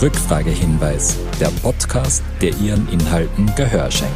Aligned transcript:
Rückfragehinweis, 0.00 1.18
der 1.40 1.48
Podcast, 1.60 2.22
der 2.40 2.56
Ihren 2.60 2.88
Inhalten 2.88 3.52
Gehör 3.56 3.90
schenkt. 3.90 4.14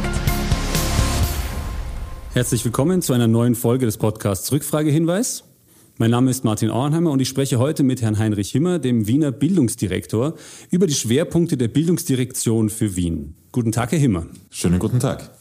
Herzlich 2.31 2.63
willkommen 2.63 3.01
zu 3.01 3.11
einer 3.11 3.27
neuen 3.27 3.53
Folge 3.53 3.85
des 3.85 3.97
Podcasts 3.97 4.49
Rückfragehinweis. 4.53 5.43
Mein 5.97 6.11
Name 6.11 6.31
ist 6.31 6.45
Martin 6.45 6.69
Auernheimer 6.69 7.11
und 7.11 7.21
ich 7.21 7.27
spreche 7.27 7.59
heute 7.59 7.83
mit 7.83 8.01
Herrn 8.01 8.17
Heinrich 8.17 8.51
Himmer, 8.51 8.79
dem 8.79 9.07
Wiener 9.07 9.33
Bildungsdirektor, 9.33 10.35
über 10.71 10.87
die 10.87 10.93
Schwerpunkte 10.93 11.57
der 11.57 11.67
Bildungsdirektion 11.67 12.69
für 12.69 12.95
Wien. 12.95 13.35
Guten 13.51 13.73
Tag, 13.73 13.91
Herr 13.91 13.99
Himmer. 13.99 14.27
Schönen 14.51 14.79
guten 14.79 15.01
Tag. 15.01 15.31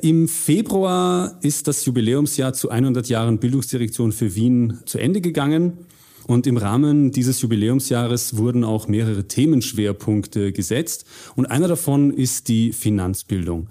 Im 0.00 0.26
Februar 0.26 1.38
ist 1.42 1.68
das 1.68 1.84
Jubiläumsjahr 1.84 2.54
zu 2.54 2.70
100 2.70 3.10
Jahren 3.10 3.38
Bildungsdirektion 3.38 4.12
für 4.12 4.34
Wien 4.34 4.78
zu 4.86 4.96
Ende 4.96 5.20
gegangen. 5.20 5.84
Und 6.30 6.46
im 6.46 6.58
Rahmen 6.58 7.10
dieses 7.10 7.42
Jubiläumsjahres 7.42 8.36
wurden 8.36 8.62
auch 8.62 8.86
mehrere 8.86 9.26
Themenschwerpunkte 9.26 10.52
gesetzt. 10.52 11.04
Und 11.34 11.46
einer 11.46 11.66
davon 11.66 12.12
ist 12.12 12.46
die 12.46 12.72
Finanzbildung. 12.72 13.66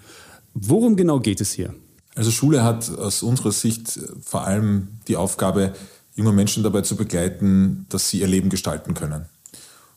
Worum 0.53 0.97
genau 0.97 1.21
geht 1.21 1.39
es 1.39 1.53
hier? 1.53 1.73
Also 2.16 2.31
Schule 2.31 2.61
hat 2.61 2.89
aus 2.97 3.23
unserer 3.23 3.53
Sicht 3.53 3.97
vor 4.21 4.43
allem 4.43 4.89
die 5.07 5.16
Aufgabe, 5.16 5.71
junge 6.16 6.33
Menschen 6.33 6.61
dabei 6.61 6.81
zu 6.81 6.97
begleiten, 6.97 7.85
dass 7.88 8.09
sie 8.09 8.19
ihr 8.19 8.27
Leben 8.27 8.49
gestalten 8.49 8.94
können. 8.94 9.27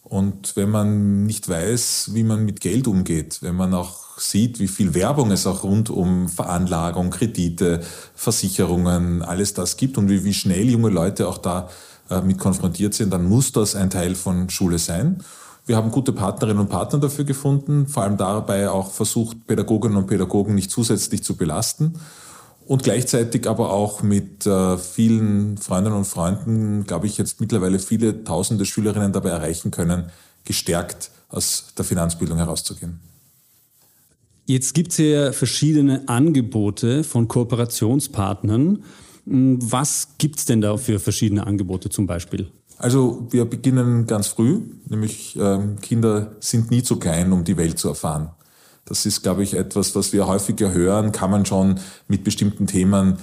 Und 0.05 0.55
wenn 0.55 0.71
man 0.71 1.27
nicht 1.27 1.49
weiß, 1.49 2.11
wie 2.13 2.23
man 2.23 2.45
mit 2.45 2.61
Geld 2.61 2.87
umgeht, 2.87 3.39
wenn 3.41 3.57
man 3.57 3.75
auch 3.75 4.21
sieht, 4.21 4.61
wie 4.61 4.69
viel 4.69 4.95
Werbung 4.95 5.33
es 5.33 5.49
auch 5.49 5.65
rund 5.65 5.91
um 5.91 6.29
Veranlagung, 6.29 7.11
Kredite, 7.11 7.83
Versicherungen, 8.15 9.23
alles 9.23 9.53
das 9.53 9.77
gibt 9.77 9.99
und 9.99 10.09
wie, 10.09 10.23
wie 10.23 10.35
schnell 10.35 10.71
junge 10.71 10.91
Leute 10.91 11.27
auch 11.27 11.39
da 11.39 11.69
mit 12.21 12.39
konfrontiert 12.39 12.95
sind, 12.95 13.13
dann 13.13 13.29
muss 13.29 13.53
das 13.53 13.75
ein 13.75 13.91
Teil 13.91 14.15
von 14.15 14.51
Schule 14.51 14.79
sein. 14.79 15.23
Wir 15.65 15.77
haben 15.77 15.91
gute 15.91 16.13
Partnerinnen 16.13 16.61
und 16.61 16.69
Partner 16.69 16.99
dafür 16.99 17.25
gefunden, 17.25 17.87
vor 17.87 18.03
allem 18.03 18.17
dabei 18.17 18.69
auch 18.69 18.91
versucht, 18.91 19.47
Pädagoginnen 19.47 19.97
und 19.97 20.09
Pädagogen 20.09 20.55
nicht 20.55 20.71
zusätzlich 20.71 21.23
zu 21.23 21.37
belasten 21.37 21.95
und 22.67 22.83
gleichzeitig 22.83 23.49
aber 23.49 23.71
auch 23.71 24.03
mit 24.03 24.47
äh, 24.47 24.77
vielen 24.79 25.59
Freundinnen 25.59 25.97
und 25.97 26.05
Freunden, 26.05 26.85
glaube 26.85 27.07
ich, 27.07 27.19
jetzt 27.19 27.41
mittlerweile 27.41 27.79
viele 27.79 28.25
tausende 28.25 28.65
Schülerinnen 28.65 29.13
dabei 29.13 29.31
erreichen 29.31 29.71
können, 29.71 30.11
gestärkt 30.45 31.11
aus 31.29 31.73
der 31.77 31.85
Finanzbildung 31.85 32.39
herauszugehen. 32.39 33.01
Jetzt 34.47 34.75
gibt 34.75 34.93
es 34.93 34.99
ja 34.99 35.33
verschiedene 35.33 36.09
Angebote 36.09 37.05
von 37.05 37.29
Kooperationspartnern. 37.29 38.83
Hm, 39.27 39.59
was 39.61 40.09
gibt 40.19 40.39
es 40.39 40.45
denn 40.45 40.61
da 40.61 40.77
für 40.77 40.99
verschiedene 40.99 41.47
Angebote 41.47 41.89
zum 41.91 42.07
Beispiel? 42.07 42.51
Also 42.79 43.29
wir 43.31 43.45
beginnen 43.45 44.07
ganz 44.07 44.27
früh, 44.27 44.61
nämlich 44.89 45.37
äh, 45.39 45.59
Kinder 45.81 46.33
sind 46.41 46.71
nie 46.71 46.83
zu 46.83 46.99
klein, 46.99 47.33
um 47.33 47.45
die 47.45 47.57
Welt 47.57 47.79
zu 47.79 47.89
erfahren. 47.89 48.31
Das 48.85 49.07
ist, 49.07 49.23
glaube 49.23 49.45
ich, 49.45 49.55
etwas, 49.55 49.95
was 49.95 50.13
wir 50.13 50.27
häufiger 50.27 50.73
hören, 50.73 51.13
kann 51.13 51.31
man 51.31 51.47
schon 51.47 51.79
mit 52.09 52.25
bestimmten 52.25 52.67
Themen 52.67 53.19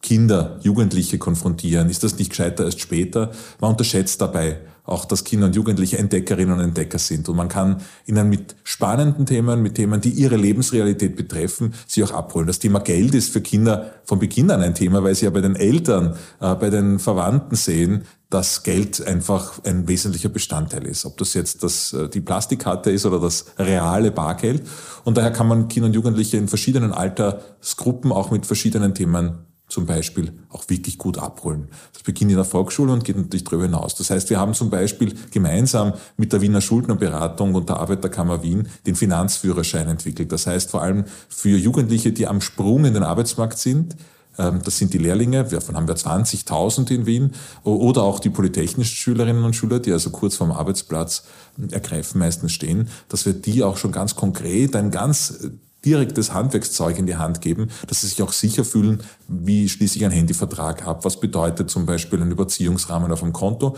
Kinder, 0.00 0.58
Jugendliche 0.62 1.18
konfrontieren. 1.18 1.90
Ist 1.90 2.02
das 2.02 2.18
nicht 2.18 2.30
gescheiter 2.30 2.64
erst 2.64 2.80
später? 2.80 3.30
Man 3.60 3.72
unterschätzt 3.72 4.20
dabei 4.20 4.60
auch, 4.84 5.04
dass 5.04 5.24
Kinder 5.24 5.46
und 5.46 5.54
Jugendliche 5.54 5.98
Entdeckerinnen 5.98 6.54
und 6.54 6.60
Entdecker 6.60 6.98
sind. 6.98 7.28
Und 7.28 7.36
man 7.36 7.48
kann 7.48 7.80
ihnen 8.06 8.28
mit 8.28 8.56
spannenden 8.64 9.26
Themen, 9.26 9.62
mit 9.62 9.76
Themen, 9.76 10.00
die 10.00 10.10
ihre 10.10 10.36
Lebensrealität 10.36 11.16
betreffen, 11.16 11.74
sie 11.86 12.02
auch 12.02 12.10
abholen. 12.10 12.46
Das 12.46 12.58
Thema 12.58 12.80
Geld 12.80 13.14
ist 13.14 13.32
für 13.32 13.40
Kinder 13.40 13.92
von 14.04 14.18
Beginn 14.18 14.50
an 14.50 14.60
ein 14.60 14.74
Thema, 14.74 15.04
weil 15.04 15.14
sie 15.14 15.26
ja 15.26 15.30
bei 15.30 15.40
den 15.40 15.54
Eltern, 15.54 16.16
äh, 16.40 16.54
bei 16.56 16.70
den 16.70 16.98
Verwandten 16.98 17.54
sehen, 17.54 18.02
dass 18.28 18.62
Geld 18.62 19.06
einfach 19.06 19.62
ein 19.64 19.86
wesentlicher 19.86 20.30
Bestandteil 20.30 20.86
ist. 20.86 21.04
Ob 21.04 21.18
das 21.18 21.34
jetzt 21.34 21.62
das, 21.62 21.92
äh, 21.92 22.08
die 22.08 22.20
Plastikkarte 22.20 22.90
ist 22.90 23.06
oder 23.06 23.20
das 23.20 23.44
reale 23.58 24.10
Bargeld. 24.10 24.62
Und 25.04 25.16
daher 25.16 25.30
kann 25.30 25.46
man 25.46 25.68
Kinder 25.68 25.88
und 25.88 25.94
Jugendliche 25.94 26.38
in 26.38 26.48
verschiedenen 26.48 26.92
Altersgruppen 26.92 28.10
auch 28.10 28.30
mit 28.30 28.46
verschiedenen 28.46 28.94
Themen 28.94 29.51
zum 29.72 29.86
Beispiel 29.86 30.32
auch 30.50 30.68
wirklich 30.68 30.98
gut 30.98 31.18
abholen. 31.18 31.68
Das 31.92 32.02
beginnt 32.02 32.30
in 32.30 32.36
der 32.36 32.44
Volksschule 32.44 32.92
und 32.92 33.04
geht 33.04 33.16
natürlich 33.16 33.44
darüber 33.44 33.64
hinaus. 33.64 33.94
Das 33.94 34.10
heißt, 34.10 34.28
wir 34.30 34.38
haben 34.38 34.54
zum 34.54 34.70
Beispiel 34.70 35.14
gemeinsam 35.30 35.94
mit 36.16 36.32
der 36.32 36.42
Wiener 36.42 36.60
Schuldnerberatung 36.60 37.54
und 37.54 37.68
der 37.68 37.78
Arbeiterkammer 37.78 38.42
Wien 38.42 38.68
den 38.86 38.94
Finanzführerschein 38.94 39.88
entwickelt. 39.88 40.30
Das 40.30 40.46
heißt, 40.46 40.70
vor 40.70 40.82
allem 40.82 41.04
für 41.28 41.56
Jugendliche, 41.56 42.12
die 42.12 42.26
am 42.26 42.40
Sprung 42.40 42.84
in 42.84 42.94
den 42.94 43.02
Arbeitsmarkt 43.02 43.58
sind, 43.58 43.96
ähm, 44.38 44.60
das 44.64 44.78
sind 44.78 44.92
die 44.92 44.98
Lehrlinge, 44.98 45.44
davon 45.44 45.76
haben 45.76 45.88
wir 45.88 45.96
20.000 45.96 46.90
in 46.90 47.06
Wien, 47.06 47.32
oder 47.64 48.02
auch 48.02 48.20
die 48.20 48.30
polytechnischen 48.30 48.94
Schülerinnen 48.94 49.44
und 49.44 49.56
Schüler, 49.56 49.78
die 49.78 49.92
also 49.92 50.10
kurz 50.10 50.36
vorm 50.36 50.52
Arbeitsplatz 50.52 51.24
ergreifen 51.70 52.18
meistens 52.18 52.52
stehen, 52.52 52.88
dass 53.08 53.26
wir 53.26 53.32
die 53.32 53.62
auch 53.62 53.76
schon 53.76 53.92
ganz 53.92 54.16
konkret 54.16 54.76
ein 54.76 54.90
ganz 54.90 55.50
direktes 55.84 56.32
Handwerkszeug 56.32 56.98
in 56.98 57.06
die 57.06 57.16
Hand 57.16 57.40
geben, 57.40 57.68
dass 57.88 58.02
sie 58.02 58.06
sich 58.06 58.22
auch 58.22 58.32
sicher 58.32 58.64
fühlen, 58.64 59.02
wie 59.28 59.68
schließe 59.68 59.96
ich 59.96 60.04
einen 60.04 60.14
Handyvertrag 60.14 60.86
ab, 60.86 61.04
was 61.04 61.18
bedeutet 61.18 61.70
zum 61.70 61.86
Beispiel 61.86 62.22
ein 62.22 62.30
Überziehungsrahmen 62.30 63.10
auf 63.10 63.20
dem 63.20 63.32
Konto, 63.32 63.76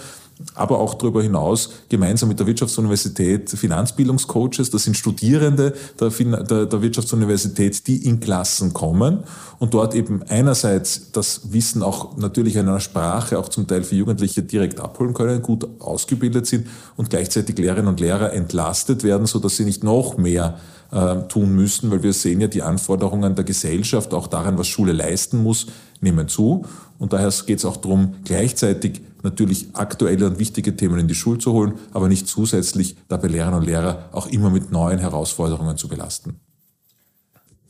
aber 0.54 0.80
auch 0.80 0.94
darüber 0.94 1.22
hinaus 1.22 1.70
gemeinsam 1.88 2.28
mit 2.28 2.40
der 2.40 2.46
Wirtschaftsuniversität 2.46 3.50
Finanzbildungscoaches, 3.50 4.70
das 4.70 4.84
sind 4.84 4.96
Studierende 4.96 5.74
der, 6.00 6.10
der, 6.10 6.66
der 6.66 6.82
Wirtschaftsuniversität, 6.82 7.86
die 7.86 8.04
in 8.04 8.20
Klassen 8.20 8.72
kommen 8.72 9.24
und 9.58 9.74
dort 9.74 9.94
eben 9.94 10.22
einerseits 10.24 11.12
das 11.12 11.52
Wissen 11.52 11.82
auch 11.82 12.16
natürlich 12.16 12.56
in 12.56 12.68
einer 12.68 12.80
Sprache, 12.80 13.38
auch 13.38 13.48
zum 13.48 13.66
Teil 13.66 13.84
für 13.84 13.94
Jugendliche 13.94 14.42
direkt 14.42 14.80
abholen 14.80 15.14
können, 15.14 15.40
gut 15.40 15.66
ausgebildet 15.80 16.46
sind 16.46 16.66
und 16.96 17.10
gleichzeitig 17.10 17.56
Lehrerinnen 17.56 17.88
und 17.88 18.00
Lehrer 18.00 18.32
entlastet 18.32 19.04
werden, 19.04 19.26
so 19.26 19.38
dass 19.38 19.56
sie 19.56 19.64
nicht 19.64 19.84
noch 19.84 20.18
mehr 20.18 20.58
äh, 20.94 21.26
tun 21.28 21.54
müssen, 21.54 21.90
weil 21.90 22.02
wir 22.02 22.12
sehen 22.12 22.40
ja 22.40 22.46
die 22.46 22.62
Anforderungen 22.62 23.34
der 23.34 23.44
Gesellschaft, 23.44 24.14
auch 24.14 24.28
daran, 24.28 24.56
was 24.58 24.68
Schule 24.68 24.92
leisten 24.92 25.42
muss, 25.42 25.66
nehmen 26.00 26.28
zu. 26.28 26.64
Und 26.98 27.12
daher 27.12 27.32
geht 27.44 27.58
es 27.58 27.64
auch 27.64 27.76
darum, 27.76 28.14
gleichzeitig 28.24 29.00
natürlich 29.22 29.68
aktuelle 29.72 30.26
und 30.26 30.38
wichtige 30.38 30.76
Themen 30.76 31.00
in 31.00 31.08
die 31.08 31.14
Schule 31.14 31.38
zu 31.38 31.52
holen, 31.52 31.74
aber 31.92 32.08
nicht 32.08 32.28
zusätzlich 32.28 32.96
dabei 33.08 33.28
Lehrerinnen 33.28 33.60
und 33.60 33.66
Lehrer 33.66 34.08
auch 34.12 34.28
immer 34.28 34.50
mit 34.50 34.70
neuen 34.70 35.00
Herausforderungen 35.00 35.76
zu 35.76 35.88
belasten. 35.88 36.36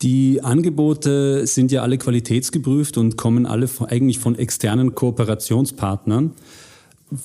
Die 0.03 0.43
Angebote 0.43 1.47
sind 1.47 1.73
ja 1.73 1.81
alle 1.81 1.97
qualitätsgeprüft 1.97 2.99
und 2.99 3.17
kommen 3.17 3.47
alle 3.47 3.71
eigentlich 3.89 4.19
von 4.19 4.37
externen 4.37 4.95
Kooperationspartnern. 4.95 6.33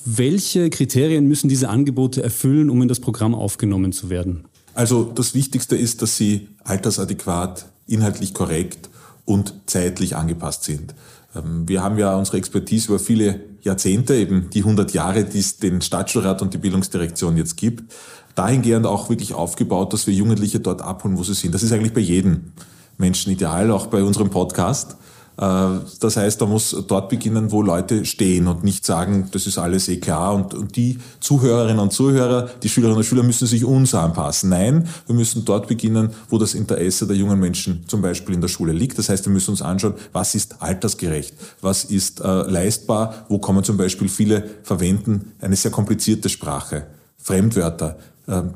Welche 0.06 0.70
Kriterien 0.70 1.26
müssen 1.26 1.48
diese 1.48 1.68
Angebote 1.68 2.22
erfüllen, 2.22 2.70
um 2.70 2.80
in 2.80 2.88
das 2.88 3.00
Programm 3.00 3.34
aufgenommen 3.34 3.92
zu 3.92 4.08
werden? 4.08 4.44
Also 4.74 5.04
das 5.04 5.34
Wichtigste 5.34 5.76
ist, 5.76 6.02
dass 6.02 6.16
sie 6.16 6.48
altersadäquat, 6.64 7.66
inhaltlich 7.86 8.34
korrekt 8.34 8.88
und 9.24 9.54
zeitlich 9.66 10.16
angepasst 10.16 10.64
sind. 10.64 10.94
Ähm, 11.34 11.68
wir 11.68 11.82
haben 11.82 11.98
ja 11.98 12.14
unsere 12.16 12.36
Expertise 12.36 12.88
über 12.88 12.98
viele 12.98 13.40
Jahrzehnte, 13.62 14.14
eben 14.14 14.50
die 14.50 14.60
100 14.60 14.92
Jahre, 14.92 15.24
die 15.24 15.38
es 15.38 15.58
den 15.58 15.82
Staatsschulrat 15.82 16.42
und 16.42 16.54
die 16.54 16.58
Bildungsdirektion 16.58 17.36
jetzt 17.36 17.56
gibt, 17.56 17.92
dahingehend 18.34 18.86
auch 18.86 19.10
wirklich 19.10 19.34
aufgebaut, 19.34 19.92
dass 19.92 20.06
wir 20.06 20.14
Jugendliche 20.14 20.60
dort 20.60 20.82
abholen, 20.82 21.18
wo 21.18 21.24
sie 21.24 21.34
sind. 21.34 21.54
Das 21.54 21.62
ist 21.62 21.72
eigentlich 21.72 21.92
bei 21.92 22.00
jedem 22.00 22.52
Menschen 22.96 23.32
ideal, 23.32 23.70
auch 23.70 23.86
bei 23.86 24.02
unserem 24.02 24.30
Podcast. 24.30 24.96
Äh, 25.40 25.80
das 26.00 26.16
heißt, 26.16 26.40
da 26.40 26.46
muss 26.46 26.76
dort 26.86 27.08
beginnen, 27.08 27.50
wo 27.50 27.62
Leute 27.62 28.04
stehen 28.04 28.46
und 28.46 28.62
nicht 28.62 28.84
sagen, 28.84 29.28
das 29.32 29.46
ist 29.46 29.58
alles 29.58 29.88
eh 29.88 29.96
klar. 29.96 30.34
Und, 30.34 30.52
und 30.52 30.76
die 30.76 30.98
Zuhörerinnen 31.20 31.80
und 31.80 31.92
Zuhörer, 31.92 32.50
die 32.62 32.68
Schülerinnen 32.68 32.98
und 32.98 33.04
Schüler 33.04 33.22
müssen 33.22 33.46
sich 33.46 33.64
uns 33.64 33.94
anpassen. 33.94 34.50
Nein, 34.50 34.86
wir 35.06 35.14
müssen 35.14 35.44
dort 35.44 35.66
beginnen, 35.66 36.10
wo 36.28 36.36
das 36.36 36.54
Interesse 36.54 37.06
der 37.06 37.16
jungen 37.16 37.40
Menschen 37.40 37.84
zum 37.86 38.02
Beispiel 38.02 38.34
in 38.34 38.42
der 38.42 38.48
Schule 38.48 38.72
liegt. 38.72 38.98
Das 38.98 39.08
heißt, 39.08 39.24
wir 39.24 39.32
müssen 39.32 39.52
uns 39.52 39.62
anschauen, 39.62 39.94
was 40.12 40.34
ist 40.34 40.60
altersgerecht, 40.60 41.34
was 41.62 41.84
ist 41.84 42.20
äh, 42.20 42.42
leistbar, 42.42 43.24
wo 43.28 43.38
kommen 43.38 43.64
zum 43.64 43.78
Beispiel 43.78 44.08
viele 44.08 44.44
verwenden 44.62 45.32
eine 45.40 45.56
sehr 45.56 45.70
komplizierte 45.70 46.28
Sprache. 46.28 46.86
Fremdwörter, 47.16 47.96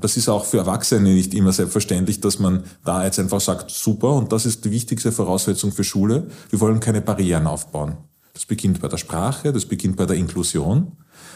das 0.00 0.16
ist 0.16 0.28
auch 0.28 0.44
für 0.44 0.58
Erwachsene 0.58 1.14
nicht 1.14 1.34
immer 1.34 1.52
selbstverständlich, 1.52 2.20
dass 2.20 2.38
man 2.38 2.62
da 2.84 3.04
jetzt 3.04 3.18
einfach 3.18 3.40
sagt, 3.40 3.70
super, 3.70 4.12
und 4.14 4.32
das 4.32 4.46
ist 4.46 4.64
die 4.64 4.70
wichtigste 4.70 5.10
Voraussetzung 5.10 5.72
für 5.72 5.84
Schule. 5.84 6.28
Wir 6.50 6.60
wollen 6.60 6.80
keine 6.80 7.00
Barrieren 7.00 7.46
aufbauen. 7.46 7.96
Das 8.34 8.46
beginnt 8.46 8.80
bei 8.80 8.88
der 8.88 8.98
Sprache, 8.98 9.52
das 9.52 9.66
beginnt 9.66 9.96
bei 9.96 10.06
der 10.06 10.16
Inklusion. 10.16 10.92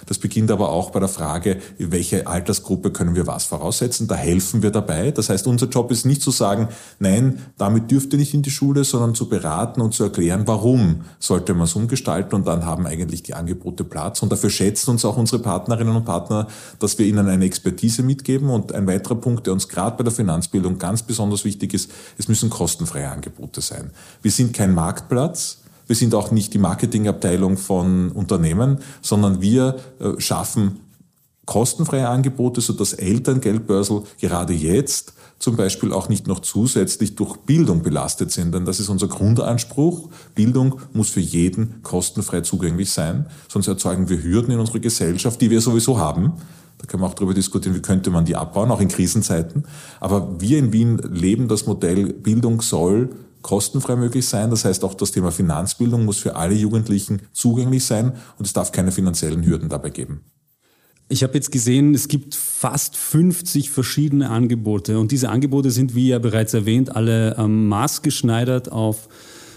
Das 0.08 0.18
beginnt 0.18 0.50
aber 0.50 0.70
auch 0.70 0.90
bei 0.90 1.00
der 1.00 1.08
Frage, 1.08 1.58
welche 1.78 2.26
Altersgruppe 2.26 2.90
können 2.90 3.14
wir 3.14 3.26
was 3.26 3.44
voraussetzen. 3.44 4.08
Da 4.08 4.14
helfen 4.14 4.62
wir 4.62 4.70
dabei. 4.70 5.10
Das 5.10 5.28
heißt, 5.28 5.46
unser 5.46 5.68
Job 5.68 5.90
ist 5.90 6.06
nicht 6.06 6.22
zu 6.22 6.30
sagen, 6.30 6.68
nein, 6.98 7.40
damit 7.58 7.90
dürft 7.90 8.12
ihr 8.14 8.18
nicht 8.18 8.32
in 8.32 8.42
die 8.42 8.50
Schule, 8.50 8.84
sondern 8.84 9.14
zu 9.14 9.28
beraten 9.28 9.82
und 9.82 9.92
zu 9.92 10.04
erklären, 10.04 10.42
warum 10.46 11.02
sollte 11.18 11.52
man 11.52 11.64
es 11.64 11.74
umgestalten. 11.74 12.34
Und 12.34 12.46
dann 12.46 12.64
haben 12.64 12.86
eigentlich 12.86 13.22
die 13.22 13.34
Angebote 13.34 13.84
Platz. 13.84 14.22
Und 14.22 14.32
dafür 14.32 14.48
schätzen 14.48 14.90
uns 14.90 15.04
auch 15.04 15.18
unsere 15.18 15.42
Partnerinnen 15.42 15.94
und 15.94 16.06
Partner, 16.06 16.48
dass 16.78 16.98
wir 16.98 17.06
ihnen 17.06 17.28
eine 17.28 17.44
Expertise 17.44 18.02
mitgeben. 18.02 18.48
Und 18.48 18.72
ein 18.72 18.86
weiterer 18.86 19.16
Punkt, 19.16 19.46
der 19.46 19.52
uns 19.52 19.68
gerade 19.68 19.96
bei 19.98 20.04
der 20.04 20.12
Finanzbildung 20.12 20.78
ganz 20.78 21.02
besonders 21.02 21.44
wichtig 21.44 21.74
ist, 21.74 21.90
es 22.16 22.28
müssen 22.28 22.48
kostenfreie 22.48 23.10
Angebote 23.10 23.60
sein. 23.60 23.90
Wir 24.22 24.30
sind 24.30 24.54
kein 24.54 24.72
Marktplatz. 24.72 25.58
Wir 25.88 25.96
sind 25.96 26.14
auch 26.14 26.30
nicht 26.30 26.54
die 26.54 26.58
Marketingabteilung 26.58 27.56
von 27.56 28.12
Unternehmen, 28.12 28.78
sondern 29.02 29.40
wir 29.40 29.76
äh, 29.98 30.20
schaffen 30.20 30.80
kostenfreie 31.46 32.06
Angebote, 32.06 32.60
sodass 32.60 32.92
Elterngeldbörsel 32.92 34.02
gerade 34.20 34.52
jetzt 34.52 35.14
zum 35.38 35.56
Beispiel 35.56 35.94
auch 35.94 36.10
nicht 36.10 36.26
noch 36.26 36.40
zusätzlich 36.40 37.14
durch 37.14 37.38
Bildung 37.38 37.82
belastet 37.82 38.30
sind. 38.30 38.54
Denn 38.54 38.66
das 38.66 38.80
ist 38.80 38.90
unser 38.90 39.08
Grundanspruch. 39.08 40.10
Bildung 40.34 40.80
muss 40.92 41.08
für 41.08 41.20
jeden 41.20 41.82
kostenfrei 41.82 42.42
zugänglich 42.42 42.90
sein. 42.90 43.26
Sonst 43.48 43.66
erzeugen 43.66 44.10
wir 44.10 44.22
Hürden 44.22 44.52
in 44.52 44.60
unserer 44.60 44.80
Gesellschaft, 44.80 45.40
die 45.40 45.50
wir 45.50 45.62
sowieso 45.62 45.98
haben. 45.98 46.34
Da 46.76 46.86
können 46.86 47.02
wir 47.02 47.06
auch 47.06 47.14
darüber 47.14 47.34
diskutieren, 47.34 47.74
wie 47.74 47.80
könnte 47.80 48.10
man 48.10 48.26
die 48.26 48.36
abbauen, 48.36 48.70
auch 48.70 48.80
in 48.80 48.88
Krisenzeiten. 48.88 49.64
Aber 50.00 50.40
wir 50.40 50.58
in 50.58 50.72
Wien 50.72 50.98
leben 50.98 51.48
das 51.48 51.66
Modell, 51.66 52.12
Bildung 52.12 52.60
soll 52.60 53.10
kostenfrei 53.42 53.96
möglich 53.96 54.26
sein. 54.26 54.50
Das 54.50 54.64
heißt, 54.64 54.84
auch 54.84 54.94
das 54.94 55.12
Thema 55.12 55.30
Finanzbildung 55.30 56.04
muss 56.04 56.18
für 56.18 56.36
alle 56.36 56.54
Jugendlichen 56.54 57.22
zugänglich 57.32 57.84
sein 57.84 58.12
und 58.38 58.46
es 58.46 58.52
darf 58.52 58.72
keine 58.72 58.92
finanziellen 58.92 59.44
Hürden 59.44 59.68
dabei 59.68 59.90
geben. 59.90 60.24
Ich 61.10 61.22
habe 61.22 61.34
jetzt 61.34 61.50
gesehen, 61.50 61.94
es 61.94 62.08
gibt 62.08 62.34
fast 62.34 62.96
50 62.96 63.70
verschiedene 63.70 64.28
Angebote 64.28 64.98
und 64.98 65.10
diese 65.10 65.30
Angebote 65.30 65.70
sind, 65.70 65.94
wie 65.94 66.08
ja 66.08 66.18
bereits 66.18 66.52
erwähnt, 66.52 66.94
alle 66.94 67.34
ähm, 67.38 67.66
maßgeschneidert 67.68 68.70
auf 68.70 69.08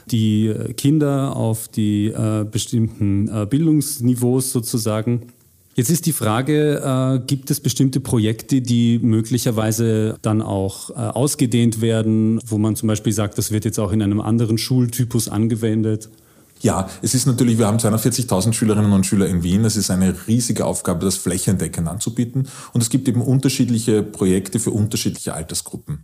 die 0.07 0.47
äh, 0.47 0.73
Kinder, 0.73 1.35
auf 1.35 1.67
die 1.67 2.07
äh, 2.07 2.45
bestimmten 2.49 3.27
äh, 3.27 3.45
Bildungsniveaus 3.45 4.51
sozusagen. 4.51 5.27
Jetzt 5.73 5.89
ist 5.89 6.05
die 6.05 6.11
Frage, 6.11 6.81
äh, 6.83 7.25
gibt 7.25 7.49
es 7.49 7.61
bestimmte 7.61 8.01
Projekte, 8.01 8.61
die 8.61 8.99
möglicherweise 8.99 10.17
dann 10.21 10.41
auch 10.41 10.89
äh, 10.89 10.93
ausgedehnt 10.93 11.79
werden, 11.79 12.41
wo 12.45 12.57
man 12.57 12.75
zum 12.75 12.87
Beispiel 12.87 13.13
sagt, 13.13 13.37
das 13.37 13.51
wird 13.51 13.63
jetzt 13.63 13.79
auch 13.79 13.93
in 13.93 14.01
einem 14.01 14.19
anderen 14.19 14.57
Schultypus 14.57 15.29
angewendet? 15.29 16.09
Ja, 16.59 16.89
es 17.01 17.15
ist 17.15 17.25
natürlich, 17.25 17.57
wir 17.57 17.65
haben 17.65 17.77
240.000 17.77 18.53
Schülerinnen 18.53 18.91
und 18.91 19.05
Schüler 19.05 19.27
in 19.27 19.41
Wien. 19.41 19.65
Es 19.65 19.75
ist 19.75 19.89
eine 19.89 20.15
riesige 20.27 20.65
Aufgabe, 20.65 21.05
das 21.05 21.17
flächendeckend 21.17 21.87
anzubieten. 21.87 22.47
Und 22.73 22.81
es 22.81 22.89
gibt 22.89 23.07
eben 23.07 23.21
unterschiedliche 23.21 24.03
Projekte 24.03 24.59
für 24.59 24.69
unterschiedliche 24.69 25.33
Altersgruppen. 25.33 26.03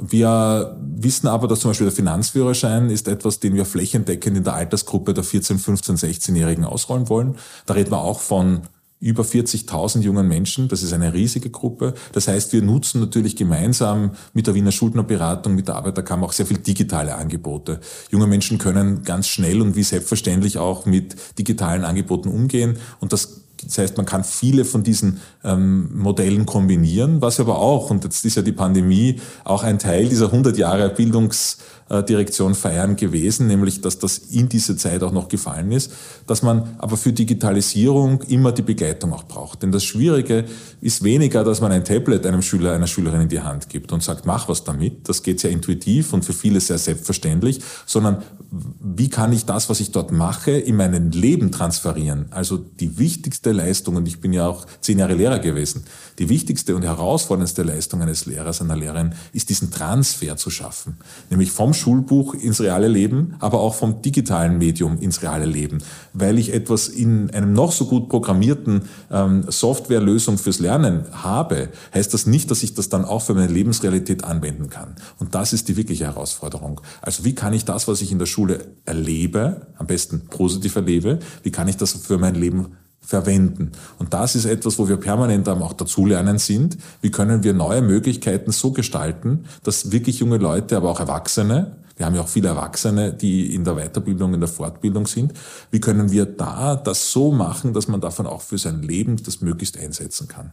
Wir 0.00 0.78
wissen 0.80 1.26
aber, 1.26 1.46
dass 1.46 1.60
zum 1.60 1.72
Beispiel 1.72 1.88
der 1.88 1.96
Finanzführerschein 1.96 2.88
ist 2.88 3.06
etwas, 3.06 3.40
den 3.40 3.54
wir 3.54 3.66
flächendeckend 3.66 4.38
in 4.38 4.44
der 4.44 4.54
Altersgruppe 4.54 5.12
der 5.12 5.24
14, 5.24 5.58
15, 5.58 5.96
16-Jährigen 5.96 6.64
ausrollen 6.64 7.10
wollen. 7.10 7.36
Da 7.66 7.74
reden 7.74 7.90
wir 7.90 8.00
auch 8.00 8.20
von 8.20 8.62
über 9.00 9.22
40.000 9.22 10.00
jungen 10.00 10.26
Menschen. 10.26 10.68
Das 10.68 10.82
ist 10.82 10.92
eine 10.92 11.14
riesige 11.14 11.50
Gruppe. 11.50 11.94
Das 12.12 12.28
heißt, 12.28 12.52
wir 12.52 12.62
nutzen 12.62 13.00
natürlich 13.00 13.36
gemeinsam 13.36 14.12
mit 14.32 14.46
der 14.46 14.54
Wiener 14.54 14.72
Schuldnerberatung, 14.72 15.54
mit 15.54 15.68
der 15.68 15.76
Arbeiterkammer 15.76 16.26
auch 16.26 16.32
sehr 16.32 16.46
viel 16.46 16.58
digitale 16.58 17.14
Angebote. 17.14 17.80
Junge 18.10 18.26
Menschen 18.26 18.58
können 18.58 19.04
ganz 19.04 19.28
schnell 19.28 19.62
und 19.62 19.76
wie 19.76 19.84
selbstverständlich 19.84 20.58
auch 20.58 20.86
mit 20.86 21.16
digitalen 21.38 21.84
Angeboten 21.84 22.28
umgehen. 22.28 22.78
Und 23.00 23.12
das 23.12 23.42
das 23.66 23.78
heißt, 23.78 23.96
man 23.96 24.06
kann 24.06 24.24
viele 24.24 24.64
von 24.64 24.82
diesen 24.84 25.20
ähm, 25.42 25.90
Modellen 25.92 26.46
kombinieren, 26.46 27.20
was 27.20 27.40
aber 27.40 27.58
auch, 27.58 27.90
und 27.90 28.04
jetzt 28.04 28.24
ist 28.24 28.36
ja 28.36 28.42
die 28.42 28.52
Pandemie 28.52 29.20
auch 29.44 29.64
ein 29.64 29.78
Teil 29.78 30.08
dieser 30.08 30.26
100 30.26 30.56
Jahre 30.56 30.88
Bildungs- 30.94 31.58
Direktion 31.90 32.54
feiern 32.54 32.96
gewesen, 32.96 33.46
nämlich 33.46 33.80
dass 33.80 33.98
das 33.98 34.18
in 34.18 34.48
diese 34.48 34.76
Zeit 34.76 35.02
auch 35.02 35.12
noch 35.12 35.28
gefallen 35.28 35.72
ist, 35.72 35.92
dass 36.26 36.42
man 36.42 36.76
aber 36.78 36.96
für 36.96 37.12
Digitalisierung 37.12 38.22
immer 38.22 38.52
die 38.52 38.62
Begleitung 38.62 39.12
auch 39.12 39.24
braucht. 39.24 39.62
Denn 39.62 39.72
das 39.72 39.84
Schwierige 39.84 40.44
ist 40.80 41.02
weniger, 41.02 41.44
dass 41.44 41.60
man 41.60 41.72
ein 41.72 41.84
Tablet 41.84 42.26
einem 42.26 42.42
Schüler, 42.42 42.72
einer 42.72 42.86
Schülerin 42.86 43.22
in 43.22 43.28
die 43.28 43.40
Hand 43.40 43.70
gibt 43.70 43.90
und 43.92 44.02
sagt, 44.02 44.26
mach 44.26 44.48
was 44.48 44.64
damit. 44.64 45.08
Das 45.08 45.22
geht 45.22 45.40
sehr 45.40 45.50
intuitiv 45.50 46.12
und 46.12 46.24
für 46.24 46.34
viele 46.34 46.60
sehr 46.60 46.78
selbstverständlich, 46.78 47.60
sondern 47.86 48.22
wie 48.50 49.08
kann 49.08 49.32
ich 49.32 49.44
das, 49.46 49.68
was 49.68 49.80
ich 49.80 49.90
dort 49.90 50.12
mache, 50.12 50.52
in 50.52 50.76
mein 50.76 51.12
Leben 51.12 51.52
transferieren? 51.52 52.26
Also 52.30 52.58
die 52.58 52.98
wichtigste 52.98 53.52
Leistung, 53.52 53.96
und 53.96 54.08
ich 54.08 54.20
bin 54.20 54.32
ja 54.32 54.46
auch 54.46 54.66
zehn 54.80 54.98
Jahre 54.98 55.14
Lehrer 55.14 55.38
gewesen, 55.38 55.84
die 56.18 56.28
wichtigste 56.28 56.74
und 56.74 56.82
herausforderndste 56.82 57.62
Leistung 57.62 58.02
eines 58.02 58.26
Lehrers, 58.26 58.60
einer 58.60 58.76
Lehrerin, 58.76 59.14
ist 59.32 59.48
diesen 59.50 59.70
Transfer 59.70 60.36
zu 60.36 60.50
schaffen. 60.50 60.96
Nämlich 61.30 61.50
vom 61.52 61.74
Schulbuch 61.74 62.34
ins 62.34 62.60
reale 62.60 62.88
Leben, 62.88 63.36
aber 63.38 63.60
auch 63.60 63.74
vom 63.74 64.02
digitalen 64.02 64.58
Medium 64.58 64.98
ins 64.98 65.22
reale 65.22 65.46
Leben. 65.46 65.78
Weil 66.12 66.38
ich 66.38 66.52
etwas 66.52 66.88
in 66.88 67.30
einem 67.30 67.52
noch 67.52 67.72
so 67.72 67.86
gut 67.86 68.08
programmierten 68.08 68.82
ähm, 69.10 69.44
Softwarelösung 69.48 70.38
fürs 70.38 70.58
Lernen 70.58 71.04
habe, 71.12 71.68
heißt 71.94 72.12
das 72.12 72.26
nicht, 72.26 72.50
dass 72.50 72.62
ich 72.62 72.74
das 72.74 72.88
dann 72.88 73.04
auch 73.04 73.22
für 73.22 73.34
meine 73.34 73.52
Lebensrealität 73.52 74.24
anwenden 74.24 74.70
kann. 74.70 74.96
Und 75.18 75.34
das 75.34 75.52
ist 75.52 75.68
die 75.68 75.76
wirkliche 75.76 76.06
Herausforderung. 76.06 76.80
Also 77.00 77.24
wie 77.24 77.34
kann 77.34 77.52
ich 77.52 77.64
das, 77.64 77.86
was 77.86 78.00
ich 78.00 78.10
in 78.10 78.18
der 78.18 78.26
Schule 78.26 78.66
erlebe, 78.84 79.68
am 79.76 79.86
besten 79.86 80.26
positiv 80.26 80.76
erlebe, 80.76 81.20
wie 81.42 81.52
kann 81.52 81.68
ich 81.68 81.76
das 81.76 81.92
für 81.92 82.18
mein 82.18 82.34
Leben 82.34 82.76
verwenden. 83.08 83.72
Und 83.98 84.12
das 84.12 84.34
ist 84.34 84.44
etwas, 84.44 84.78
wo 84.78 84.86
wir 84.86 84.98
permanent 84.98 85.48
auch 85.48 85.72
dazulernen 85.72 86.38
sind. 86.38 86.76
Wie 87.00 87.10
können 87.10 87.42
wir 87.42 87.54
neue 87.54 87.80
Möglichkeiten 87.80 88.52
so 88.52 88.70
gestalten, 88.70 89.46
dass 89.62 89.92
wirklich 89.92 90.18
junge 90.18 90.36
Leute, 90.36 90.76
aber 90.76 90.90
auch 90.90 91.00
Erwachsene, 91.00 91.78
wir 91.96 92.04
haben 92.04 92.14
ja 92.14 92.20
auch 92.20 92.28
viele 92.28 92.48
Erwachsene, 92.48 93.14
die 93.14 93.54
in 93.54 93.64
der 93.64 93.76
Weiterbildung, 93.76 94.34
in 94.34 94.40
der 94.40 94.48
Fortbildung 94.48 95.06
sind. 95.06 95.32
Wie 95.70 95.80
können 95.80 96.12
wir 96.12 96.26
da 96.26 96.76
das 96.76 97.10
so 97.10 97.32
machen, 97.32 97.72
dass 97.72 97.88
man 97.88 98.02
davon 98.02 98.26
auch 98.26 98.42
für 98.42 98.58
sein 98.58 98.82
Leben 98.82 99.16
das 99.24 99.40
möglichst 99.40 99.78
einsetzen 99.78 100.28
kann? 100.28 100.52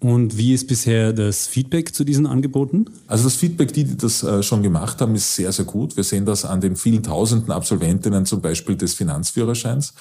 Und 0.00 0.36
wie 0.36 0.52
ist 0.52 0.66
bisher 0.66 1.12
das 1.12 1.46
Feedback 1.46 1.94
zu 1.94 2.02
diesen 2.02 2.26
Angeboten? 2.26 2.86
Also 3.06 3.22
das 3.22 3.36
Feedback, 3.36 3.72
die, 3.72 3.84
die 3.84 3.96
das 3.96 4.24
äh, 4.24 4.42
schon 4.42 4.64
gemacht 4.64 5.00
haben, 5.00 5.14
ist 5.14 5.36
sehr, 5.36 5.52
sehr 5.52 5.64
gut. 5.64 5.96
Wir 5.96 6.02
sehen 6.02 6.26
das 6.26 6.44
an 6.44 6.60
den 6.60 6.74
vielen 6.74 7.04
tausenden 7.04 7.52
Absolventinnen 7.52 8.26
zum 8.26 8.40
Beispiel 8.40 8.74
des 8.74 8.94
Finanzführerscheins 8.94 9.94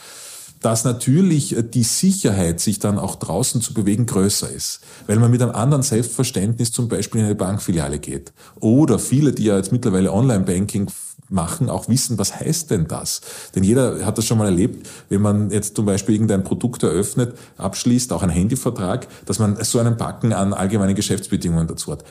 dass 0.62 0.86
natürlich 0.86 1.58
äh, 1.58 1.64
die 1.64 1.84
Sicherheit, 1.84 2.60
sich 2.60 2.80
dann 2.80 2.98
auch 2.98 3.16
draußen 3.18 3.62
zu 3.62 3.74
bewegen, 3.74 4.06
größer 4.06 4.50
ist. 4.50 4.80
Weil 5.08 5.18
man 5.18 5.32
mit 5.32 5.42
einem 5.42 5.52
anderen 5.52 5.84
Selbstverständnis 5.84 6.72
zum 6.72 6.88
Beispiel 6.88 7.20
in 7.22 7.26
eine 7.26 7.36
Bankfiliale 7.36 8.00
geht. 8.00 8.32
Oder 8.60 9.00
viele, 9.00 9.34
die 9.34 9.46
ja 9.46 9.58
jetzt 9.58 9.72
mittlerweile 9.72 10.14
Online-Banking 10.14 10.90
machen, 11.32 11.70
auch 11.70 11.88
wissen, 11.88 12.18
was 12.18 12.40
heißt 12.40 12.72
denn 12.72 12.88
das? 12.88 13.22
Denn 13.56 13.64
jeder 13.64 14.06
hat 14.06 14.18
das 14.18 14.26
schon 14.26 14.38
mal 14.38 14.46
erlebt, 14.46 14.88
wenn 15.10 15.22
man 15.22 15.50
jetzt 15.50 15.76
zum 15.76 15.86
Beispiel 15.86 16.16
irgendein 16.16 16.44
Produkt 16.44 16.84
eröffnet, 16.84 17.36
abschließt, 17.58 18.14
auch 18.14 18.22
einen 18.22 18.32
Handyvertrag, 18.32 19.08
dass 19.26 19.40
man 19.40 19.58
so 19.64 19.80
einen 19.80 19.98
Backen 19.98 20.34
an 20.34 20.54
allgemeinen 20.54 20.96
Geschäftsbedingungen 20.96 21.68
dazu 21.68 21.92
hat. 21.92 22.04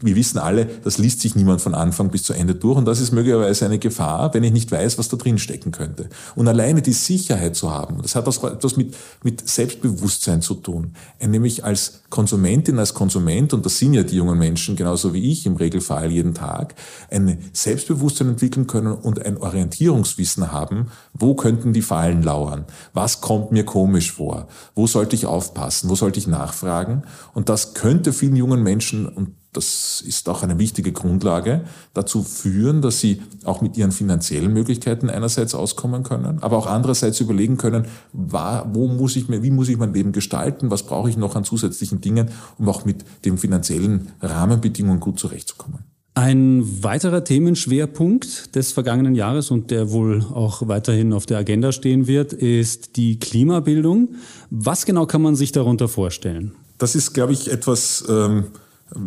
Wir 0.00 0.16
wissen 0.16 0.38
alle, 0.38 0.66
das 0.66 0.98
liest 0.98 1.20
sich 1.20 1.34
niemand 1.34 1.60
von 1.60 1.74
Anfang 1.74 2.10
bis 2.10 2.24
zu 2.24 2.32
Ende 2.32 2.54
durch 2.54 2.76
und 2.76 2.84
das 2.86 3.00
ist 3.00 3.12
möglicherweise 3.12 3.64
eine 3.64 3.78
Gefahr, 3.78 4.34
wenn 4.34 4.44
ich 4.44 4.52
nicht 4.52 4.70
weiß, 4.70 4.98
was 4.98 5.08
da 5.08 5.16
drin 5.16 5.38
stecken 5.38 5.70
könnte. 5.70 6.08
Und 6.34 6.48
alleine 6.48 6.82
die 6.82 6.92
Sicherheit 6.92 7.56
zu 7.56 7.70
haben, 7.70 8.02
das 8.02 8.14
hat 8.16 8.26
etwas 8.26 8.76
mit, 8.76 8.94
mit 9.22 9.48
Selbstbewusstsein 9.48 10.42
zu 10.42 10.54
tun, 10.54 10.94
nämlich 11.24 11.64
als 11.64 12.00
Konsumentin, 12.14 12.78
als 12.78 12.94
Konsument, 12.94 13.52
und 13.54 13.66
das 13.66 13.76
sind 13.76 13.92
ja 13.92 14.04
die 14.04 14.14
jungen 14.14 14.38
Menschen 14.38 14.76
genauso 14.76 15.12
wie 15.14 15.32
ich 15.32 15.46
im 15.46 15.56
Regelfall 15.56 16.12
jeden 16.12 16.32
Tag, 16.32 16.76
ein 17.10 17.38
Selbstbewusstsein 17.52 18.28
entwickeln 18.28 18.68
können 18.68 18.92
und 18.92 19.26
ein 19.26 19.36
Orientierungswissen 19.36 20.52
haben, 20.52 20.92
wo 21.12 21.34
könnten 21.34 21.72
die 21.72 21.82
Fallen 21.82 22.22
lauern, 22.22 22.66
was 22.92 23.20
kommt 23.20 23.50
mir 23.50 23.64
komisch 23.64 24.12
vor, 24.12 24.46
wo 24.76 24.86
sollte 24.86 25.16
ich 25.16 25.26
aufpassen, 25.26 25.90
wo 25.90 25.96
sollte 25.96 26.20
ich 26.20 26.28
nachfragen. 26.28 27.02
Und 27.32 27.48
das 27.48 27.74
könnte 27.74 28.12
vielen 28.12 28.36
jungen 28.36 28.62
Menschen, 28.62 29.06
und 29.08 29.32
das 29.54 30.02
ist 30.06 30.28
auch 30.28 30.42
eine 30.42 30.58
wichtige 30.58 30.92
Grundlage, 30.92 31.62
dazu 31.94 32.22
führen, 32.22 32.82
dass 32.82 33.00
sie 33.00 33.22
auch 33.44 33.62
mit 33.62 33.76
ihren 33.76 33.92
finanziellen 33.92 34.52
Möglichkeiten 34.52 35.08
einerseits 35.08 35.54
auskommen 35.54 36.02
können, 36.02 36.38
aber 36.40 36.58
auch 36.58 36.66
andererseits 36.66 37.20
überlegen 37.20 37.56
können, 37.56 37.86
wo 38.12 38.88
muss 38.88 39.16
ich, 39.16 39.28
wie 39.28 39.50
muss 39.50 39.68
ich 39.68 39.78
mein 39.78 39.94
Leben 39.94 40.12
gestalten, 40.12 40.70
was 40.70 40.82
brauche 40.82 41.08
ich 41.08 41.16
noch 41.16 41.36
an 41.36 41.44
zusätzlichen 41.44 42.00
Dingen, 42.00 42.28
um 42.58 42.68
auch 42.68 42.84
mit 42.84 43.04
den 43.24 43.38
finanziellen 43.38 44.08
Rahmenbedingungen 44.20 45.00
gut 45.00 45.18
zurechtzukommen. 45.18 45.80
Ein 46.16 46.84
weiterer 46.84 47.24
Themenschwerpunkt 47.24 48.54
des 48.54 48.70
vergangenen 48.70 49.16
Jahres 49.16 49.50
und 49.50 49.72
der 49.72 49.90
wohl 49.90 50.24
auch 50.32 50.68
weiterhin 50.68 51.12
auf 51.12 51.26
der 51.26 51.38
Agenda 51.38 51.72
stehen 51.72 52.06
wird, 52.06 52.32
ist 52.32 52.96
die 52.96 53.18
Klimabildung. 53.18 54.14
Was 54.48 54.86
genau 54.86 55.06
kann 55.06 55.22
man 55.22 55.34
sich 55.34 55.50
darunter 55.50 55.88
vorstellen? 55.88 56.52
Das 56.78 56.94
ist, 56.94 57.14
glaube 57.14 57.32
ich, 57.32 57.50
etwas, 57.50 58.04
ähm, 58.08 58.44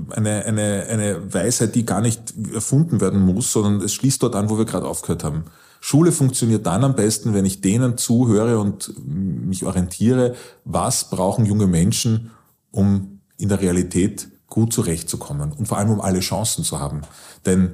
eine, 0.10 0.46
eine, 0.46 0.86
eine 0.90 1.34
Weisheit, 1.34 1.76
die 1.76 1.86
gar 1.86 2.02
nicht 2.02 2.34
erfunden 2.54 3.02
werden 3.02 3.22
muss, 3.22 3.52
sondern 3.52 3.82
es 3.82 3.94
schließt 3.94 4.22
dort 4.24 4.36
an, 4.36 4.50
wo 4.50 4.58
wir 4.58 4.66
gerade 4.66 4.88
aufgehört 4.88 5.24
haben. 5.24 5.46
Schule 5.80 6.12
funktioniert 6.12 6.66
dann 6.66 6.84
am 6.84 6.96
besten, 6.96 7.34
wenn 7.34 7.46
ich 7.46 7.62
denen 7.62 7.98
zuhöre 7.98 8.60
und 8.60 8.94
mich 9.06 9.66
orientiere, 9.66 10.36
was 10.66 11.10
brauchen 11.10 11.46
junge 11.46 11.68
Menschen, 11.68 12.32
um 12.72 13.20
in 13.38 13.50
der 13.50 13.62
Realität 13.62 14.30
gut 14.48 14.74
zurechtzukommen 14.74 15.52
und 15.52 15.68
vor 15.68 15.78
allem 15.78 15.92
um 15.92 16.02
alle 16.02 16.20
Chancen 16.20 16.64
zu 16.64 16.80
haben. 16.80 17.02
Denn 17.46 17.72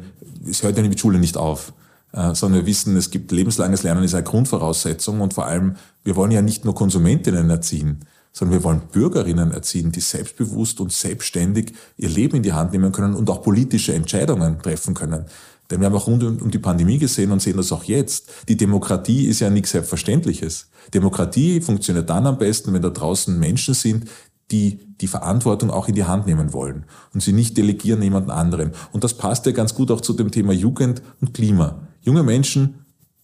es 0.50 0.64
hört 0.64 0.78
ja 0.78 0.84
mit 0.84 1.00
Schule 1.00 1.20
nicht 1.20 1.38
auf, 1.38 1.74
äh, 2.12 2.36
sondern 2.36 2.62
wir 2.62 2.66
wissen, 2.66 2.96
es 2.98 3.10
gibt 3.12 3.32
lebenslanges 3.32 3.84
Lernen 3.84 4.04
ist 4.04 4.14
eine 4.14 4.24
Grundvoraussetzung 4.24 5.22
und 5.22 5.34
vor 5.34 5.46
allem, 5.46 5.76
wir 6.04 6.16
wollen 6.16 6.32
ja 6.32 6.42
nicht 6.42 6.66
nur 6.66 6.76
Konsumentinnen 6.76 7.50
erziehen, 7.50 8.02
sondern 8.34 8.60
wir 8.60 8.64
wollen 8.64 8.82
Bürgerinnen 8.92 9.52
erziehen, 9.52 9.92
die 9.92 10.02
selbstbewusst 10.02 10.82
und 10.82 10.92
selbstständig 10.92 11.74
ihr 11.98 12.10
Leben 12.10 12.38
in 12.38 12.44
die 12.44 12.54
Hand 12.54 12.74
nehmen 12.74 12.92
können 12.92 13.14
und 13.14 13.30
auch 13.30 13.44
politische 13.44 13.94
Entscheidungen 13.94 14.60
treffen 14.60 14.96
können. 14.96 15.26
Denn 15.70 15.80
wir 15.80 15.86
haben 15.86 15.96
auch 15.96 16.08
rund 16.08 16.24
um 16.24 16.52
die 16.52 16.60
Pandemie 16.60 16.98
gesehen 16.98 17.32
und 17.32 17.42
sehen 17.42 17.58
das 17.58 17.72
auch 17.72 17.84
jetzt. 17.84 18.30
Die 18.50 18.58
Demokratie 18.58 19.28
ist 19.28 19.40
ja 19.40 19.50
nichts 19.50 19.72
Selbstverständliches. 19.72 20.68
Demokratie 20.94 21.62
funktioniert 21.62 22.10
dann 22.10 22.28
am 22.28 22.38
besten, 22.38 22.74
wenn 22.74 22.82
da 22.82 22.90
draußen 22.90 23.40
Menschen 23.40 23.74
sind, 23.74 24.10
die 24.52 24.80
die 25.00 25.08
Verantwortung 25.08 25.72
auch 25.72 25.88
in 25.88 25.96
die 25.96 26.04
Hand 26.04 26.28
nehmen 26.28 26.54
wollen 26.54 26.86
und 27.14 27.22
sie 27.22 27.34
nicht 27.34 27.58
delegieren 27.58 28.02
jemanden 28.02 28.30
anderen. 28.30 28.72
Und 28.92 29.04
das 29.04 29.16
passt 29.16 29.46
ja 29.46 29.52
ganz 29.52 29.74
gut 29.74 29.90
auch 29.90 30.02
zu 30.02 30.14
dem 30.14 30.32
Thema 30.32 30.54
Jugend 30.54 31.02
und 31.22 31.34
Klima. 31.34 31.88
Junge 32.02 32.24
Menschen, 32.24 32.83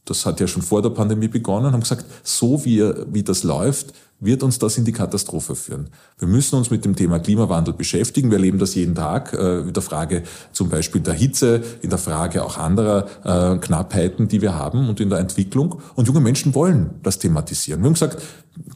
das 0.10 0.26
hat 0.26 0.40
ja 0.40 0.48
schon 0.48 0.62
vor 0.62 0.82
der 0.82 0.90
Pandemie 0.90 1.28
begonnen, 1.28 1.72
haben 1.72 1.82
gesagt, 1.82 2.06
so 2.24 2.64
wie, 2.66 2.84
wie 3.12 3.24
das 3.24 3.44
läuft, 3.44 3.94
wird 4.20 4.44
uns 4.44 4.60
das 4.60 4.78
in 4.78 4.86
die 4.86 4.92
Katastrophe 4.92 5.56
führen. 5.56 5.90
Wir 6.18 6.28
müssen 6.28 6.56
uns 6.56 6.70
mit 6.70 6.84
dem 6.84 6.96
Thema 6.96 7.20
Klimawandel 7.20 7.74
beschäftigen. 7.74 8.30
Wir 8.30 8.38
erleben 8.38 8.60
das 8.60 8.76
jeden 8.76 8.96
Tag 8.96 9.34
äh, 9.34 9.60
in 9.60 9.74
der 9.74 9.82
Frage 9.82 10.24
zum 10.52 10.70
Beispiel 10.70 11.02
der 11.02 11.14
Hitze, 11.14 11.62
in 11.82 11.90
der 11.90 12.00
Frage 12.00 12.44
auch 12.44 12.58
anderer 12.58 13.06
äh, 13.24 13.58
Knappheiten, 13.58 14.28
die 14.28 14.42
wir 14.42 14.56
haben 14.56 14.90
und 14.90 15.00
in 15.00 15.10
der 15.10 15.20
Entwicklung. 15.20 15.82
Und 15.96 16.08
junge 16.08 16.20
Menschen 16.20 16.54
wollen 16.54 16.90
das 17.02 17.20
thematisieren. 17.20 17.82
Wir 17.82 17.86
haben 17.86 17.94
gesagt, 17.94 18.22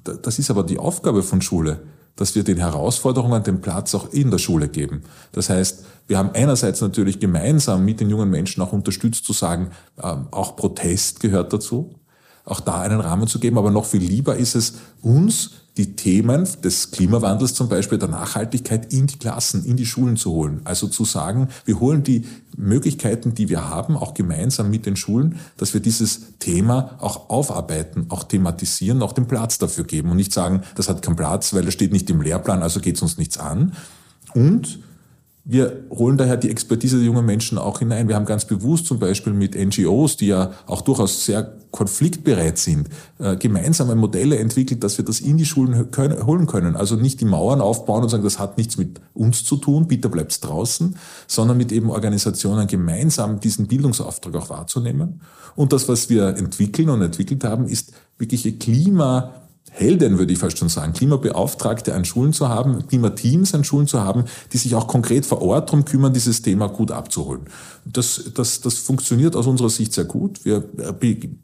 das 0.04 0.40
ist 0.40 0.50
aber 0.50 0.64
die 0.64 0.80
Aufgabe 0.80 1.24
von 1.24 1.42
Schule 1.42 1.80
dass 2.16 2.36
wir 2.36 2.44
den 2.44 2.58
Herausforderungen 2.58 3.44
den 3.44 3.62
Platz 3.62 3.96
auch 3.96 4.12
in 4.12 4.30
der 4.30 4.38
Schule 4.38 4.70
geben. 4.70 5.04
Das 5.32 5.50
heißt, 5.50 5.86
wir 6.08 6.18
haben 6.18 6.32
einerseits 6.34 6.82
natürlich 6.82 7.20
gemeinsam 7.20 7.86
mit 7.86 8.00
den 8.00 8.10
jungen 8.10 8.30
Menschen 8.30 8.62
auch 8.62 8.74
unterstützt 8.74 9.26
zu 9.26 9.34
sagen, 9.34 9.72
ähm, 10.02 10.28
auch 10.32 10.56
Protest 10.56 11.20
gehört 11.20 11.54
dazu, 11.54 11.96
auch 12.46 12.60
da 12.60 12.82
einen 12.82 13.00
Rahmen 13.00 13.28
zu 13.28 13.40
geben, 13.40 13.58
aber 13.58 13.72
noch 13.72 13.86
viel 13.86 14.02
lieber 14.02 14.36
ist 14.36 14.56
es 14.56 14.76
uns 15.02 15.52
die 15.78 15.96
Themen 15.96 16.48
des 16.64 16.92
Klimawandels 16.92 17.56
zum 17.56 17.68
Beispiel 17.68 17.98
der 17.98 18.08
Nachhaltigkeit 18.08 18.94
in 18.94 19.08
die 19.08 19.18
Klassen, 19.18 19.66
in 19.66 19.76
die 19.76 19.88
Schulen 19.88 20.18
zu 20.18 20.32
holen. 20.32 20.62
Also 20.66 20.88
zu 20.88 21.04
sagen, 21.04 21.50
wir 21.66 21.80
holen 21.80 22.04
die 22.04 22.26
Möglichkeiten, 22.56 23.34
die 23.34 23.50
wir 23.50 23.68
haben, 23.70 23.98
auch 23.98 24.14
gemeinsam 24.14 24.70
mit 24.70 24.86
den 24.86 24.96
Schulen, 24.96 25.40
dass 25.58 25.74
wir 25.74 25.82
dieses 25.82 26.38
Thema 26.38 26.98
auch 27.00 27.30
aufarbeiten, 27.32 28.06
auch 28.10 28.24
thematisieren, 28.24 29.02
auch 29.02 29.14
den 29.14 29.28
Platz 29.28 29.58
dafür 29.58 29.86
geben 29.86 30.12
und 30.12 30.18
nicht 30.18 30.34
sagen, 30.34 30.62
das 30.76 30.90
hat 30.90 31.02
keinen 31.02 31.16
Platz, 31.16 31.54
weil 31.54 31.66
das 31.66 31.74
steht 31.74 31.92
nicht 31.92 32.10
im 32.12 32.22
Lehrplan, 32.22 32.62
also 32.62 32.80
geht 32.80 32.98
es 32.98 33.02
uns 33.02 33.18
nichts 33.18 33.40
an. 33.40 33.74
Und 34.36 34.80
wir 35.46 35.84
holen 35.90 36.18
daher 36.18 36.38
die 36.38 36.50
Expertise 36.50 36.98
der 36.98 37.06
jungen 37.06 37.26
Menschen 37.26 37.58
auch 37.58 37.80
hinein. 37.80 38.08
Wir 38.08 38.16
haben 38.16 38.26
ganz 38.26 38.46
bewusst 38.46 38.86
zum 38.86 39.00
Beispiel 39.00 39.34
mit 39.34 39.56
NGOs, 39.56 40.16
die 40.16 40.28
ja 40.28 40.52
auch 40.68 40.82
durchaus 40.82 41.26
sehr 41.26 41.58
konfliktbereit 41.72 42.58
sind, 42.58 42.88
äh, 43.20 43.36
gemeinsame 43.36 43.96
Modelle 43.96 44.38
entwickelt, 44.38 44.86
dass 44.86 44.98
wir 44.98 45.04
das 45.04 45.20
in 45.20 45.36
die 45.36 45.46
Schulen 45.46 45.90
holen 46.26 46.48
können. 46.48 46.78
Also 46.78 46.96
nicht 46.96 47.20
die 47.20 47.26
Mauern 47.26 47.60
aufbauen 47.60 48.04
und 48.04 48.10
sagen, 48.10 48.24
das 48.24 48.40
hat 48.40 48.58
nichts 48.58 48.78
mit 48.78 49.02
uns 49.14 49.44
zu 49.44 49.58
tun, 49.58 49.88
bitte 49.88 50.08
bleibt's 50.08 50.40
draußen, 50.40 50.96
sondern 51.28 51.58
mit 51.58 51.74
eben 51.74 51.90
Organisationen 51.90 52.68
gemeinsam 52.68 53.42
diesen 53.42 53.68
Bildungsauftrag 53.68 54.36
auch 54.36 54.50
wahrzunehmen. 54.50 55.20
Und 55.56 55.74
das, 55.74 55.90
was 55.90 56.10
wir 56.10 56.38
entwickeln 56.38 56.90
und 56.90 57.02
entwickelt 57.02 57.44
haben, 57.44 57.68
ist 57.68 57.92
wirkliche 58.18 58.54
Klima 58.54 59.43
Helden, 59.76 60.20
würde 60.20 60.32
ich 60.32 60.40
fast 60.40 60.60
schon 60.60 60.70
sagen, 60.70 60.94
Klimabeauftragte 60.94 61.96
an 61.96 62.06
Schulen 62.06 62.32
zu 62.32 62.48
haben, 62.48 62.88
Klimateams 62.88 63.56
an 63.56 63.64
Schulen 63.64 63.88
zu 63.88 64.02
haben, 64.02 64.26
die 64.52 64.58
sich 64.58 64.76
auch 64.76 64.88
konkret 64.88 65.26
vor 65.26 65.42
Ort 65.42 65.70
darum 65.70 65.84
kümmern, 65.84 66.14
dieses 66.14 66.44
Thema 66.44 66.68
gut 66.68 66.92
abzuholen. 66.92 67.42
Das, 67.84 68.30
das, 68.36 68.62
das 68.62 68.76
funktioniert 68.76 69.36
aus 69.36 69.48
unserer 69.48 69.72
Sicht 69.72 69.94
sehr 69.94 70.06
gut. 70.06 70.46
Wir 70.46 70.64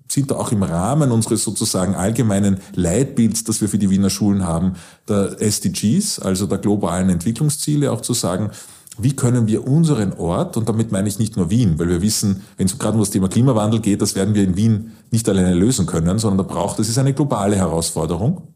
sind 0.08 0.30
da 0.30 0.36
auch 0.36 0.52
im 0.52 0.62
Rahmen 0.62 1.12
unseres 1.12 1.44
sozusagen 1.44 1.96
allgemeinen 1.96 2.58
Leitbilds, 2.76 3.46
das 3.46 3.62
wir 3.62 3.68
für 3.68 3.80
die 3.80 3.90
Wiener 3.90 4.12
Schulen 4.12 4.46
haben, 4.46 4.74
der 5.08 5.42
SDGs, 5.42 6.20
also 6.20 6.46
der 6.46 6.60
globalen 6.60 7.10
Entwicklungsziele, 7.10 7.92
auch 7.92 8.02
zu 8.02 8.14
sagen, 8.14 8.52
wie 9.02 9.16
können 9.16 9.48
wir 9.48 9.68
unseren 9.68 10.14
Ort, 10.14 10.58
und 10.58 10.68
damit 10.68 10.92
meine 10.92 11.08
ich 11.08 11.20
nicht 11.20 11.38
nur 11.38 11.50
Wien, 11.50 11.80
weil 11.80 11.90
wir 11.90 12.02
wissen, 12.02 12.44
wenn 12.58 12.68
es 12.68 12.78
gerade 12.78 12.96
um 12.96 13.00
das 13.00 13.10
Thema 13.10 13.30
Klimawandel 13.30 13.80
geht, 13.80 14.02
das 14.02 14.16
werden 14.16 14.36
wir 14.36 14.44
in 14.44 14.56
Wien 14.56 14.92
nicht 15.12 15.28
alleine 15.28 15.54
lösen 15.54 15.86
können, 15.86 16.20
sondern 16.20 16.46
da 16.46 16.54
braucht, 16.54 16.80
ist 16.80 16.98
eine 16.98 17.14
globale 17.14 17.56
Herausforderung. 17.56 18.50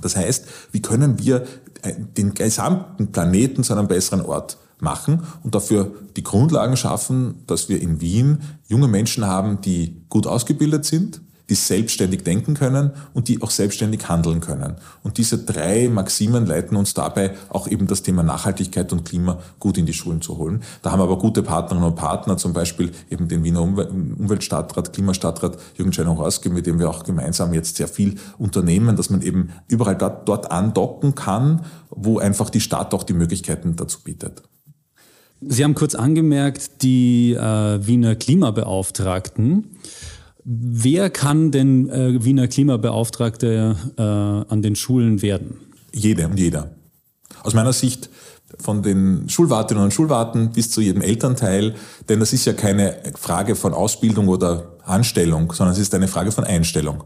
Das 0.00 0.16
heißt, 0.16 0.46
wie 0.72 0.82
können 0.82 1.18
wir 1.18 1.44
äh, 1.82 1.94
den 2.16 2.34
gesamten 2.34 3.12
Planeten 3.12 3.64
zu 3.64 3.72
einem 3.74 3.88
besseren 3.88 4.24
Ort 4.24 4.58
machen 4.80 5.22
und 5.42 5.54
dafür 5.54 5.92
die 6.16 6.22
Grundlagen 6.22 6.76
schaffen, 6.76 7.42
dass 7.46 7.68
wir 7.68 7.80
in 7.80 8.00
Wien 8.00 8.38
junge 8.68 8.88
Menschen 8.88 9.26
haben, 9.26 9.60
die 9.60 10.04
gut 10.08 10.26
ausgebildet 10.26 10.84
sind, 10.84 11.20
die 11.48 11.54
selbstständig 11.54 12.24
denken 12.24 12.54
können 12.54 12.92
und 13.14 13.28
die 13.28 13.42
auch 13.42 13.50
selbstständig 13.50 14.08
handeln 14.08 14.40
können. 14.40 14.76
Und 15.02 15.18
diese 15.18 15.38
drei 15.38 15.88
Maximen 15.88 16.46
leiten 16.46 16.76
uns 16.76 16.94
dabei, 16.94 17.34
auch 17.48 17.68
eben 17.68 17.86
das 17.86 18.02
Thema 18.02 18.22
Nachhaltigkeit 18.22 18.92
und 18.92 19.04
Klima 19.04 19.38
gut 19.58 19.78
in 19.78 19.86
die 19.86 19.92
Schulen 19.92 20.20
zu 20.20 20.38
holen. 20.38 20.62
Da 20.82 20.92
haben 20.92 21.00
aber 21.00 21.18
gute 21.18 21.42
Partnerinnen 21.42 21.88
und 21.88 21.96
Partner, 21.96 22.36
zum 22.36 22.52
Beispiel 22.52 22.92
eben 23.10 23.28
den 23.28 23.44
Wiener 23.44 23.62
Umweltstadtrat, 23.62 24.92
Klimastadtrat 24.92 25.58
Jürgen 25.76 25.92
Scheiner-Horske, 25.92 26.50
mit 26.50 26.66
dem 26.66 26.78
wir 26.78 26.90
auch 26.90 27.04
gemeinsam 27.04 27.54
jetzt 27.54 27.76
sehr 27.76 27.88
viel 27.88 28.16
unternehmen, 28.38 28.96
dass 28.96 29.10
man 29.10 29.22
eben 29.22 29.50
überall 29.68 29.96
dort, 29.96 30.28
dort 30.28 30.50
andocken 30.50 31.14
kann, 31.14 31.64
wo 31.90 32.18
einfach 32.18 32.50
die 32.50 32.60
Stadt 32.60 32.92
auch 32.92 33.04
die 33.04 33.14
Möglichkeiten 33.14 33.76
dazu 33.76 34.00
bietet. 34.02 34.42
Sie 35.40 35.62
haben 35.62 35.74
kurz 35.74 35.94
angemerkt, 35.94 36.82
die 36.82 37.32
äh, 37.32 37.86
Wiener 37.86 38.16
Klimabeauftragten 38.16 39.76
Wer 40.50 41.10
kann 41.10 41.50
denn 41.50 41.90
äh, 41.90 42.24
Wiener 42.24 42.48
Klimabeauftragte 42.48 43.76
äh, 43.98 44.02
an 44.02 44.62
den 44.62 44.76
Schulen 44.76 45.20
werden? 45.20 45.58
Jede 45.92 46.26
und 46.26 46.38
jeder. 46.38 46.70
Aus 47.42 47.52
meiner 47.52 47.74
Sicht 47.74 48.08
von 48.58 48.82
den 48.82 49.28
Schulwartinnen 49.28 49.84
und 49.84 49.92
Schulwarten 49.92 50.52
bis 50.52 50.70
zu 50.70 50.80
jedem 50.80 51.02
Elternteil, 51.02 51.74
denn 52.08 52.18
das 52.18 52.32
ist 52.32 52.46
ja 52.46 52.54
keine 52.54 52.96
Frage 53.18 53.56
von 53.56 53.74
Ausbildung 53.74 54.28
oder 54.28 54.78
Anstellung, 54.84 55.52
sondern 55.52 55.74
es 55.74 55.80
ist 55.80 55.94
eine 55.94 56.08
Frage 56.08 56.32
von 56.32 56.44
Einstellung. 56.44 57.04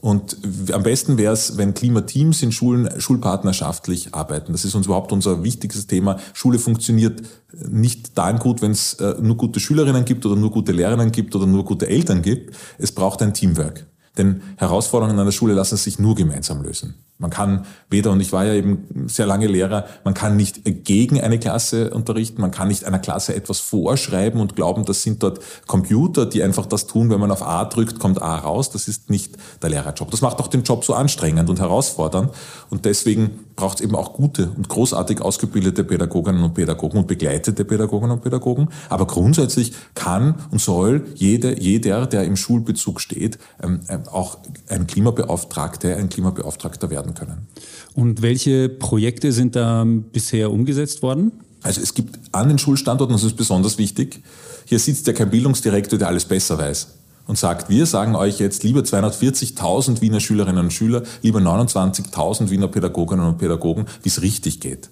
Und 0.00 0.36
am 0.72 0.84
besten 0.84 1.18
wäre 1.18 1.32
es, 1.32 1.56
wenn 1.56 1.74
Klimateams 1.74 2.42
in 2.42 2.52
Schulen 2.52 2.88
schulpartnerschaftlich 3.00 4.14
arbeiten. 4.14 4.52
Das 4.52 4.64
ist 4.64 4.76
uns 4.76 4.86
überhaupt 4.86 5.10
unser 5.10 5.42
wichtigstes 5.42 5.88
Thema. 5.88 6.18
Schule 6.34 6.60
funktioniert 6.60 7.22
nicht 7.68 8.16
dann 8.16 8.38
gut, 8.38 8.62
wenn 8.62 8.70
es 8.70 8.94
äh, 8.94 9.16
nur 9.20 9.36
gute 9.36 9.58
Schülerinnen 9.58 10.04
gibt 10.04 10.24
oder 10.24 10.36
nur 10.36 10.52
gute 10.52 10.70
Lehrerinnen 10.70 11.10
gibt 11.10 11.34
oder 11.34 11.46
nur 11.46 11.64
gute 11.64 11.88
Eltern 11.88 12.22
gibt. 12.22 12.54
Es 12.78 12.92
braucht 12.92 13.22
ein 13.22 13.34
Teamwork. 13.34 13.86
Denn 14.16 14.42
Herausforderungen 14.56 15.18
an 15.18 15.26
der 15.26 15.32
Schule 15.32 15.54
lassen 15.54 15.76
sich 15.76 15.98
nur 15.98 16.14
gemeinsam 16.14 16.62
lösen. 16.62 16.94
Man 17.18 17.30
kann 17.30 17.66
weder, 17.90 18.12
und 18.12 18.20
ich 18.20 18.32
war 18.32 18.44
ja 18.44 18.54
eben 18.54 19.08
sehr 19.08 19.26
lange 19.26 19.48
Lehrer, 19.48 19.86
man 20.04 20.14
kann 20.14 20.36
nicht 20.36 20.60
gegen 20.84 21.20
eine 21.20 21.40
Klasse 21.40 21.90
unterrichten, 21.90 22.40
man 22.40 22.52
kann 22.52 22.68
nicht 22.68 22.84
einer 22.84 23.00
Klasse 23.00 23.34
etwas 23.34 23.58
vorschreiben 23.58 24.40
und 24.40 24.54
glauben, 24.54 24.84
das 24.84 25.02
sind 25.02 25.22
dort 25.22 25.40
Computer, 25.66 26.26
die 26.26 26.44
einfach 26.44 26.66
das 26.66 26.86
tun, 26.86 27.10
wenn 27.10 27.18
man 27.18 27.32
auf 27.32 27.42
A 27.42 27.64
drückt, 27.64 27.98
kommt 27.98 28.22
A 28.22 28.38
raus. 28.38 28.70
Das 28.70 28.86
ist 28.86 29.10
nicht 29.10 29.36
der 29.62 29.70
Lehrerjob. 29.70 30.10
Das 30.10 30.20
macht 30.20 30.38
auch 30.38 30.46
den 30.46 30.62
Job 30.62 30.84
so 30.84 30.94
anstrengend 30.94 31.50
und 31.50 31.58
herausfordernd. 31.58 32.30
Und 32.70 32.84
deswegen 32.84 33.46
braucht 33.56 33.80
es 33.80 33.84
eben 33.84 33.96
auch 33.96 34.12
gute 34.12 34.50
und 34.56 34.68
großartig 34.68 35.20
ausgebildete 35.20 35.82
Pädagoginnen 35.82 36.44
und 36.44 36.54
Pädagogen 36.54 36.98
und 36.98 37.08
begleitete 37.08 37.64
Pädagoginnen 37.64 38.12
und 38.12 38.22
Pädagogen. 38.22 38.68
Aber 38.88 39.06
grundsätzlich 39.06 39.72
kann 39.94 40.36
und 40.52 40.60
soll 40.60 41.06
jede, 41.16 41.60
jeder, 41.60 42.06
der 42.06 42.22
im 42.22 42.36
Schulbezug 42.36 43.00
steht, 43.00 43.38
ähm, 43.60 43.80
auch 44.12 44.38
ein 44.68 44.86
Klimabeauftragter, 44.86 45.96
ein 45.96 46.08
Klimabeauftragter 46.08 46.90
werden 46.90 47.07
können. 47.14 47.48
Und 47.94 48.22
welche 48.22 48.68
Projekte 48.68 49.32
sind 49.32 49.56
da 49.56 49.84
bisher 49.84 50.50
umgesetzt 50.52 51.02
worden? 51.02 51.32
Also 51.62 51.80
es 51.80 51.94
gibt 51.94 52.18
an 52.32 52.48
den 52.48 52.58
Schulstandorten, 52.58 53.14
das 53.14 53.24
ist 53.24 53.36
besonders 53.36 53.78
wichtig, 53.78 54.22
hier 54.64 54.78
sitzt 54.78 55.06
ja 55.06 55.12
kein 55.12 55.30
Bildungsdirektor, 55.30 55.98
der 55.98 56.08
alles 56.08 56.24
besser 56.24 56.58
weiß 56.58 56.98
und 57.28 57.38
sagt, 57.38 57.68
wir 57.68 57.86
sagen 57.86 58.16
euch 58.16 58.40
jetzt 58.40 58.64
lieber 58.64 58.80
240.000 58.80 60.00
Wiener 60.00 60.18
Schülerinnen 60.18 60.64
und 60.64 60.72
Schüler, 60.72 61.02
lieber 61.22 61.38
29.000 61.40 62.50
Wiener 62.50 62.68
Pädagoginnen 62.68 63.26
und 63.26 63.38
Pädagogen, 63.38 63.86
wie 64.02 64.08
es 64.08 64.22
richtig 64.22 64.60
geht. 64.60 64.88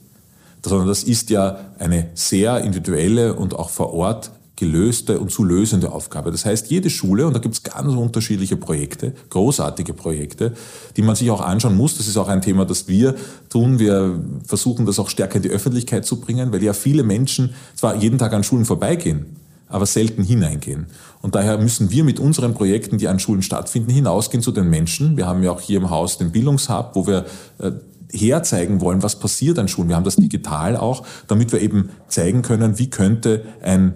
Sondern 0.63 0.87
das 0.87 1.03
ist 1.03 1.31
ja 1.31 1.59
eine 1.79 2.11
sehr 2.15 2.61
individuelle 2.63 3.35
und 3.35 3.55
auch 3.55 3.71
vor 3.71 3.95
Ort 3.95 4.31
gelöste 4.57 5.21
und 5.21 5.31
zu 5.31 5.45
lösende 5.45 5.93
Aufgabe. 5.93 6.31
Das 6.31 6.47
heißt, 6.47 6.71
jede 6.71 6.89
Schule, 6.89 7.27
und 7.27 7.35
da 7.35 7.39
gibt 7.39 7.55
es 7.55 7.63
ganz 7.63 7.93
unterschiedliche 7.93 8.57
Projekte, 8.57 9.13
großartige 9.29 9.93
Projekte, 9.93 10.53
die 10.97 11.03
man 11.03 11.15
sich 11.15 11.31
auch 11.31 11.43
anschauen 11.43 11.77
muss. 11.77 11.99
Das 11.99 12.09
ist 12.09 12.17
auch 12.17 12.29
ein 12.29 12.41
Thema, 12.41 12.65
das 12.65 12.89
wir 12.89 13.15
tun. 13.51 13.79
Wir 13.79 14.19
versuchen 14.47 14.87
das 14.87 14.99
auch 14.99 15.11
stärker 15.11 15.37
in 15.37 15.43
die 15.43 15.51
Öffentlichkeit 15.51 16.07
zu 16.07 16.21
bringen, 16.21 16.53
weil 16.53 16.63
ja 16.63 16.73
viele 16.73 17.03
Menschen 17.03 17.55
zwar 17.75 17.97
jeden 17.97 18.19
Tag 18.19 18.33
an 18.33 18.45
Schulen 18.45 18.65
vorbeigehen, 18.65 19.27
aber 19.69 19.85
selten 19.85 20.25
hineingehen. 20.25 20.87
Und 21.21 21.35
daher 21.35 21.59
müssen 21.59 21.91
wir 21.91 22.03
mit 22.05 22.19
unseren 22.19 22.55
Projekten, 22.55 22.97
die 22.97 23.09
an 23.09 23.19
Schulen 23.19 23.43
stattfinden, 23.43 23.91
hinausgehen 23.91 24.43
zu 24.43 24.53
den 24.53 24.71
Menschen. 24.71 25.19
Wir 25.19 25.27
haben 25.27 25.43
ja 25.43 25.51
auch 25.51 25.61
hier 25.61 25.79
im 25.79 25.91
Haus 25.91 26.17
den 26.17 26.33
Bildungshub, 26.33 26.93
wo 26.95 27.07
wir 27.07 27.27
äh, 27.59 27.73
herzeigen 28.11 28.81
wollen, 28.81 29.03
was 29.03 29.19
passiert 29.19 29.59
an 29.59 29.69
Schulen. 29.69 29.91
Wir 29.91 29.97
haben 29.97 30.05
das 30.05 30.17
digital 30.17 30.77
auch, 30.77 31.05
damit 31.29 31.53
wir 31.53 31.61
eben 31.61 31.91
zeigen 32.09 32.41
können, 32.41 32.79
wie 32.79 32.89
könnte 32.89 33.45
ein 33.63 33.95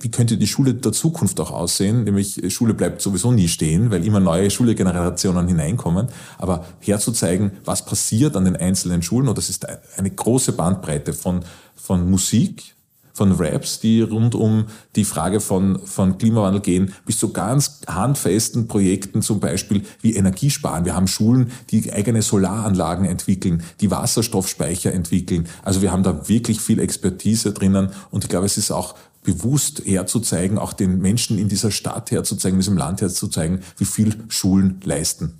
wie 0.00 0.10
könnte 0.10 0.36
die 0.36 0.46
Schule 0.46 0.74
der 0.74 0.92
Zukunft 0.92 1.40
auch 1.40 1.50
aussehen? 1.50 2.04
Nämlich 2.04 2.40
Schule 2.52 2.74
bleibt 2.74 3.00
sowieso 3.00 3.32
nie 3.32 3.48
stehen, 3.48 3.90
weil 3.90 4.04
immer 4.04 4.20
neue 4.20 4.50
Schulgenerationen 4.50 5.48
hineinkommen. 5.48 6.08
Aber 6.38 6.66
herzuzeigen, 6.80 7.52
was 7.64 7.84
passiert 7.84 8.36
an 8.36 8.44
den 8.44 8.56
einzelnen 8.56 9.02
Schulen, 9.02 9.28
und 9.28 9.38
das 9.38 9.48
ist 9.48 9.66
eine 9.96 10.10
große 10.10 10.52
Bandbreite 10.52 11.12
von, 11.12 11.44
von 11.74 12.10
Musik, 12.10 12.74
von 13.14 13.30
Raps, 13.32 13.78
die 13.78 14.02
rund 14.02 14.34
um 14.34 14.66
die 14.96 15.04
Frage 15.04 15.40
von, 15.40 15.78
von 15.86 16.18
Klimawandel 16.18 16.60
gehen, 16.60 16.92
bis 17.06 17.18
zu 17.18 17.32
ganz 17.32 17.80
handfesten 17.86 18.66
Projekten, 18.66 19.22
zum 19.22 19.38
Beispiel 19.38 19.82
wie 20.02 20.16
Energiesparen. 20.16 20.84
Wir 20.84 20.96
haben 20.96 21.06
Schulen, 21.06 21.52
die 21.70 21.92
eigene 21.92 22.22
Solaranlagen 22.22 23.04
entwickeln, 23.04 23.62
die 23.80 23.90
Wasserstoffspeicher 23.90 24.92
entwickeln. 24.92 25.46
Also 25.62 25.80
wir 25.80 25.92
haben 25.92 26.02
da 26.02 26.28
wirklich 26.28 26.60
viel 26.60 26.80
Expertise 26.80 27.52
drinnen 27.52 27.90
und 28.10 28.24
ich 28.24 28.30
glaube, 28.30 28.46
es 28.46 28.58
ist 28.58 28.72
auch 28.72 28.96
bewusst 29.24 29.82
herzuzeigen, 29.84 30.58
auch 30.58 30.72
den 30.72 31.00
Menschen 31.00 31.38
in 31.38 31.48
dieser 31.48 31.72
Stadt 31.72 32.12
herzuzeigen, 32.12 32.56
in 32.56 32.60
diesem 32.60 32.76
Land 32.76 33.00
herzuzeigen, 33.00 33.60
wie 33.78 33.84
viel 33.84 34.14
Schulen 34.28 34.80
leisten. 34.84 35.32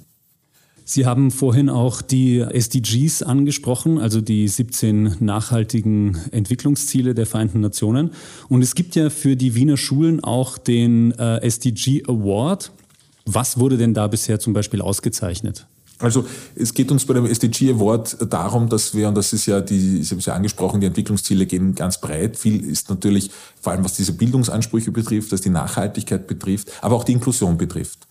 Sie 0.86 1.06
haben 1.06 1.30
vorhin 1.30 1.70
auch 1.70 2.02
die 2.02 2.40
SDGs 2.40 3.22
angesprochen, 3.22 3.98
also 3.98 4.20
die 4.20 4.46
17 4.46 5.16
nachhaltigen 5.20 6.18
Entwicklungsziele 6.30 7.14
der 7.14 7.24
Vereinten 7.24 7.60
Nationen. 7.60 8.10
Und 8.50 8.60
es 8.60 8.74
gibt 8.74 8.94
ja 8.94 9.08
für 9.08 9.34
die 9.34 9.54
Wiener 9.54 9.78
Schulen 9.78 10.22
auch 10.22 10.58
den 10.58 11.12
äh, 11.12 11.38
SDG 11.38 12.02
Award. 12.06 12.70
Was 13.24 13.58
wurde 13.58 13.78
denn 13.78 13.94
da 13.94 14.08
bisher 14.08 14.40
zum 14.40 14.52
Beispiel 14.52 14.82
ausgezeichnet? 14.82 15.66
Also 16.04 16.24
es 16.54 16.74
geht 16.74 16.90
uns 16.90 17.04
bei 17.04 17.14
dem 17.14 17.26
SDG 17.26 17.72
Award 17.72 18.16
darum, 18.32 18.68
dass 18.68 18.94
wir, 18.94 19.08
und 19.08 19.16
das 19.16 19.32
ist 19.32 19.46
ja 19.46 19.60
die, 19.60 20.00
ich 20.00 20.10
habe 20.10 20.20
es 20.20 20.26
ja 20.26 20.34
angesprochen, 20.34 20.80
die 20.80 20.86
Entwicklungsziele 20.86 21.46
gehen 21.46 21.74
ganz 21.74 22.00
breit. 22.00 22.36
Viel 22.36 22.64
ist 22.64 22.90
natürlich, 22.90 23.30
vor 23.60 23.72
allem 23.72 23.84
was 23.84 23.94
diese 23.94 24.12
Bildungsansprüche 24.12 24.92
betrifft, 24.92 25.32
was 25.32 25.40
die 25.40 25.50
Nachhaltigkeit 25.50 26.26
betrifft, 26.26 26.70
aber 26.80 26.96
auch 26.96 27.04
die 27.04 27.12
Inklusion 27.12 27.56
betrifft. 27.56 28.06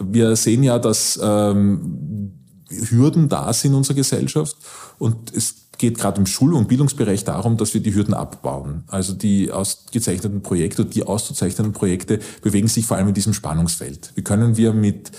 Wir 0.00 0.36
sehen 0.36 0.62
ja, 0.62 0.78
dass 0.78 1.18
ähm, 1.22 2.32
Hürden 2.70 3.28
da 3.28 3.52
sind 3.52 3.72
in 3.72 3.76
unserer 3.76 3.96
Gesellschaft 3.96 4.56
und 4.98 5.34
es 5.34 5.56
geht 5.78 5.98
gerade 5.98 6.20
im 6.20 6.26
Schul- 6.26 6.54
und 6.54 6.68
Bildungsbereich 6.68 7.24
darum, 7.24 7.56
dass 7.56 7.74
wir 7.74 7.80
die 7.80 7.92
Hürden 7.92 8.14
abbauen. 8.14 8.84
Also 8.86 9.14
die 9.14 9.50
ausgezeichneten 9.50 10.42
Projekte 10.42 10.82
und 10.82 10.94
die 10.94 11.02
auszuzeichnenden 11.02 11.72
Projekte 11.72 12.20
bewegen 12.40 12.68
sich 12.68 12.86
vor 12.86 12.96
allem 12.96 13.08
in 13.08 13.14
diesem 13.14 13.34
Spannungsfeld. 13.34 14.12
Wie 14.14 14.22
können 14.22 14.56
wir 14.56 14.72
mit 14.72 15.10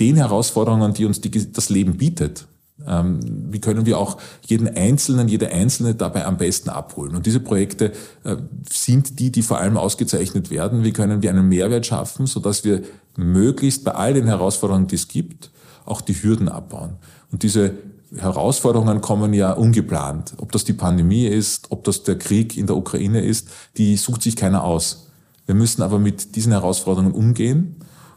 den 0.00 0.16
Herausforderungen, 0.16 0.92
die 0.92 1.04
uns 1.04 1.20
die, 1.20 1.30
das 1.30 1.68
Leben 1.68 1.96
bietet, 1.96 2.46
ähm, 2.86 3.20
wie 3.50 3.60
können 3.60 3.86
wir 3.86 3.98
auch 3.98 4.18
jeden 4.46 4.68
Einzelnen, 4.68 5.28
jede 5.28 5.50
Einzelne 5.50 5.94
dabei 5.94 6.26
am 6.26 6.36
besten 6.36 6.68
abholen? 6.68 7.16
Und 7.16 7.26
diese 7.26 7.40
Projekte 7.40 7.92
äh, 8.24 8.36
sind 8.70 9.18
die, 9.18 9.32
die 9.32 9.42
vor 9.42 9.58
allem 9.58 9.76
ausgezeichnet 9.76 10.50
werden. 10.50 10.84
Wie 10.84 10.92
können 10.92 11.22
wir 11.22 11.30
einen 11.30 11.48
Mehrwert 11.48 11.86
schaffen, 11.86 12.26
sodass 12.26 12.64
wir 12.64 12.82
möglichst 13.16 13.84
bei 13.84 13.92
all 13.92 14.12
den 14.12 14.26
Herausforderungen, 14.26 14.88
die 14.88 14.96
es 14.96 15.08
gibt, 15.08 15.50
auch 15.86 16.02
die 16.02 16.14
Hürden 16.14 16.48
abbauen? 16.48 16.96
Und 17.32 17.42
diese 17.42 17.72
Herausforderungen 18.14 19.00
kommen 19.00 19.32
ja 19.32 19.52
ungeplant. 19.52 20.34
Ob 20.36 20.52
das 20.52 20.64
die 20.64 20.74
Pandemie 20.74 21.26
ist, 21.26 21.70
ob 21.70 21.84
das 21.84 22.02
der 22.02 22.18
Krieg 22.18 22.56
in 22.56 22.66
der 22.66 22.76
Ukraine 22.76 23.24
ist, 23.24 23.48
die 23.78 23.96
sucht 23.96 24.22
sich 24.22 24.36
keiner 24.36 24.64
aus. 24.64 25.08
Wir 25.46 25.54
müssen 25.54 25.82
aber 25.82 25.98
mit 25.98 26.36
diesen 26.36 26.52
Herausforderungen 26.52 27.12
umgehen 27.12 27.76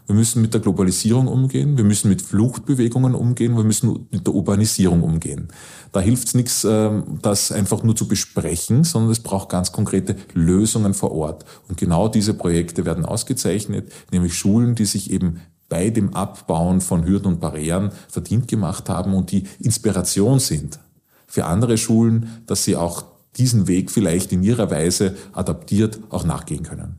wir 0.10 0.16
müssen 0.16 0.42
mit 0.42 0.56
der 0.56 0.62
Globalisierung 0.62 1.28
umgehen, 1.28 1.78
wir 1.78 1.84
müssen 1.84 2.10
mit 2.10 2.24
Fluchtbewegungen 2.24 3.14
umgehen, 3.14 3.56
wir 3.56 3.64
müssen 3.64 4.08
mit 4.10 4.26
der 4.26 4.34
Urbanisierung 4.34 5.04
umgehen. 5.04 5.50
Da 5.92 6.00
hilft 6.00 6.30
es 6.30 6.34
nichts, 6.34 6.66
ähm, 6.68 7.20
das 7.22 7.52
einfach 7.52 7.84
nur 7.84 7.96
zu 7.96 8.08
besprechen, 8.08 8.84
sondern 8.84 9.12
es 9.12 9.20
braucht 9.20 9.50
ganz 9.50 9.72
konkrete 9.72 10.16
Lösungen 10.34 10.96
vor 10.96 11.12
Ort. 11.12 11.46
Und 11.68 11.78
genau 11.78 12.08
diese 12.08 12.34
Projekte 12.34 12.86
werden 12.86 13.06
ausgezeichnet, 13.06 13.92
nämlich 14.12 14.34
Schulen, 14.34 14.74
die 14.74 14.86
sich 14.86 15.12
eben 15.12 15.42
bei 15.70 15.92
dem 15.92 16.16
Abbauen 16.16 16.82
von 16.82 17.06
Hürden 17.06 17.28
und 17.34 17.40
Barrieren 17.40 17.92
verdient 18.08 18.48
gemacht 18.48 18.90
haben 18.90 19.14
und 19.14 19.30
die 19.30 19.44
Inspiration 19.60 20.40
sind 20.40 20.80
für 21.28 21.46
andere 21.46 21.78
Schulen, 21.78 22.42
dass 22.48 22.64
sie 22.64 22.76
auch 22.76 23.04
diesen 23.38 23.68
Weg 23.68 23.92
vielleicht 23.92 24.32
in 24.32 24.42
ihrer 24.42 24.72
Weise 24.72 25.16
adaptiert 25.34 26.00
auch 26.10 26.24
nachgehen 26.24 26.64
können. 26.64 26.99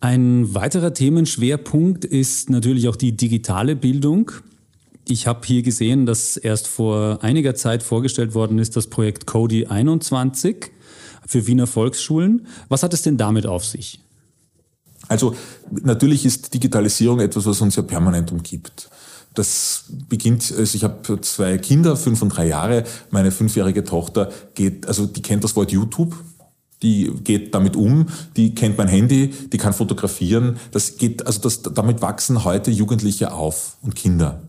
Ein 0.00 0.54
weiterer 0.54 0.92
Themenschwerpunkt 0.92 2.04
ist 2.04 2.50
natürlich 2.50 2.88
auch 2.88 2.96
die 2.96 3.16
digitale 3.16 3.76
Bildung. 3.76 4.30
Ich 5.08 5.26
habe 5.26 5.46
hier 5.46 5.62
gesehen, 5.62 6.04
dass 6.04 6.36
erst 6.36 6.66
vor 6.66 7.22
einiger 7.22 7.54
Zeit 7.54 7.82
vorgestellt 7.82 8.34
worden 8.34 8.58
ist 8.58 8.76
das 8.76 8.88
Projekt 8.88 9.26
Cody 9.26 9.66
21 9.66 10.72
für 11.26 11.46
Wiener 11.46 11.66
Volksschulen. 11.66 12.46
Was 12.68 12.82
hat 12.82 12.92
es 12.92 13.02
denn 13.02 13.16
damit 13.16 13.46
auf 13.46 13.64
sich? 13.64 14.00
Also 15.08 15.34
natürlich 15.70 16.26
ist 16.26 16.52
Digitalisierung 16.52 17.20
etwas, 17.20 17.46
was 17.46 17.60
uns 17.60 17.76
ja 17.76 17.82
permanent 17.82 18.32
umgibt. 18.32 18.90
Das 19.34 19.84
beginnt, 20.08 20.52
also 20.56 20.76
ich 20.76 20.82
habe 20.82 21.20
zwei 21.20 21.58
Kinder, 21.58 21.96
fünf 21.96 22.22
und 22.22 22.30
drei 22.30 22.48
Jahre. 22.48 22.84
Meine 23.10 23.30
fünfjährige 23.30 23.84
Tochter 23.84 24.32
geht, 24.54 24.86
also 24.88 25.06
die 25.06 25.22
kennt 25.22 25.44
das 25.44 25.54
Wort 25.56 25.70
YouTube 25.70 26.16
die 26.86 27.10
geht 27.24 27.54
damit 27.54 27.74
um, 27.74 28.06
die 28.36 28.54
kennt 28.54 28.78
mein 28.78 28.88
Handy, 28.88 29.34
die 29.52 29.58
kann 29.58 29.72
fotografieren. 29.72 30.56
Das 30.70 30.96
geht, 30.96 31.26
also 31.26 31.40
das, 31.40 31.62
damit 31.62 32.00
wachsen 32.00 32.44
heute 32.44 32.70
Jugendliche 32.70 33.32
auf 33.32 33.76
und 33.82 33.96
Kinder. 33.96 34.42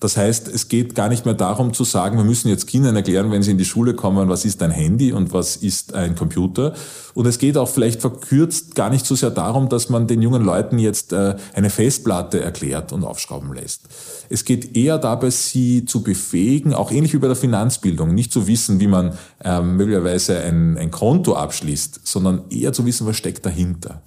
Das 0.00 0.16
heißt, 0.16 0.48
es 0.48 0.68
geht 0.68 0.94
gar 0.94 1.08
nicht 1.08 1.24
mehr 1.24 1.34
darum 1.34 1.72
zu 1.72 1.84
sagen, 1.84 2.16
wir 2.16 2.24
müssen 2.24 2.48
jetzt 2.48 2.66
Kindern 2.66 2.96
erklären, 2.96 3.30
wenn 3.30 3.42
sie 3.42 3.52
in 3.52 3.58
die 3.58 3.64
Schule 3.64 3.94
kommen, 3.94 4.28
was 4.28 4.44
ist 4.44 4.62
ein 4.62 4.70
Handy 4.70 5.12
und 5.12 5.32
was 5.32 5.56
ist 5.56 5.94
ein 5.94 6.14
Computer. 6.14 6.74
Und 7.14 7.26
es 7.26 7.38
geht 7.38 7.56
auch 7.56 7.68
vielleicht 7.68 8.00
verkürzt 8.00 8.74
gar 8.74 8.90
nicht 8.90 9.06
so 9.06 9.14
sehr 9.14 9.30
darum, 9.30 9.68
dass 9.68 9.88
man 9.88 10.06
den 10.06 10.20
jungen 10.20 10.44
Leuten 10.44 10.78
jetzt 10.78 11.12
äh, 11.12 11.36
eine 11.54 11.70
Festplatte 11.70 12.40
erklärt 12.40 12.92
und 12.92 13.04
aufschrauben 13.04 13.54
lässt. 13.54 13.82
Es 14.28 14.44
geht 14.44 14.76
eher 14.76 14.98
dabei, 14.98 15.30
sie 15.30 15.84
zu 15.84 16.02
befähigen, 16.02 16.74
auch 16.74 16.90
ähnlich 16.90 17.14
wie 17.14 17.18
bei 17.18 17.28
der 17.28 17.36
Finanzbildung, 17.36 18.14
nicht 18.14 18.32
zu 18.32 18.46
wissen, 18.46 18.80
wie 18.80 18.88
man 18.88 19.16
ähm, 19.42 19.76
möglicherweise 19.76 20.38
ein, 20.40 20.76
ein 20.76 20.90
Konto 20.90 21.34
abschließt, 21.34 22.00
sondern 22.04 22.42
eher 22.50 22.72
zu 22.72 22.84
wissen, 22.84 23.06
was 23.06 23.16
steckt 23.16 23.46
dahinter. 23.46 24.02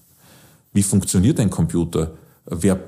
Wie 0.74 0.84
funktioniert 0.84 1.40
ein 1.40 1.50
Computer? 1.50 2.12
Wer 2.46 2.80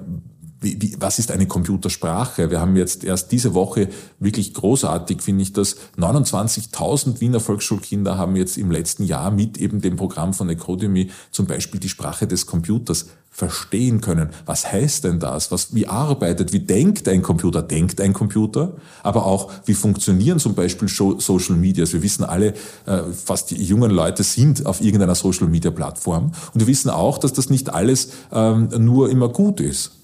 wie, 0.62 0.82
wie, 0.82 0.96
was 1.00 1.20
ist 1.20 1.32
eine 1.32 1.48
Computersprache? 1.48 2.52
Wir 2.52 2.60
haben 2.60 2.76
jetzt 2.76 3.04
erst 3.04 3.32
diese 3.32 3.54
Woche 3.54 3.90
wirklich 4.20 4.54
großartig, 4.54 5.22
finde 5.22 5.44
ich 5.44 5.54
das, 5.54 5.78
29.000 5.98 7.22
Wiener 7.22 7.40
Volksschulkinder 7.40 8.18
haben 8.18 8.36
jetzt 8.36 8.58
im 8.58 8.72
letzten 8.72 9.04
Jahr 9.04 9.32
mit 9.32 9.58
eben 9.58 9.82
dem 9.82 9.96
Programm 9.96 10.34
von 10.34 10.50
Ecodemy 10.50 11.12
zum 11.32 11.46
Beispiel 11.48 11.80
die 11.80 11.90
Sprache 11.90 12.28
des 12.28 12.46
Computers 12.46 13.08
verstehen 13.32 14.02
können. 14.02 14.32
Was 14.46 14.70
heißt 14.70 15.06
denn 15.06 15.20
das? 15.20 15.52
Was, 15.52 15.74
wie 15.74 15.88
arbeitet, 15.88 16.52
wie 16.52 16.60
denkt 16.60 17.08
ein 17.08 17.22
Computer? 17.22 17.62
Denkt 17.62 18.02
ein 18.02 18.12
Computer? 18.12 18.74
Aber 19.02 19.26
auch, 19.26 19.52
wie 19.66 19.76
funktionieren 19.76 20.40
zum 20.40 20.56
Beispiel 20.56 20.90
Social 20.90 21.56
Medias? 21.56 21.94
Wir 21.94 22.04
wissen 22.04 22.26
alle, 22.26 22.48
äh, 22.86 23.02
was 23.28 23.46
die 23.46 23.64
jungen 23.64 23.92
Leute 23.92 24.24
sind 24.24 24.66
auf 24.66 24.82
irgendeiner 24.82 25.16
Social 25.16 25.48
Media 25.48 25.72
Plattform. 25.72 26.34
Und 26.54 26.60
wir 26.60 26.68
wissen 26.68 26.90
auch, 26.90 27.18
dass 27.18 27.32
das 27.32 27.50
nicht 27.50 27.70
alles 27.70 28.10
ähm, 28.34 28.70
nur 28.78 29.10
immer 29.10 29.30
gut 29.30 29.62
ist. 29.62 29.99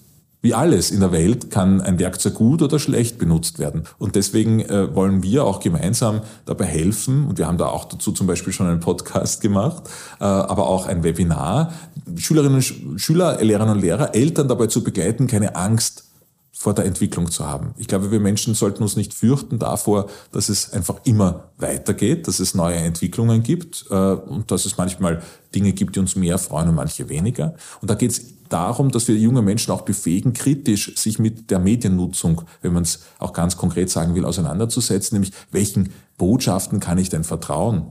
Wie 0.45 0.53
alles 0.53 0.91
in 0.91 0.99
der 0.99 1.12
Welt 1.12 1.49
kann 1.49 1.81
ein 1.81 1.97
Werkzeug 1.97 2.36
gut 2.36 2.62
oder 2.62 2.77
schlecht 2.77 3.17
benutzt 3.17 3.58
werden. 3.58 3.86
Und 3.97 4.15
deswegen 4.15 4.60
äh, 4.60 4.93
wollen 4.93 5.23
wir 5.23 5.43
auch 5.43 5.60
gemeinsam 5.60 6.21
dabei 6.45 6.65
helfen, 6.65 7.25
und 7.25 7.39
wir 7.39 7.47
haben 7.47 7.58
da 7.58 7.65
auch 7.65 7.86
dazu 7.86 8.12
zum 8.12 8.27
Beispiel 8.27 8.53
schon 8.53 8.67
einen 8.67 8.79
Podcast 8.79 9.41
gemacht, 9.41 9.89
äh, 10.19 10.23
aber 10.23 10.67
auch 10.67 10.86
ein 10.86 11.03
Webinar, 11.03 11.73
Schülerinnen 12.15 12.58
und 12.58 13.01
Schüler, 13.01 13.43
Lehrerinnen 13.43 13.77
und 13.77 13.81
Lehrer, 13.81 14.13
Eltern 14.13 14.47
dabei 14.47 14.67
zu 14.67 14.84
begleiten, 14.84 15.25
keine 15.25 15.55
Angst 15.55 16.03
vor 16.51 16.75
der 16.75 16.86
Entwicklung 16.86 17.31
zu 17.31 17.47
haben. 17.47 17.73
Ich 17.79 17.88
glaube, 17.88 18.12
wir 18.12 18.19
Menschen 18.19 18.53
sollten 18.53 18.84
uns 18.84 18.95
nicht 18.95 19.15
fürchten 19.15 19.58
davor, 19.58 20.05
dass 20.31 20.49
es 20.49 20.73
einfach 20.73 20.97
immer 21.05 21.45
weitergeht, 21.58 22.27
dass 22.27 22.39
es 22.39 22.53
neue 22.53 22.75
Entwicklungen 22.75 23.41
gibt 23.41 23.86
äh, 23.89 23.95
und 23.95 24.51
dass 24.51 24.65
es 24.65 24.77
manchmal 24.77 25.23
Dinge 25.55 25.73
gibt, 25.73 25.95
die 25.95 25.99
uns 25.99 26.15
mehr 26.15 26.38
freuen 26.38 26.69
und 26.69 26.75
manche 26.75 27.10
weniger. 27.10 27.55
Und 27.81 27.89
da 27.89 27.95
geht 27.95 28.12
es 28.12 28.36
darum, 28.49 28.91
dass 28.91 29.08
wir 29.08 29.15
junge 29.15 29.41
Menschen 29.41 29.71
auch 29.71 29.81
befähigen, 29.81 30.34
kritisch 30.34 30.95
sich 30.95 31.19
mit 31.19 31.51
der 31.51 31.60
Mediennutzung, 31.60 32.43
wenn 32.62 32.73
man 32.73 32.84
es 32.84 33.01
auch 33.19 33.34
ganz 33.34 33.58
konkret 33.58 33.89
sagen 33.89 34.15
will, 34.15 34.25
auseinanderzusetzen, 34.25 35.15
nämlich 35.15 35.34
welchen 35.51 35.89
Botschaften 36.17 36.79
kann 36.79 36.97
ich 36.97 37.10
denn 37.10 37.23
vertrauen? 37.23 37.88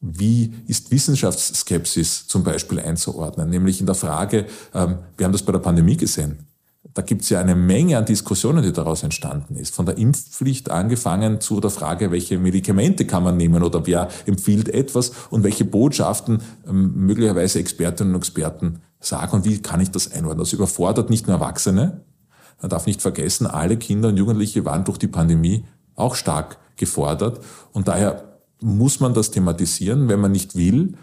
Wie 0.00 0.54
ist 0.66 0.90
Wissenschaftsskepsis 0.90 2.26
zum 2.26 2.42
Beispiel 2.42 2.80
einzuordnen? 2.80 3.50
Nämlich 3.50 3.80
in 3.80 3.86
der 3.86 3.94
Frage, 3.94 4.46
ähm, 4.74 4.98
wir 5.16 5.26
haben 5.26 5.32
das 5.32 5.42
bei 5.42 5.52
der 5.52 5.58
Pandemie 5.58 5.96
gesehen, 5.96 6.46
da 6.94 7.02
gibt 7.02 7.22
es 7.22 7.28
ja 7.28 7.40
eine 7.40 7.54
Menge 7.54 7.98
an 7.98 8.04
Diskussionen, 8.04 8.62
die 8.62 8.72
daraus 8.72 9.02
entstanden 9.02 9.56
ist. 9.56 9.74
Von 9.74 9.86
der 9.86 9.98
Impfpflicht 9.98 10.70
angefangen 10.70 11.40
zu 11.40 11.60
der 11.60 11.70
Frage, 11.70 12.10
welche 12.10 12.38
Medikamente 12.38 13.06
kann 13.06 13.22
man 13.22 13.36
nehmen 13.36 13.62
oder 13.62 13.86
wer 13.86 14.08
empfiehlt 14.26 14.68
etwas 14.68 15.12
und 15.30 15.44
welche 15.44 15.64
Botschaften 15.64 16.42
ähm, 16.66 16.92
möglicherweise 16.96 17.60
Expertinnen 17.60 18.14
und 18.14 18.20
Experten 18.20 18.80
sagen 19.00 19.32
und 19.32 19.44
wie 19.44 19.60
kann 19.60 19.80
ich 19.80 19.90
das 19.90 20.12
einordnen. 20.12 20.38
Das 20.38 20.52
überfordert 20.52 21.10
nicht 21.10 21.26
nur 21.26 21.36
Erwachsene. 21.36 22.02
Man 22.60 22.70
darf 22.70 22.86
nicht 22.86 23.00
vergessen, 23.00 23.46
alle 23.46 23.76
Kinder 23.78 24.08
und 24.08 24.18
Jugendliche 24.18 24.64
waren 24.64 24.84
durch 24.84 24.98
die 24.98 25.08
Pandemie 25.08 25.64
auch 25.96 26.14
stark 26.14 26.58
gefordert 26.76 27.40
und 27.72 27.88
daher 27.88 28.38
muss 28.60 29.00
man 29.00 29.14
das 29.14 29.30
thematisieren, 29.30 30.08
wenn 30.08 30.20
man 30.20 30.32
nicht 30.32 30.54
will, 30.54 30.94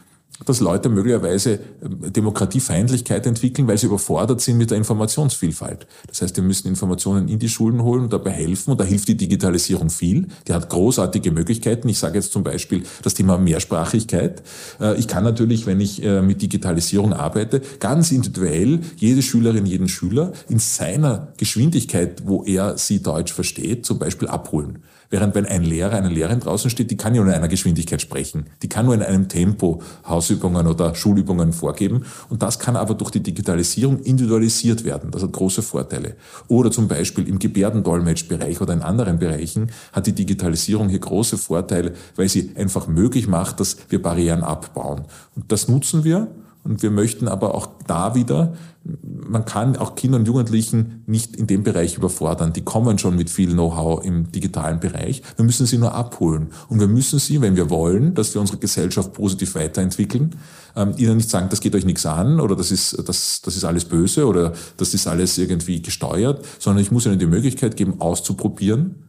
dass 0.46 0.60
Leute 0.60 0.90
möglicherweise 0.90 1.60
ähm, 1.84 2.14
Demokratiefeindlichkeit 2.14 3.26
entwickeln, 3.26 3.68
weil 3.68 3.78
sie 3.78 3.88
überfordert 3.88 4.42
sind 4.42 4.58
mit 4.58 4.72
der 4.72 4.78
Informationsvielfalt. 4.78 5.88
Das 6.08 6.22
heißt, 6.22 6.36
wir 6.36 6.44
müssen 6.44 6.68
Informationen 6.68 7.28
in 7.28 7.40
die 7.40 7.50
Schulen 7.50 7.82
holen 7.82 8.04
und 8.04 8.14
dabei 8.14 8.32
helfen. 8.32 8.72
Und 8.72 8.80
da 8.80 8.84
hilft 8.84 9.08
die 9.08 9.18
Digitalisierung 9.18 9.90
viel. 9.90 10.28
Die 10.48 10.54
hat 10.54 10.70
großartige 10.70 11.32
Möglichkeiten. 11.32 11.90
Ich 11.90 12.00
sage 12.00 12.16
jetzt 12.16 12.32
zum 12.32 12.44
Beispiel 12.44 12.84
das 13.02 13.14
Thema 13.14 13.38
Mehrsprachigkeit. 13.38 14.44
Äh, 14.80 15.00
ich 15.00 15.08
kann 15.08 15.24
natürlich, 15.24 15.66
wenn 15.66 15.80
ich 15.80 16.04
äh, 16.04 16.22
mit 16.22 16.42
Digitalisierung 16.42 17.14
arbeite, 17.14 17.62
ganz 17.80 18.12
individuell 18.12 18.82
jede 18.98 19.22
Schülerin, 19.22 19.66
jeden 19.66 19.88
Schüler 19.88 20.34
in 20.50 20.60
seiner 20.60 21.34
Geschwindigkeit, 21.38 22.24
wo 22.26 22.44
er 22.44 22.78
sie 22.78 23.02
Deutsch 23.02 23.34
versteht, 23.34 23.86
zum 23.86 23.98
Beispiel 23.98 24.28
abholen. 24.28 24.84
Während 25.10 25.36
wenn 25.36 25.46
ein 25.46 25.64
Lehrer, 25.64 25.96
eine 25.96 26.10
Lehrerin 26.10 26.40
draußen 26.40 26.70
steht, 26.70 26.92
die 26.92 26.98
kann 26.98 27.16
ja 27.16 27.22
nur 27.22 27.32
in 27.32 27.38
einer 27.38 27.48
Geschwindigkeit 27.48 28.02
sprechen. 28.02 28.48
Die 28.62 28.68
kann 28.68 28.86
nur 28.86 28.94
in 28.94 29.02
einem 29.02 29.30
Tempo 29.30 29.82
Hausübungen 30.08 30.68
oder 30.68 30.96
Schulübungen 30.96 31.54
vorgeben. 31.54 32.06
Und 32.30 32.44
das 32.44 32.60
kann 32.60 32.76
aber 32.76 32.94
durch 32.94 33.12
die 33.12 33.24
Digitalisierung 33.24 34.00
individualisiert 34.00 34.84
werden. 34.84 35.12
Das 35.12 35.24
hat 35.24 35.32
große 35.32 35.62
Vorteile. 35.62 36.16
Oder 36.48 36.72
zum 36.72 36.88
Beispiel 36.88 37.28
im 37.28 37.40
Gebärdendolmetschbereich 37.40 38.60
oder 38.60 38.74
in 38.74 38.82
anderen 38.82 39.20
Bereichen 39.20 39.72
hat 39.94 40.08
die 40.08 40.14
Digitalisierung 40.14 40.90
hier 40.90 41.00
große 41.00 41.38
Vorteile, 41.38 41.94
weil 42.16 42.28
sie 42.28 42.52
einfach 42.56 42.88
möglich 42.88 43.28
macht, 43.28 43.60
dass 43.60 43.78
wir 43.90 44.02
Barrieren 44.02 44.44
abbauen. 44.44 45.06
Und 45.36 45.52
das 45.52 45.68
nutzen 45.68 46.04
wir. 46.04 46.28
Und 46.68 46.84
wir 46.84 46.92
möchten 46.92 47.30
aber 47.30 47.56
auch 47.56 47.70
da 47.88 48.14
wieder, 48.14 48.54
man 48.84 49.46
kann 49.46 49.78
auch 49.78 49.96
Kinder 49.96 50.18
und 50.18 50.28
Jugendlichen 50.28 51.04
nicht 51.06 51.36
in 51.38 51.48
dem 51.48 51.64
Bereich 51.64 51.96
überfordern. 51.96 52.52
Die 52.52 52.62
kommen 52.62 52.98
schon 52.98 53.16
mit 53.16 53.30
viel 53.30 53.54
Know-how 53.54 54.04
im 54.04 54.34
digitalen 54.34 54.82
Bereich. 54.82 55.22
Wir 55.38 55.46
müssen 55.46 55.66
sie 55.66 55.78
nur 55.78 55.94
abholen. 55.94 56.50
Und 56.68 56.82
wir 56.82 56.88
müssen 56.88 57.20
sie, 57.20 57.40
wenn 57.40 57.56
wir 57.56 57.70
wollen, 57.70 58.16
dass 58.16 58.34
wir 58.34 58.42
unsere 58.42 58.58
Gesellschaft 58.60 59.14
positiv 59.14 59.56
weiterentwickeln, 59.56 60.36
ähm, 60.76 60.94
ihnen 60.98 61.18
nicht 61.18 61.30
sagen, 61.30 61.48
das 61.50 61.62
geht 61.62 61.74
euch 61.74 61.86
nichts 61.86 62.06
an 62.06 62.42
oder 62.42 62.56
das 62.56 62.72
ist, 62.72 62.98
das, 63.08 63.42
das 63.42 63.56
ist 63.56 63.64
alles 63.64 63.86
böse 63.86 64.28
oder 64.28 64.52
das 64.76 64.94
ist 64.94 65.08
alles 65.08 65.38
irgendwie 65.38 65.82
gesteuert, 65.82 66.46
sondern 66.60 66.84
ich 66.84 66.92
muss 66.92 67.06
ihnen 67.06 67.18
die 67.18 67.28
Möglichkeit 67.28 67.78
geben, 67.78 68.02
auszuprobieren, 68.02 69.04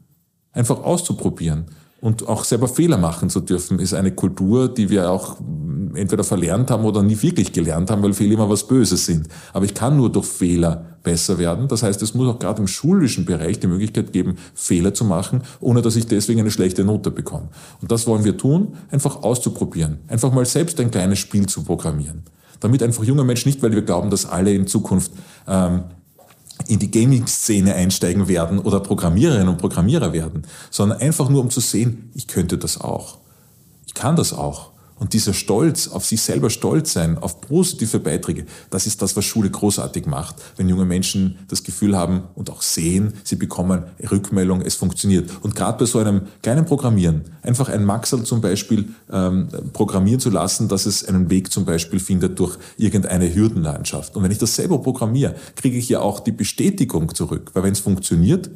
einfach 0.53 0.79
auszuprobieren 0.85 1.67
und 2.01 2.29
auch 2.29 2.45
selber 2.45 2.69
Fehler 2.69 2.97
machen 2.97 3.29
zu 3.29 3.41
dürfen, 3.41 3.79
ist 3.81 3.93
eine 3.93 4.13
Kultur, 4.13 4.69
die 4.73 4.89
wir 4.89 5.11
auch 5.11 5.37
entweder 5.95 6.23
verlernt 6.23 6.71
haben 6.71 6.85
oder 6.85 7.03
nie 7.03 7.21
wirklich 7.21 7.53
gelernt 7.53 7.91
haben, 7.91 8.03
weil 8.03 8.13
Fehler 8.13 8.35
immer 8.35 8.49
was 8.49 8.67
Böses 8.67 9.07
sind. 9.07 9.27
Aber 9.53 9.65
ich 9.65 9.75
kann 9.75 9.97
nur 9.97 10.11
durch 10.13 10.27
Fehler 10.27 10.99
besser 11.03 11.39
werden. 11.39 11.67
Das 11.67 11.83
heißt, 11.83 12.01
es 12.03 12.15
muss 12.15 12.29
auch 12.29 12.39
gerade 12.39 12.61
im 12.61 12.69
schulischen 12.69 13.25
Bereich 13.25 13.59
die 13.59 13.67
Möglichkeit 13.67 14.13
geben, 14.13 14.37
Fehler 14.55 14.95
zu 14.95 15.05
machen, 15.05 15.43
ohne 15.61 15.83
dass 15.83 15.97
ich 15.97 16.07
deswegen 16.07 16.41
eine 16.41 16.51
schlechte 16.51 16.85
Note 16.85 17.11
bekomme. 17.11 17.49
Und 17.81 17.91
das 17.91 18.07
wollen 18.07 18.25
wir 18.25 18.37
tun, 18.37 18.75
einfach 18.91 19.23
auszuprobieren. 19.23 19.99
Einfach 20.07 20.33
mal 20.33 20.45
selbst 20.45 20.79
ein 20.81 20.91
kleines 20.91 21.19
Spiel 21.19 21.47
zu 21.47 21.65
programmieren. 21.65 22.23
Damit 22.61 22.83
einfach 22.83 23.05
junge 23.05 23.25
Menschen 23.25 23.49
nicht, 23.49 23.63
weil 23.63 23.73
wir 23.73 23.83
glauben, 23.83 24.11
dass 24.11 24.27
alle 24.27 24.53
in 24.53 24.67
Zukunft 24.67 25.13
ähm, 25.47 25.85
in 26.69 26.79
die 26.79 26.91
Gaming-Szene 26.91 27.75
einsteigen 27.75 28.29
werden 28.29 28.59
oder 28.59 28.81
Programmiererinnen 28.81 29.49
und 29.49 29.59
Programmierer 29.59 30.13
werden, 30.13 30.47
sondern 30.71 31.01
einfach 31.01 31.29
nur 31.29 31.41
um 31.41 31.51
zu 31.51 31.61
sehen, 31.61 32.11
ich 32.15 32.29
könnte 32.29 32.59
das 32.59 32.81
auch. 32.81 33.19
Ich 33.87 33.95
kann 33.95 34.17
das 34.17 34.33
auch. 34.33 34.71
Und 34.99 35.13
dieser 35.13 35.33
Stolz, 35.33 35.89
auf 35.89 36.05
sich 36.05 36.21
selber 36.21 36.51
stolz 36.51 36.93
sein, 36.93 37.19
auf 37.19 37.41
positive 37.41 38.01
Beiträge, 38.01 38.47
das 38.71 38.87
ist 38.87 39.01
das, 39.01 39.17
was 39.17 39.25
Schule 39.25 39.51
großartig 39.51 40.07
macht. 40.07 40.37
Wenn 40.57 40.69
junge 40.69 40.85
Menschen 40.85 41.39
das 41.49 41.63
Gefühl 41.63 41.97
haben 41.97 42.25
und 42.35 42.51
auch 42.51 42.63
sehen, 42.63 43.15
sie 43.25 43.37
bekommen 43.37 43.85
Rückmeldung, 44.11 44.63
es 44.63 44.75
funktioniert. 44.75 45.31
Und 45.43 45.55
gerade 45.55 45.79
bei 45.79 45.85
so 45.85 45.99
einem 45.99 46.23
kleinen 46.43 46.65
Programmieren, 46.65 47.25
einfach 47.43 47.69
ein 47.69 47.85
Maxel 47.85 48.25
zum 48.25 48.41
Beispiel 48.41 48.89
ähm, 49.11 49.49
programmieren 49.73 50.21
zu 50.21 50.31
lassen, 50.31 50.69
dass 50.69 50.87
es 50.87 51.05
einen 51.05 51.31
Weg 51.31 51.53
zum 51.53 51.65
Beispiel 51.65 52.01
findet 52.01 52.39
durch 52.39 52.59
irgendeine 52.77 53.35
Hürdenlandschaft. 53.35 54.17
Und 54.17 54.23
wenn 54.23 54.31
ich 54.31 54.39
das 54.39 54.55
selber 54.55 54.81
programmiere, 54.81 55.35
kriege 55.57 55.79
ich 55.79 55.89
ja 55.89 56.01
auch 56.01 56.21
die 56.21 56.33
Bestätigung 56.33 57.15
zurück. 57.15 57.51
Weil 57.55 57.63
wenn 57.63 57.73
es 57.73 57.81
funktioniert, 57.81 58.51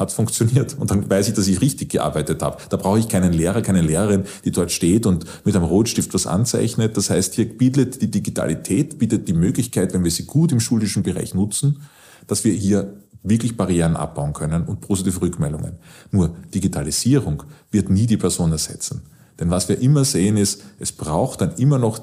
hat 0.00 0.10
funktioniert. 0.10 0.76
Und 0.78 0.90
dann 0.90 1.08
weiß 1.08 1.28
ich, 1.28 1.34
dass 1.34 1.46
ich 1.46 1.60
richtig 1.60 1.90
gearbeitet 1.90 2.42
habe. 2.42 2.58
Da 2.68 2.76
brauche 2.76 2.98
ich 2.98 3.08
keinen 3.08 3.32
Lehrer, 3.32 3.62
keine 3.62 3.82
Lehrerin, 3.82 4.24
die 4.44 4.50
dort 4.50 4.72
steht 4.72 5.06
und 5.06 5.24
mit 5.44 5.54
einem 5.54 5.64
Rotstift 5.64 6.12
was 6.14 6.26
anzeichnet. 6.26 6.96
Das 6.96 7.10
heißt, 7.10 7.34
hier 7.34 7.46
bietet 7.48 8.02
die 8.02 8.10
Digitalität, 8.10 8.98
bietet 8.98 9.28
die 9.28 9.34
Möglichkeit, 9.34 9.92
wenn 9.92 10.02
wir 10.02 10.10
sie 10.10 10.24
gut 10.24 10.50
im 10.50 10.60
schulischen 10.60 11.02
Bereich 11.02 11.34
nutzen, 11.34 11.82
dass 12.26 12.44
wir 12.44 12.52
hier 12.52 12.94
wirklich 13.22 13.56
Barrieren 13.56 13.96
abbauen 13.96 14.32
können 14.32 14.64
und 14.64 14.80
positive 14.80 15.20
Rückmeldungen. 15.20 15.74
Nur 16.10 16.34
Digitalisierung 16.54 17.42
wird 17.70 17.90
nie 17.90 18.06
die 18.06 18.16
Person 18.16 18.52
ersetzen. 18.52 19.02
Denn 19.38 19.50
was 19.50 19.68
wir 19.68 19.80
immer 19.80 20.04
sehen 20.04 20.36
ist, 20.36 20.62
es 20.78 20.92
braucht 20.92 21.40
dann 21.40 21.54
immer 21.56 21.78
noch 21.78 22.00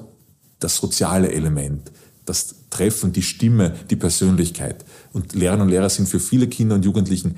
das 0.58 0.76
soziale 0.76 1.32
Element, 1.32 1.92
das 2.24 2.56
Treffen, 2.70 3.12
die 3.12 3.22
Stimme, 3.22 3.74
die 3.90 3.96
Persönlichkeit. 3.96 4.84
Und 5.12 5.34
Lehrerinnen 5.34 5.66
und 5.66 5.70
Lehrer 5.70 5.88
sind 5.88 6.08
für 6.08 6.20
viele 6.20 6.48
Kinder 6.48 6.74
und 6.74 6.84
Jugendlichen 6.84 7.36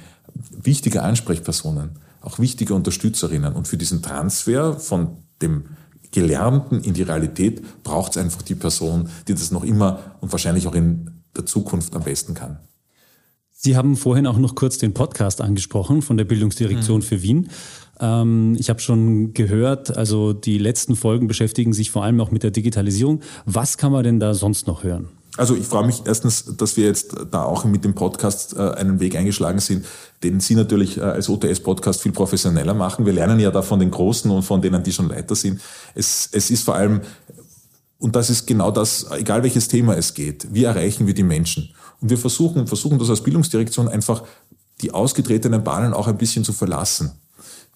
wichtige 0.51 1.03
Ansprechpersonen, 1.03 1.91
auch 2.21 2.39
wichtige 2.39 2.75
Unterstützerinnen. 2.75 3.55
Und 3.55 3.69
für 3.69 3.77
diesen 3.77 4.03
Transfer 4.03 4.79
von 4.79 5.19
dem 5.43 5.65
Gelernten 6.13 6.83
in 6.83 6.95
die 6.95 7.03
Realität 7.03 7.83
braucht 7.83 8.13
es 8.13 8.23
einfach 8.23 8.43
die 8.43 8.55
Person, 8.55 9.09
die 9.29 9.35
das 9.35 9.51
noch 9.51 9.65
immer 9.65 10.17
und 10.21 10.33
wahrscheinlich 10.33 10.67
auch 10.67 10.75
in 10.75 11.23
der 11.37 11.47
Zukunft 11.47 11.95
am 11.95 12.03
besten 12.03 12.35
kann. 12.35 12.59
Sie 13.53 13.77
haben 13.77 13.97
vorhin 13.97 14.27
auch 14.27 14.39
noch 14.39 14.55
kurz 14.55 14.79
den 14.79 14.95
Podcast 14.95 15.41
angesprochen 15.41 16.03
von 16.03 16.17
der 16.17 16.25
Bildungsdirektion 16.25 17.01
mhm. 17.01 17.03
für 17.03 17.23
Wien. 17.23 17.51
Ähm, 18.01 18.57
ich 18.59 18.71
habe 18.71 18.81
schon 18.81 19.35
gehört, 19.35 19.97
also 19.97 20.33
die 20.33 20.59
letzten 20.59 20.97
Folgen 20.97 21.29
beschäftigen 21.29 21.73
sich 21.73 21.91
vor 21.91 22.03
allem 22.03 22.21
auch 22.21 22.31
mit 22.31 22.43
der 22.43 22.51
Digitalisierung. 22.51 23.21
Was 23.45 23.77
kann 23.77 23.93
man 23.93 24.03
denn 24.03 24.19
da 24.19 24.35
sonst 24.35 24.67
noch 24.67 24.83
hören? 24.83 25.09
Also 25.37 25.55
ich 25.55 25.67
freue 25.67 25.87
mich 25.87 26.03
erstens, 26.07 26.57
dass 26.57 26.77
wir 26.77 26.87
jetzt 26.87 27.15
da 27.31 27.45
auch 27.45 27.65
mit 27.65 27.85
dem 27.85 27.95
Podcast 27.95 28.57
äh, 28.57 28.71
einen 28.73 29.01
Weg 29.01 29.17
eingeschlagen 29.17 29.61
sind, 29.61 29.87
den 30.23 30.41
Sie 30.41 30.55
natürlich 30.55 30.99
äh, 30.99 31.03
als 31.03 31.29
OTS-Podcast 31.29 32.03
viel 32.03 32.13
professioneller 32.13 32.75
machen. 32.75 33.07
Wir 33.07 33.13
lernen 33.13 33.39
ja 33.39 33.51
da 33.51 33.63
von 33.63 33.79
den 33.79 33.91
Großen 33.91 34.31
und 34.31 34.43
von 34.43 34.61
denen, 34.61 34.83
die 34.83 34.93
schon 34.93 35.09
weiter 35.09 35.35
sind. 35.35 35.61
Es, 35.95 36.29
es 36.33 36.51
ist 36.51 36.65
vor 36.65 36.75
allem, 36.75 37.01
und 37.99 38.17
das 38.17 38.29
ist 38.29 38.47
genau 38.47 38.71
das, 38.71 39.07
egal 39.13 39.43
welches 39.43 39.69
Thema 39.69 39.97
es 39.97 40.15
geht, 40.15 40.53
wie 40.53 40.65
erreichen 40.65 41.07
wir 41.07 41.15
die 41.15 41.23
Menschen? 41.23 41.71
Und 42.01 42.11
wir 42.11 42.19
versuchen, 42.19 42.67
versuchen 42.67 42.99
das 42.99 43.11
als 43.11 43.23
Bildungsdirektion 43.23 43.89
einfach 43.89 44.25
die 44.81 44.93
ausgetretenen 44.93 45.63
Bahnen 45.63 45.93
auch 45.93 46.09
ein 46.09 46.19
bisschen 46.19 46.45
zu 46.45 46.53
verlassen. 46.53 47.13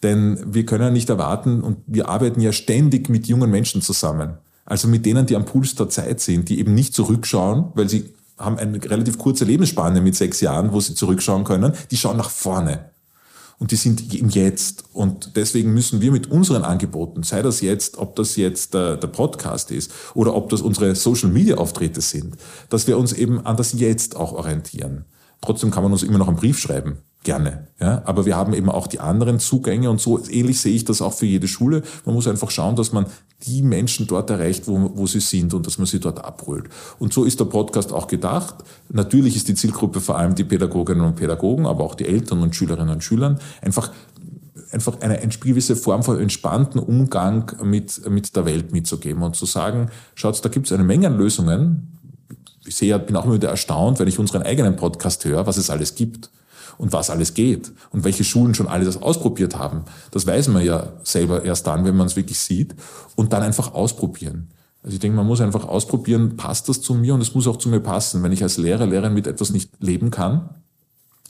Denn 0.02 0.38
wir 0.52 0.66
können 0.66 0.92
nicht 0.92 1.08
erwarten, 1.08 1.62
und 1.62 1.78
wir 1.86 2.08
arbeiten 2.08 2.40
ja 2.40 2.52
ständig 2.52 3.08
mit 3.08 3.26
jungen 3.26 3.50
Menschen 3.50 3.80
zusammen. 3.80 4.38
Also 4.64 4.88
mit 4.88 5.04
denen, 5.04 5.26
die 5.26 5.36
am 5.36 5.44
Puls 5.44 5.74
der 5.74 5.88
Zeit 5.88 6.20
sind, 6.20 6.48
die 6.48 6.58
eben 6.58 6.74
nicht 6.74 6.94
zurückschauen, 6.94 7.72
weil 7.74 7.88
sie 7.88 8.14
haben 8.38 8.58
eine 8.58 8.82
relativ 8.82 9.18
kurze 9.18 9.44
Lebensspanne 9.44 10.00
mit 10.00 10.16
sechs 10.16 10.40
Jahren, 10.40 10.72
wo 10.72 10.80
sie 10.80 10.94
zurückschauen 10.94 11.44
können. 11.44 11.72
Die 11.90 11.96
schauen 11.96 12.16
nach 12.16 12.30
vorne. 12.30 12.90
Und 13.58 13.70
die 13.70 13.76
sind 13.76 14.12
im 14.14 14.28
Jetzt. 14.28 14.84
Und 14.92 15.36
deswegen 15.36 15.72
müssen 15.72 16.00
wir 16.00 16.10
mit 16.10 16.30
unseren 16.30 16.64
Angeboten, 16.64 17.22
sei 17.22 17.40
das 17.42 17.60
jetzt, 17.60 17.98
ob 17.98 18.16
das 18.16 18.36
jetzt 18.36 18.74
der, 18.74 18.96
der 18.96 19.06
Podcast 19.06 19.70
ist 19.70 19.92
oder 20.14 20.34
ob 20.34 20.48
das 20.48 20.60
unsere 20.60 20.94
Social-Media-Auftritte 20.96 22.00
sind, 22.00 22.36
dass 22.68 22.86
wir 22.86 22.98
uns 22.98 23.12
eben 23.12 23.46
an 23.46 23.56
das 23.56 23.72
Jetzt 23.74 24.16
auch 24.16 24.32
orientieren. 24.32 25.04
Trotzdem 25.40 25.70
kann 25.70 25.84
man 25.84 25.92
uns 25.92 26.02
immer 26.02 26.18
noch 26.18 26.28
einen 26.28 26.36
Brief 26.36 26.58
schreiben 26.58 26.98
gerne. 27.24 27.66
Ja? 27.80 28.02
Aber 28.04 28.26
wir 28.26 28.36
haben 28.36 28.54
eben 28.54 28.68
auch 28.68 28.86
die 28.86 29.00
anderen 29.00 29.40
Zugänge 29.40 29.90
und 29.90 30.00
so 30.00 30.24
ähnlich 30.28 30.60
sehe 30.60 30.74
ich 30.74 30.84
das 30.84 31.02
auch 31.02 31.12
für 31.12 31.26
jede 31.26 31.48
Schule. 31.48 31.82
Man 32.04 32.14
muss 32.14 32.28
einfach 32.28 32.50
schauen, 32.50 32.76
dass 32.76 32.92
man 32.92 33.06
die 33.46 33.62
Menschen 33.62 34.06
dort 34.06 34.30
erreicht, 34.30 34.68
wo, 34.68 34.92
wo 34.94 35.06
sie 35.06 35.20
sind 35.20 35.52
und 35.52 35.66
dass 35.66 35.78
man 35.78 35.86
sie 35.86 35.98
dort 35.98 36.24
abholt. 36.24 36.66
Und 36.98 37.12
so 37.12 37.24
ist 37.24 37.40
der 37.40 37.46
Podcast 37.46 37.92
auch 37.92 38.06
gedacht. 38.06 38.56
Natürlich 38.90 39.34
ist 39.36 39.48
die 39.48 39.54
Zielgruppe 39.54 40.00
vor 40.00 40.16
allem 40.16 40.34
die 40.34 40.44
Pädagoginnen 40.44 41.04
und 41.04 41.16
Pädagogen, 41.16 41.66
aber 41.66 41.82
auch 41.82 41.94
die 41.94 42.06
Eltern 42.06 42.42
und 42.42 42.54
Schülerinnen 42.54 42.94
und 42.94 43.02
Schülern. 43.02 43.40
Einfach 43.60 43.90
einfach 44.72 45.00
eine, 45.00 45.18
eine 45.18 45.28
gewisse 45.28 45.76
Form 45.76 46.02
von 46.02 46.18
entspannten 46.18 46.80
Umgang 46.80 47.52
mit, 47.62 48.08
mit 48.10 48.34
der 48.34 48.44
Welt 48.44 48.72
mitzugeben 48.72 49.22
und 49.22 49.36
zu 49.36 49.46
sagen, 49.46 49.88
schaut, 50.16 50.44
da 50.44 50.48
gibt 50.48 50.66
es 50.66 50.72
eine 50.72 50.82
Menge 50.82 51.06
an 51.06 51.16
Lösungen. 51.16 51.98
Ich 52.66 52.74
sehe, 52.74 52.98
bin 52.98 53.14
auch 53.14 53.24
immer 53.24 53.34
wieder 53.34 53.50
erstaunt, 53.50 54.00
wenn 54.00 54.08
ich 54.08 54.18
unseren 54.18 54.42
eigenen 54.42 54.74
Podcast 54.74 55.24
höre, 55.24 55.46
was 55.46 55.58
es 55.58 55.70
alles 55.70 55.94
gibt 55.94 56.30
und 56.78 56.92
was 56.92 57.10
alles 57.10 57.34
geht 57.34 57.72
und 57.90 58.04
welche 58.04 58.24
Schulen 58.24 58.54
schon 58.54 58.68
alle 58.68 58.84
das 58.84 59.00
ausprobiert 59.00 59.58
haben. 59.58 59.84
Das 60.10 60.26
weiß 60.26 60.48
man 60.48 60.64
ja 60.64 60.92
selber 61.02 61.44
erst 61.44 61.66
dann, 61.66 61.84
wenn 61.84 61.96
man 61.96 62.06
es 62.06 62.16
wirklich 62.16 62.38
sieht 62.38 62.74
und 63.16 63.32
dann 63.32 63.42
einfach 63.42 63.74
ausprobieren. 63.74 64.48
Also 64.82 64.94
ich 64.94 65.00
denke, 65.00 65.16
man 65.16 65.26
muss 65.26 65.40
einfach 65.40 65.66
ausprobieren, 65.66 66.36
passt 66.36 66.68
das 66.68 66.82
zu 66.82 66.94
mir 66.94 67.14
und 67.14 67.22
es 67.22 67.34
muss 67.34 67.46
auch 67.46 67.56
zu 67.56 67.70
mir 67.70 67.80
passen. 67.80 68.22
Wenn 68.22 68.32
ich 68.32 68.42
als 68.42 68.58
Lehrer, 68.58 68.86
Lehrerin 68.86 69.14
mit 69.14 69.26
etwas 69.26 69.50
nicht 69.50 69.70
leben 69.80 70.10
kann, 70.10 70.50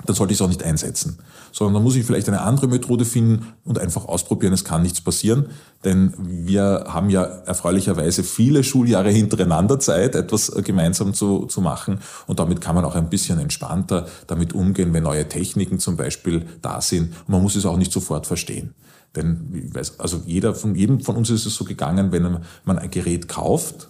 dann 0.06 0.14
sollte 0.14 0.32
ich 0.32 0.38
es 0.38 0.42
auch 0.42 0.48
nicht 0.48 0.62
einsetzen. 0.62 1.18
Sondern 1.52 1.74
dann 1.74 1.82
muss 1.82 1.96
ich 1.96 2.04
vielleicht 2.04 2.28
eine 2.28 2.42
andere 2.42 2.68
Methode 2.68 3.04
finden 3.04 3.46
und 3.64 3.78
einfach 3.78 4.06
ausprobieren, 4.06 4.52
es 4.52 4.64
kann 4.64 4.82
nichts 4.82 5.00
passieren. 5.00 5.46
Denn 5.84 6.14
wir 6.18 6.86
haben 6.88 7.10
ja 7.10 7.22
erfreulicherweise 7.22 8.22
viele 8.22 8.64
Schuljahre 8.64 9.10
hintereinander 9.10 9.78
Zeit, 9.78 10.14
etwas 10.14 10.50
gemeinsam 10.64 11.14
zu, 11.14 11.46
zu 11.46 11.60
machen. 11.60 12.00
Und 12.26 12.38
damit 12.40 12.60
kann 12.60 12.74
man 12.74 12.84
auch 12.84 12.94
ein 12.94 13.10
bisschen 13.10 13.38
entspannter 13.38 14.06
damit 14.26 14.52
umgehen, 14.52 14.92
wenn 14.92 15.02
neue 15.04 15.28
Techniken 15.28 15.78
zum 15.78 15.96
Beispiel 15.96 16.46
da 16.62 16.80
sind. 16.80 17.12
Und 17.26 17.28
man 17.28 17.42
muss 17.42 17.56
es 17.56 17.66
auch 17.66 17.76
nicht 17.76 17.92
sofort 17.92 18.26
verstehen. 18.26 18.74
Denn 19.16 19.72
also 19.98 20.22
jeder 20.26 20.54
von, 20.54 20.74
jedem 20.74 21.00
von 21.00 21.16
uns 21.16 21.30
ist 21.30 21.46
es 21.46 21.54
so 21.54 21.64
gegangen, 21.64 22.12
wenn 22.12 22.38
man 22.64 22.78
ein 22.78 22.90
Gerät 22.90 23.28
kauft 23.28 23.88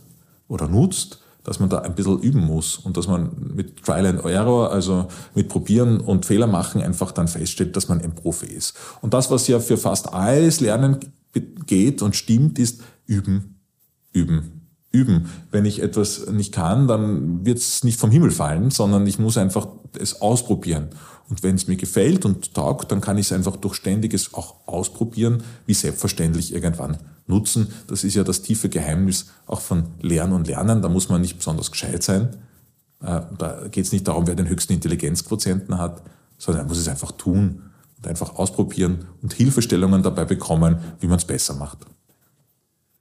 oder 0.49 0.69
nutzt, 0.69 1.24
dass 1.45 1.61
man 1.61 1.69
da 1.69 1.79
ein 1.79 1.95
bisschen 1.95 2.19
üben 2.21 2.45
muss 2.45 2.77
und 2.79 2.97
dass 2.97 3.07
man 3.07 3.31
mit 3.55 3.85
Trial 3.85 4.07
and 4.07 4.25
Error, 4.25 4.73
also 4.73 5.07
mit 5.35 5.49
Probieren 5.49 6.01
und 6.01 6.27
Fehler 6.27 6.47
machen, 6.47 6.83
einfach 6.83 7.13
dann 7.13 7.29
feststellt, 7.29 7.77
dass 7.77 7.89
man 7.89 8.01
ein 8.01 8.15
Profi 8.15 8.47
ist. 8.47 8.75
Und 9.03 9.15
das, 9.15 9.31
was 9.31 9.47
ja 9.47 9.61
für 9.61 9.77
fast 9.77 10.13
alles 10.13 10.61
Lernen 10.61 10.99
geht 11.67 12.03
und 12.03 12.17
stimmt, 12.17 12.59
ist 12.59 12.83
üben, 13.07 13.61
üben, 14.13 14.69
üben. 14.91 15.27
Wenn 15.51 15.67
ich 15.67 15.83
etwas 15.83 16.27
nicht 16.31 16.53
kann, 16.55 16.89
dann 16.89 17.45
wird 17.45 17.59
es 17.59 17.85
nicht 17.85 18.01
vom 18.01 18.11
Himmel 18.11 18.31
fallen, 18.31 18.71
sondern 18.71 19.07
ich 19.07 19.19
muss 19.19 19.37
einfach 19.37 19.69
es 19.99 20.23
ausprobieren. 20.23 20.89
Und 21.29 21.43
wenn 21.43 21.55
es 21.55 21.67
mir 21.67 21.77
gefällt 21.77 22.25
und 22.25 22.55
taugt, 22.55 22.93
dann 22.93 23.01
kann 23.01 23.19
ich 23.19 23.27
es 23.27 23.33
einfach 23.33 23.57
durch 23.57 23.75
ständiges 23.75 24.35
auch 24.35 24.57
ausprobieren, 24.67 25.43
wie 25.67 25.75
selbstverständlich 25.75 26.53
irgendwann 26.53 26.99
nutzen. 27.27 27.69
Das 27.87 28.05
ist 28.05 28.15
ja 28.15 28.25
das 28.25 28.43
tiefe 28.43 28.69
Geheimnis 28.69 29.27
auch 29.47 29.61
von 29.61 29.85
Lernen 30.01 30.35
und 30.35 30.47
Lernen. 30.47 30.83
Da 30.83 30.89
muss 30.89 31.09
man 31.09 31.23
nicht 31.23 31.39
besonders 31.39 31.71
gescheit 31.71 32.03
sein. 32.03 32.37
Äh, 33.03 33.23
da 33.39 33.69
geht 33.71 33.87
es 33.87 33.93
nicht 33.93 34.07
darum, 34.07 34.27
wer 34.27 34.35
den 34.35 34.49
höchsten 34.49 34.75
Intelligenzquotienten 34.75 35.79
hat, 35.79 36.03
sondern 36.37 36.67
er 36.67 36.69
muss 36.69 36.79
es 36.79 36.89
einfach 36.89 37.13
tun 37.13 37.63
und 37.97 38.07
einfach 38.07 38.37
ausprobieren 38.37 39.07
und 39.23 39.33
Hilfestellungen 39.33 40.03
dabei 40.03 40.25
bekommen, 40.25 40.79
wie 41.01 41.07
man 41.07 41.17
es 41.17 41.25
besser 41.25 41.55
macht. 41.55 41.79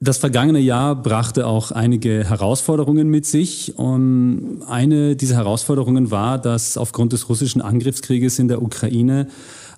Das 0.04 0.18
vergangene 0.18 0.58
Jahr 0.58 0.96
brachte 0.96 1.46
auch 1.46 1.70
einige 1.70 2.28
Herausforderungen 2.28 3.08
mit 3.08 3.24
sich. 3.24 3.78
Und 3.78 4.60
eine 4.68 5.16
dieser 5.16 5.36
Herausforderungen 5.36 6.10
war, 6.10 6.36
dass 6.36 6.76
aufgrund 6.76 7.14
des 7.14 7.30
russischen 7.30 7.62
Angriffskrieges 7.62 8.38
in 8.38 8.48
der 8.48 8.60
Ukraine 8.60 9.28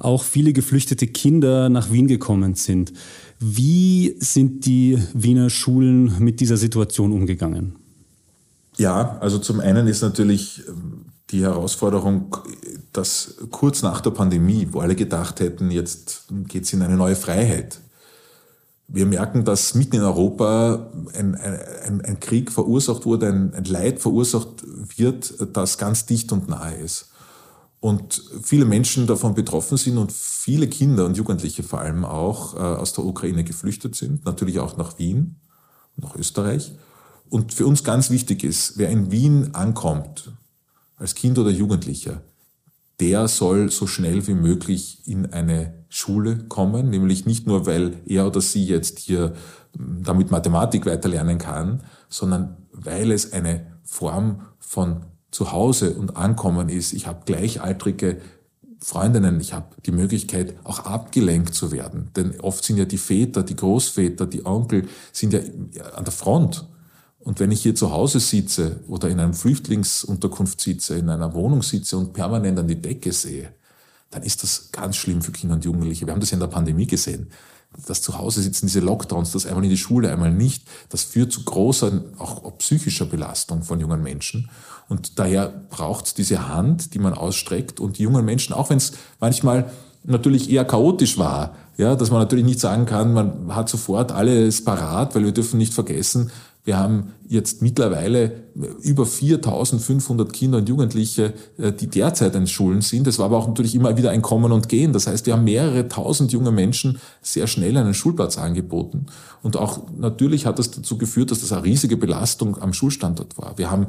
auch 0.00 0.24
viele 0.24 0.52
geflüchtete 0.52 1.06
Kinder 1.06 1.68
nach 1.68 1.92
Wien 1.92 2.08
gekommen 2.08 2.56
sind. 2.56 2.92
Wie 3.38 4.16
sind 4.18 4.66
die 4.66 4.98
Wiener 5.14 5.48
Schulen 5.48 6.16
mit 6.18 6.40
dieser 6.40 6.56
Situation 6.56 7.12
umgegangen? 7.12 7.76
Ja, 8.78 9.18
also 9.20 9.38
zum 9.38 9.60
einen 9.60 9.86
ist 9.86 10.02
natürlich 10.02 10.64
ähm, 10.66 11.04
die 11.30 11.42
Herausforderung, 11.42 12.36
dass 12.92 13.36
kurz 13.52 13.82
nach 13.82 14.00
der 14.00 14.10
Pandemie, 14.10 14.66
wo 14.72 14.80
alle 14.80 14.96
gedacht 14.96 15.38
hätten, 15.38 15.70
jetzt 15.70 16.24
geht 16.48 16.64
es 16.64 16.72
in 16.72 16.82
eine 16.82 16.96
neue 16.96 17.14
Freiheit. 17.14 17.78
Wir 18.88 19.06
merken, 19.06 19.44
dass 19.44 19.74
mitten 19.74 19.96
in 19.96 20.02
Europa 20.02 20.90
ein, 21.14 21.34
ein, 21.34 22.00
ein 22.02 22.20
Krieg 22.20 22.52
verursacht 22.52 23.04
wurde, 23.04 23.28
ein, 23.28 23.54
ein 23.54 23.64
Leid 23.64 24.00
verursacht 24.00 24.64
wird, 24.96 25.34
das 25.56 25.78
ganz 25.78 26.06
dicht 26.06 26.30
und 26.32 26.48
nahe 26.48 26.74
ist 26.76 27.10
und 27.80 28.22
viele 28.42 28.64
Menschen 28.64 29.06
davon 29.06 29.34
betroffen 29.34 29.76
sind 29.76 29.98
und 29.98 30.12
viele 30.12 30.66
Kinder 30.68 31.04
und 31.04 31.16
Jugendliche 31.16 31.62
vor 31.62 31.80
allem 31.80 32.04
auch 32.04 32.54
äh, 32.54 32.58
aus 32.58 32.92
der 32.94 33.04
Ukraine 33.04 33.44
geflüchtet 33.44 33.94
sind, 33.94 34.24
natürlich 34.24 34.58
auch 34.58 34.76
nach 34.76 34.98
Wien, 34.98 35.36
nach 35.96 36.16
Österreich. 36.16 36.72
Und 37.28 37.54
für 37.54 37.66
uns 37.66 37.84
ganz 37.84 38.10
wichtig 38.10 38.44
ist, 38.44 38.78
wer 38.78 38.88
in 38.88 39.10
Wien 39.10 39.54
ankommt, 39.54 40.32
als 40.96 41.14
Kind 41.14 41.38
oder 41.38 41.50
Jugendlicher, 41.50 42.22
der 43.00 43.28
soll 43.28 43.70
so 43.70 43.86
schnell 43.86 44.26
wie 44.26 44.34
möglich 44.34 45.06
in 45.06 45.32
eine 45.32 45.84
Schule 45.88 46.44
kommen, 46.48 46.90
nämlich 46.90 47.26
nicht 47.26 47.46
nur, 47.46 47.66
weil 47.66 47.94
er 48.06 48.26
oder 48.26 48.40
sie 48.40 48.64
jetzt 48.64 48.98
hier 48.98 49.34
hm, 49.76 50.02
damit 50.02 50.30
Mathematik 50.30 50.86
weiterlernen 50.86 51.38
kann, 51.38 51.82
sondern 52.08 52.56
weil 52.72 53.12
es 53.12 53.32
eine 53.32 53.66
Form 53.84 54.42
von 54.58 55.06
zu 55.30 55.52
Hause 55.52 55.94
und 55.94 56.16
ankommen 56.16 56.68
ist. 56.68 56.92
Ich 56.92 57.06
habe 57.06 57.24
gleichaltrige 57.26 58.20
Freundinnen, 58.80 59.40
ich 59.40 59.52
habe 59.52 59.66
die 59.84 59.90
Möglichkeit, 59.92 60.54
auch 60.64 60.80
abgelenkt 60.80 61.54
zu 61.54 61.72
werden. 61.72 62.10
Denn 62.16 62.40
oft 62.40 62.64
sind 62.64 62.76
ja 62.76 62.84
die 62.84 62.98
Väter, 62.98 63.42
die 63.42 63.56
Großväter, 63.56 64.26
die 64.26 64.44
Onkel, 64.44 64.86
sind 65.12 65.32
ja 65.32 65.40
an 65.94 66.04
der 66.04 66.12
Front. 66.12 66.66
Und 67.26 67.40
wenn 67.40 67.50
ich 67.50 67.60
hier 67.60 67.74
zu 67.74 67.90
Hause 67.90 68.20
sitze 68.20 68.78
oder 68.86 69.08
in 69.08 69.18
einer 69.18 69.34
Flüchtlingsunterkunft 69.34 70.60
sitze, 70.60 70.94
in 70.94 71.10
einer 71.10 71.34
Wohnung 71.34 71.60
sitze 71.60 71.98
und 71.98 72.12
permanent 72.12 72.56
an 72.56 72.68
die 72.68 72.80
Decke 72.80 73.12
sehe, 73.12 73.52
dann 74.10 74.22
ist 74.22 74.44
das 74.44 74.70
ganz 74.70 74.94
schlimm 74.94 75.22
für 75.22 75.32
Kinder 75.32 75.56
und 75.56 75.64
Jugendliche. 75.64 76.06
Wir 76.06 76.12
haben 76.12 76.20
das 76.20 76.30
ja 76.30 76.36
in 76.36 76.40
der 76.40 76.46
Pandemie 76.46 76.86
gesehen. 76.86 77.32
Das 77.84 78.00
Zuhause 78.00 78.42
sitzen, 78.42 78.66
diese 78.66 78.78
Lockdowns, 78.78 79.32
das 79.32 79.44
einmal 79.44 79.64
in 79.64 79.70
die 79.70 79.76
Schule, 79.76 80.12
einmal 80.12 80.32
nicht, 80.32 80.68
das 80.88 81.02
führt 81.02 81.32
zu 81.32 81.42
großer, 81.42 82.00
auch 82.16 82.56
psychischer 82.58 83.06
Belastung 83.06 83.64
von 83.64 83.80
jungen 83.80 84.04
Menschen. 84.04 84.48
Und 84.88 85.18
daher 85.18 85.48
braucht 85.48 86.06
es 86.06 86.14
diese 86.14 86.46
Hand, 86.46 86.94
die 86.94 87.00
man 87.00 87.12
ausstreckt 87.12 87.80
und 87.80 87.98
die 87.98 88.04
jungen 88.04 88.24
Menschen, 88.24 88.52
auch 88.52 88.70
wenn 88.70 88.78
es 88.78 88.92
manchmal 89.18 89.68
natürlich 90.04 90.48
eher 90.48 90.64
chaotisch 90.64 91.18
war, 91.18 91.56
ja, 91.76 91.96
dass 91.96 92.10
man 92.10 92.20
natürlich 92.20 92.44
nicht 92.44 92.60
sagen 92.60 92.86
kann, 92.86 93.12
man 93.12 93.54
hat 93.54 93.68
sofort 93.68 94.12
alles 94.12 94.64
parat, 94.64 95.14
weil 95.14 95.24
wir 95.24 95.32
dürfen 95.32 95.58
nicht 95.58 95.74
vergessen, 95.74 96.30
wir 96.66 96.76
haben 96.78 97.12
jetzt 97.28 97.62
mittlerweile 97.62 98.42
über 98.82 99.06
4500 99.06 100.32
Kinder 100.32 100.58
und 100.58 100.68
Jugendliche, 100.68 101.32
äh, 101.58 101.72
die 101.72 101.86
derzeit 101.86 102.34
in 102.34 102.48
Schulen 102.48 102.80
sind. 102.80 103.06
Es 103.06 103.18
war 103.18 103.26
aber 103.26 103.38
auch 103.38 103.46
natürlich 103.46 103.76
immer 103.76 103.96
wieder 103.96 104.10
ein 104.10 104.20
Kommen 104.20 104.50
und 104.50 104.68
Gehen. 104.68 104.92
Das 104.92 105.06
heißt, 105.06 105.26
wir 105.26 105.34
haben 105.34 105.44
mehrere 105.44 105.88
tausend 105.88 106.32
junge 106.32 106.50
Menschen 106.50 106.98
sehr 107.22 107.46
schnell 107.46 107.76
einen 107.76 107.94
Schulplatz 107.94 108.36
angeboten. 108.36 109.06
Und 109.42 109.56
auch 109.56 109.82
natürlich 109.96 110.44
hat 110.44 110.58
das 110.58 110.72
dazu 110.72 110.98
geführt, 110.98 111.30
dass 111.30 111.40
das 111.40 111.52
eine 111.52 111.62
riesige 111.62 111.96
Belastung 111.96 112.60
am 112.60 112.72
Schulstandort 112.72 113.38
war. 113.38 113.56
Wir 113.58 113.70
haben 113.70 113.86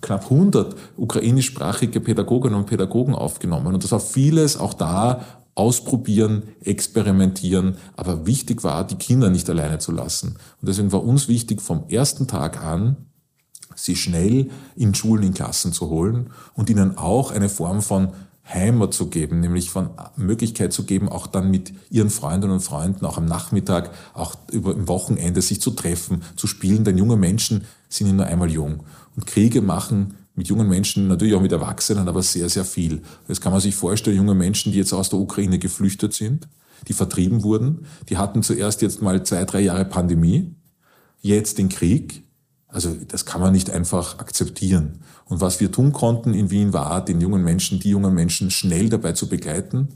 knapp 0.00 0.24
100 0.24 0.74
ukrainischsprachige 0.96 2.00
Pädagoginnen 2.00 2.58
und 2.58 2.66
Pädagogen 2.66 3.14
aufgenommen. 3.14 3.74
Und 3.74 3.84
das 3.84 3.92
war 3.92 4.00
vieles 4.00 4.58
auch 4.58 4.72
da 4.72 5.20
ausprobieren, 5.56 6.44
experimentieren. 6.62 7.78
Aber 7.96 8.26
wichtig 8.26 8.62
war, 8.62 8.86
die 8.86 8.96
Kinder 8.96 9.30
nicht 9.30 9.50
alleine 9.50 9.78
zu 9.78 9.90
lassen. 9.90 10.36
Und 10.60 10.68
deswegen 10.68 10.92
war 10.92 11.02
uns 11.02 11.26
wichtig, 11.26 11.60
vom 11.60 11.88
ersten 11.88 12.28
Tag 12.28 12.62
an, 12.62 12.96
sie 13.74 13.96
schnell 13.96 14.50
in 14.76 14.94
Schulen, 14.94 15.24
in 15.24 15.34
Klassen 15.34 15.72
zu 15.72 15.88
holen 15.90 16.30
und 16.54 16.70
ihnen 16.70 16.96
auch 16.96 17.32
eine 17.32 17.48
Form 17.48 17.82
von 17.82 18.10
Heimat 18.48 18.94
zu 18.94 19.08
geben, 19.08 19.40
nämlich 19.40 19.70
von 19.70 19.90
Möglichkeit 20.16 20.72
zu 20.72 20.84
geben, 20.84 21.08
auch 21.08 21.26
dann 21.26 21.50
mit 21.50 21.72
ihren 21.90 22.10
Freundinnen 22.10 22.54
und 22.54 22.60
Freunden, 22.60 23.04
auch 23.04 23.18
am 23.18 23.26
Nachmittag, 23.26 23.90
auch 24.14 24.36
über 24.52 24.72
im 24.72 24.86
Wochenende 24.86 25.42
sich 25.42 25.60
zu 25.60 25.72
treffen, 25.72 26.22
zu 26.36 26.46
spielen, 26.46 26.84
denn 26.84 26.96
junge 26.96 27.16
Menschen 27.16 27.64
sind 27.88 28.06
ja 28.06 28.12
nur 28.12 28.26
einmal 28.26 28.50
jung. 28.50 28.84
Und 29.16 29.26
Kriege 29.26 29.62
machen 29.62 30.14
mit 30.36 30.48
jungen 30.48 30.68
Menschen, 30.68 31.08
natürlich 31.08 31.34
auch 31.34 31.40
mit 31.40 31.52
Erwachsenen, 31.52 32.08
aber 32.08 32.22
sehr, 32.22 32.48
sehr 32.48 32.64
viel. 32.64 33.02
Das 33.26 33.40
kann 33.40 33.52
man 33.52 33.60
sich 33.60 33.74
vorstellen, 33.74 34.16
junge 34.16 34.34
Menschen, 34.34 34.70
die 34.70 34.78
jetzt 34.78 34.92
aus 34.92 35.08
der 35.08 35.18
Ukraine 35.18 35.58
geflüchtet 35.58 36.12
sind, 36.12 36.46
die 36.88 36.92
vertrieben 36.92 37.42
wurden, 37.42 37.86
die 38.08 38.18
hatten 38.18 38.42
zuerst 38.42 38.82
jetzt 38.82 39.00
mal 39.00 39.24
zwei, 39.24 39.44
drei 39.46 39.60
Jahre 39.60 39.86
Pandemie, 39.86 40.54
jetzt 41.22 41.58
den 41.58 41.70
Krieg. 41.70 42.22
Also 42.68 42.94
das 43.08 43.24
kann 43.24 43.40
man 43.40 43.52
nicht 43.52 43.70
einfach 43.70 44.18
akzeptieren. 44.18 45.00
Und 45.24 45.40
was 45.40 45.58
wir 45.60 45.72
tun 45.72 45.92
konnten 45.92 46.34
in 46.34 46.50
Wien 46.50 46.74
war, 46.74 47.02
den 47.02 47.20
jungen 47.20 47.42
Menschen, 47.42 47.80
die 47.80 47.90
jungen 47.90 48.14
Menschen 48.14 48.50
schnell 48.50 48.90
dabei 48.90 49.12
zu 49.12 49.28
begleiten, 49.28 49.88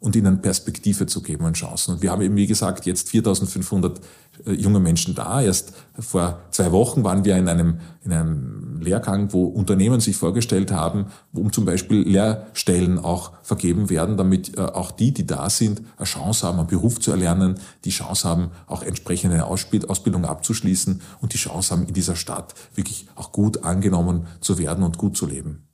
und 0.00 0.16
ihnen 0.16 0.40
Perspektive 0.40 1.06
zu 1.06 1.22
geben 1.22 1.44
und 1.44 1.54
Chancen. 1.54 1.94
Und 1.94 2.02
wir 2.02 2.10
haben 2.10 2.22
eben, 2.22 2.34
wie 2.34 2.46
gesagt, 2.46 2.86
jetzt 2.86 3.10
4500 3.10 4.00
äh, 4.46 4.52
junge 4.52 4.80
Menschen 4.80 5.14
da. 5.14 5.42
Erst 5.42 5.74
vor 5.98 6.40
zwei 6.50 6.72
Wochen 6.72 7.04
waren 7.04 7.24
wir 7.26 7.36
in 7.36 7.48
einem, 7.48 7.80
in 8.02 8.12
einem 8.12 8.80
Lehrgang, 8.80 9.32
wo 9.32 9.44
Unternehmen 9.44 10.00
sich 10.00 10.16
vorgestellt 10.16 10.72
haben, 10.72 11.06
um 11.34 11.52
zum 11.52 11.66
Beispiel 11.66 11.98
Lehrstellen 12.08 12.98
auch 12.98 13.32
vergeben 13.42 13.90
werden, 13.90 14.16
damit 14.16 14.56
äh, 14.56 14.62
auch 14.62 14.90
die, 14.90 15.12
die 15.12 15.26
da 15.26 15.50
sind, 15.50 15.82
eine 15.98 16.06
Chance 16.06 16.46
haben, 16.46 16.58
einen 16.58 16.68
Beruf 16.68 16.98
zu 16.98 17.10
erlernen, 17.10 17.56
die 17.84 17.90
Chance 17.90 18.26
haben, 18.26 18.50
auch 18.66 18.82
entsprechend 18.82 19.32
eine 19.32 19.44
Ausbildung 19.44 20.24
abzuschließen 20.24 21.02
und 21.20 21.34
die 21.34 21.38
Chance 21.38 21.72
haben, 21.72 21.86
in 21.86 21.94
dieser 21.94 22.16
Stadt 22.16 22.54
wirklich 22.74 23.06
auch 23.16 23.32
gut 23.32 23.64
angenommen 23.64 24.26
zu 24.40 24.58
werden 24.58 24.82
und 24.82 24.96
gut 24.96 25.16
zu 25.16 25.26
leben. 25.26 25.69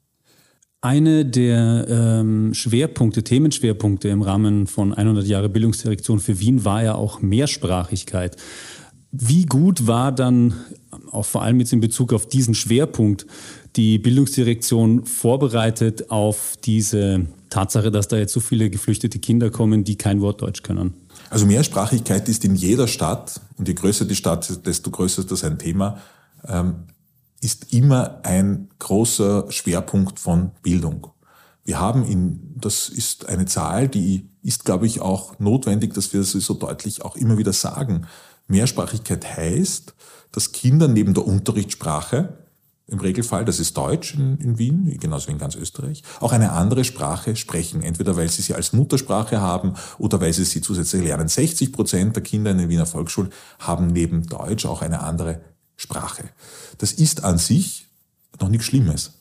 Eine 0.87 1.25
der 1.25 1.85
ähm, 1.89 2.55
Schwerpunkte, 2.55 3.25
Themenschwerpunkte 3.25 4.07
im 4.07 4.23
Rahmen 4.23 4.69
von 4.69 4.95
100 4.95 5.27
Jahre 5.27 5.49
Bildungsdirektion 5.49 6.21
für 6.21 6.39
Wien 6.39 6.65
war 6.65 6.81
ja 6.81 6.95
auch 6.95 7.21
Mehrsprachigkeit. 7.21 8.37
Wie 9.11 9.47
gut 9.47 9.89
war 9.89 10.13
dann, 10.13 10.55
auch 11.11 11.25
vor 11.25 11.43
allem 11.43 11.59
jetzt 11.59 11.73
in 11.73 11.81
Bezug 11.81 12.13
auf 12.13 12.29
diesen 12.29 12.55
Schwerpunkt, 12.55 13.27
die 13.75 13.99
Bildungsdirektion 13.99 15.07
vorbereitet 15.07 16.13
auf 16.13 16.55
diese 16.63 17.27
Tatsache, 17.51 17.91
dass 17.91 18.07
da 18.07 18.17
jetzt 18.17 18.33
so 18.33 18.39
viele 18.39 18.71
geflüchtete 18.71 19.19
Kinder 19.19 19.51
kommen, 19.51 19.83
die 19.83 19.97
kein 19.99 20.21
Wort 20.21 20.41
Deutsch 20.41 20.63
können? 20.63 20.95
Also 21.31 21.47
Mehrsprachigkeit 21.47 22.29
ist 22.29 22.45
in 22.45 22.55
jeder 22.55 22.87
Stadt, 22.87 23.41
und 23.57 23.67
je 23.67 23.75
größer 23.75 24.05
die 24.05 24.15
Stadt, 24.15 24.65
desto 24.65 24.93
größer 24.93 25.23
ist 25.23 25.33
das 25.33 25.43
ein 25.43 25.59
Thema, 25.59 25.99
ähm, 26.47 26.75
ist 27.41 27.73
immer 27.73 28.21
ein 28.25 28.69
großer 28.79 29.51
Schwerpunkt 29.51 30.19
von 30.19 30.53
Bildung. 30.63 31.09
Wir 31.65 31.81
haben 31.81 32.05
in, 32.05 32.55
das 32.57 32.89
ist 32.89 33.29
eine 33.29 33.47
Zahl, 33.47 33.89
die 33.89 34.29
ist, 34.43 34.65
glaube 34.65 34.87
ich, 34.87 35.01
auch 35.01 35.39
notwendig, 35.39 35.95
dass 35.95 36.13
wir 36.13 36.23
sie 36.23 36.41
so 36.41 36.55
deutlich 36.55 37.03
auch 37.03 37.17
immer 37.17 37.39
wieder 37.39 37.53
sagen. 37.53 38.07
Mehrsprachigkeit 38.47 39.37
heißt, 39.37 39.95
dass 40.31 40.53
Kinder 40.53 40.87
neben 40.87 41.15
der 41.15 41.27
Unterrichtssprache, 41.27 42.47
im 42.89 43.01
Regelfall, 43.01 43.45
das 43.45 43.59
ist 43.59 43.77
Deutsch 43.77 44.15
in, 44.15 44.39
in, 44.39 44.59
Wien, 44.59 44.97
genauso 45.01 45.27
wie 45.27 45.33
in 45.33 45.39
ganz 45.39 45.57
Österreich, 45.57 46.03
auch 46.21 46.33
eine 46.33 46.53
andere 46.53 46.85
Sprache 46.85 47.35
sprechen. 47.35 47.83
Entweder 47.83 48.17
weil 48.17 48.29
sie 48.29 48.43
sie 48.43 48.55
als 48.55 48.73
Muttersprache 48.73 49.41
haben 49.41 49.75
oder 49.99 50.21
weil 50.21 50.33
sie 50.33 50.45
sie 50.45 50.61
zusätzlich 50.61 51.03
lernen. 51.03 51.27
60 51.27 51.73
Prozent 51.73 52.15
der 52.15 52.23
Kinder 52.23 52.53
in 52.53 52.59
den 52.59 52.69
Wiener 52.69 52.87
Volksschulen 52.87 53.33
haben 53.59 53.89
neben 53.89 54.27
Deutsch 54.27 54.67
auch 54.67 54.83
eine 54.83 55.01
andere 55.01 55.41
Sprache. 55.77 56.25
Das 56.79 56.93
ist 56.93 57.25
an 57.25 57.39
sich 57.39 57.87
noch 58.41 58.49
nichts 58.49 58.67
Schlimmes 58.67 59.13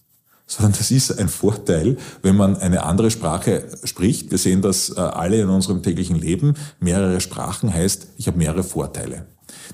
sondern 0.48 0.74
das 0.78 0.92
ist 0.92 1.18
ein 1.18 1.28
Vorteil, 1.28 1.98
wenn 2.22 2.36
man 2.36 2.58
eine 2.58 2.84
andere 2.84 3.10
Sprache 3.10 3.66
spricht. 3.84 4.32
Wir 4.32 4.38
sehen 4.38 4.62
das 4.62 4.90
äh, 4.90 5.00
alle 5.00 5.42
in 5.42 5.50
unserem 5.50 5.82
täglichen 5.82 6.16
Leben. 6.16 6.54
Mehrere 6.80 7.20
Sprachen 7.20 7.74
heißt, 7.74 8.08
ich 8.18 8.28
habe 8.28 8.38
mehrere 8.38 8.64
Vorteile. 8.64 9.26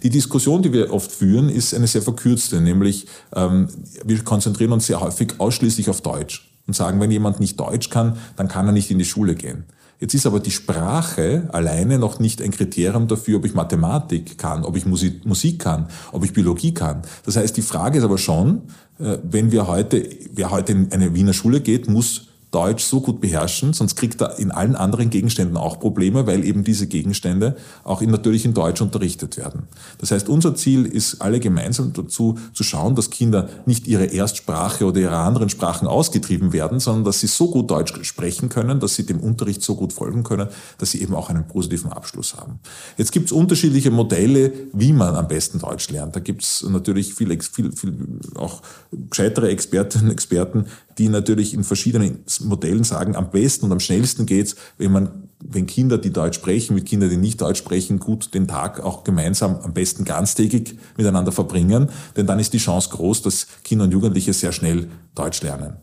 Die 0.03 0.09
Diskussion, 0.09 0.61
die 0.61 0.71
wir 0.71 0.93
oft 0.93 1.11
führen, 1.11 1.49
ist 1.49 1.73
eine 1.73 1.87
sehr 1.87 2.01
verkürzte, 2.01 2.61
nämlich 2.61 3.07
ähm, 3.35 3.67
wir 4.05 4.23
konzentrieren 4.23 4.71
uns 4.71 4.87
sehr 4.87 5.01
häufig 5.01 5.39
ausschließlich 5.39 5.89
auf 5.89 6.01
Deutsch 6.01 6.49
und 6.67 6.75
sagen, 6.75 6.99
wenn 7.01 7.11
jemand 7.11 7.39
nicht 7.39 7.59
Deutsch 7.59 7.89
kann, 7.89 8.17
dann 8.37 8.47
kann 8.47 8.65
er 8.67 8.71
nicht 8.71 8.91
in 8.91 8.97
die 8.97 9.05
Schule 9.05 9.35
gehen. 9.35 9.65
Jetzt 10.01 10.15
ist 10.15 10.25
aber 10.25 10.39
die 10.39 10.49
Sprache 10.49 11.47
alleine 11.51 11.99
noch 11.99 12.17
nicht 12.17 12.41
ein 12.41 12.49
Kriterium 12.49 13.07
dafür, 13.07 13.37
ob 13.37 13.45
ich 13.45 13.53
Mathematik 13.53 14.35
kann, 14.39 14.65
ob 14.65 14.75
ich 14.75 14.87
Musik, 14.87 15.59
kann, 15.59 15.89
ob 16.11 16.25
ich 16.25 16.33
Biologie 16.33 16.73
kann. 16.73 17.03
Das 17.23 17.35
heißt, 17.35 17.55
die 17.55 17.61
Frage 17.61 17.99
ist 17.99 18.03
aber 18.03 18.17
schon, 18.17 18.63
äh, 18.97 19.19
wenn 19.21 19.51
wir 19.51 19.67
heute, 19.67 20.09
wer 20.33 20.49
heute 20.49 20.71
in 20.71 20.91
eine 20.91 21.13
Wiener 21.13 21.33
Schule 21.33 21.61
geht, 21.61 21.87
muss 21.87 22.29
Deutsch 22.51 22.83
so 22.83 22.99
gut 22.99 23.21
beherrschen, 23.21 23.71
sonst 23.71 23.95
kriegt 23.95 24.21
er 24.21 24.37
in 24.37 24.51
allen 24.51 24.75
anderen 24.75 25.09
Gegenständen 25.09 25.55
auch 25.55 25.79
Probleme, 25.79 26.27
weil 26.27 26.43
eben 26.43 26.65
diese 26.65 26.85
Gegenstände 26.85 27.55
auch 27.85 28.01
in, 28.01 28.11
natürlich 28.11 28.43
in 28.43 28.53
Deutsch 28.53 28.81
unterrichtet 28.81 29.37
werden. 29.37 29.69
Das 29.99 30.11
heißt, 30.11 30.27
unser 30.27 30.53
Ziel 30.55 30.85
ist, 30.85 31.21
alle 31.21 31.39
gemeinsam 31.39 31.93
dazu 31.93 32.37
zu 32.53 32.63
schauen, 32.63 32.95
dass 32.95 33.09
Kinder 33.09 33.47
nicht 33.65 33.87
ihre 33.87 34.05
Erstsprache 34.05 34.85
oder 34.85 34.99
ihre 34.99 35.17
anderen 35.17 35.49
Sprachen 35.49 35.87
ausgetrieben 35.87 36.51
werden, 36.51 36.81
sondern 36.81 37.05
dass 37.05 37.21
sie 37.21 37.27
so 37.27 37.49
gut 37.49 37.71
Deutsch 37.71 37.93
sprechen 38.03 38.49
können, 38.49 38.81
dass 38.81 38.95
sie 38.95 39.05
dem 39.05 39.21
Unterricht 39.21 39.61
so 39.61 39.75
gut 39.75 39.93
folgen 39.93 40.23
können, 40.23 40.49
dass 40.77 40.91
sie 40.91 41.01
eben 41.01 41.15
auch 41.15 41.29
einen 41.29 41.47
positiven 41.47 41.93
Abschluss 41.93 42.35
haben. 42.35 42.59
Jetzt 42.97 43.13
gibt 43.13 43.27
es 43.27 43.31
unterschiedliche 43.31 43.91
Modelle, 43.91 44.51
wie 44.73 44.91
man 44.91 45.15
am 45.15 45.29
besten 45.29 45.59
Deutsch 45.59 45.89
lernt. 45.89 46.17
Da 46.17 46.19
gibt 46.19 46.43
es 46.43 46.65
natürlich 46.67 47.13
viel, 47.13 47.39
viel, 47.41 47.71
viel 47.71 47.95
auch 48.35 48.61
gescheitere 48.91 49.49
Expertinnen 49.49 50.07
und 50.07 50.11
Experten, 50.11 50.65
die 50.97 51.09
natürlich 51.09 51.53
in 51.53 51.63
verschiedenen 51.63 52.23
Modellen 52.41 52.83
sagen, 52.83 53.15
am 53.15 53.31
besten 53.31 53.65
und 53.65 53.71
am 53.71 53.79
schnellsten 53.79 54.25
geht's, 54.25 54.55
wenn 54.77 54.91
man, 54.91 55.29
wenn 55.43 55.67
Kinder, 55.67 55.97
die 55.97 56.11
Deutsch 56.11 56.35
sprechen, 56.35 56.75
mit 56.75 56.85
Kindern, 56.85 57.09
die 57.09 57.17
nicht 57.17 57.41
Deutsch 57.41 57.59
sprechen, 57.59 57.99
gut 57.99 58.33
den 58.33 58.47
Tag 58.47 58.79
auch 58.79 59.03
gemeinsam 59.03 59.57
am 59.63 59.73
besten 59.73 60.05
ganztägig 60.05 60.77
miteinander 60.97 61.31
verbringen, 61.31 61.89
denn 62.15 62.27
dann 62.27 62.39
ist 62.39 62.53
die 62.53 62.57
Chance 62.57 62.89
groß, 62.91 63.21
dass 63.21 63.47
Kinder 63.63 63.85
und 63.85 63.91
Jugendliche 63.91 64.33
sehr 64.33 64.51
schnell 64.51 64.87
Deutsch 65.15 65.41
lernen. 65.41 65.77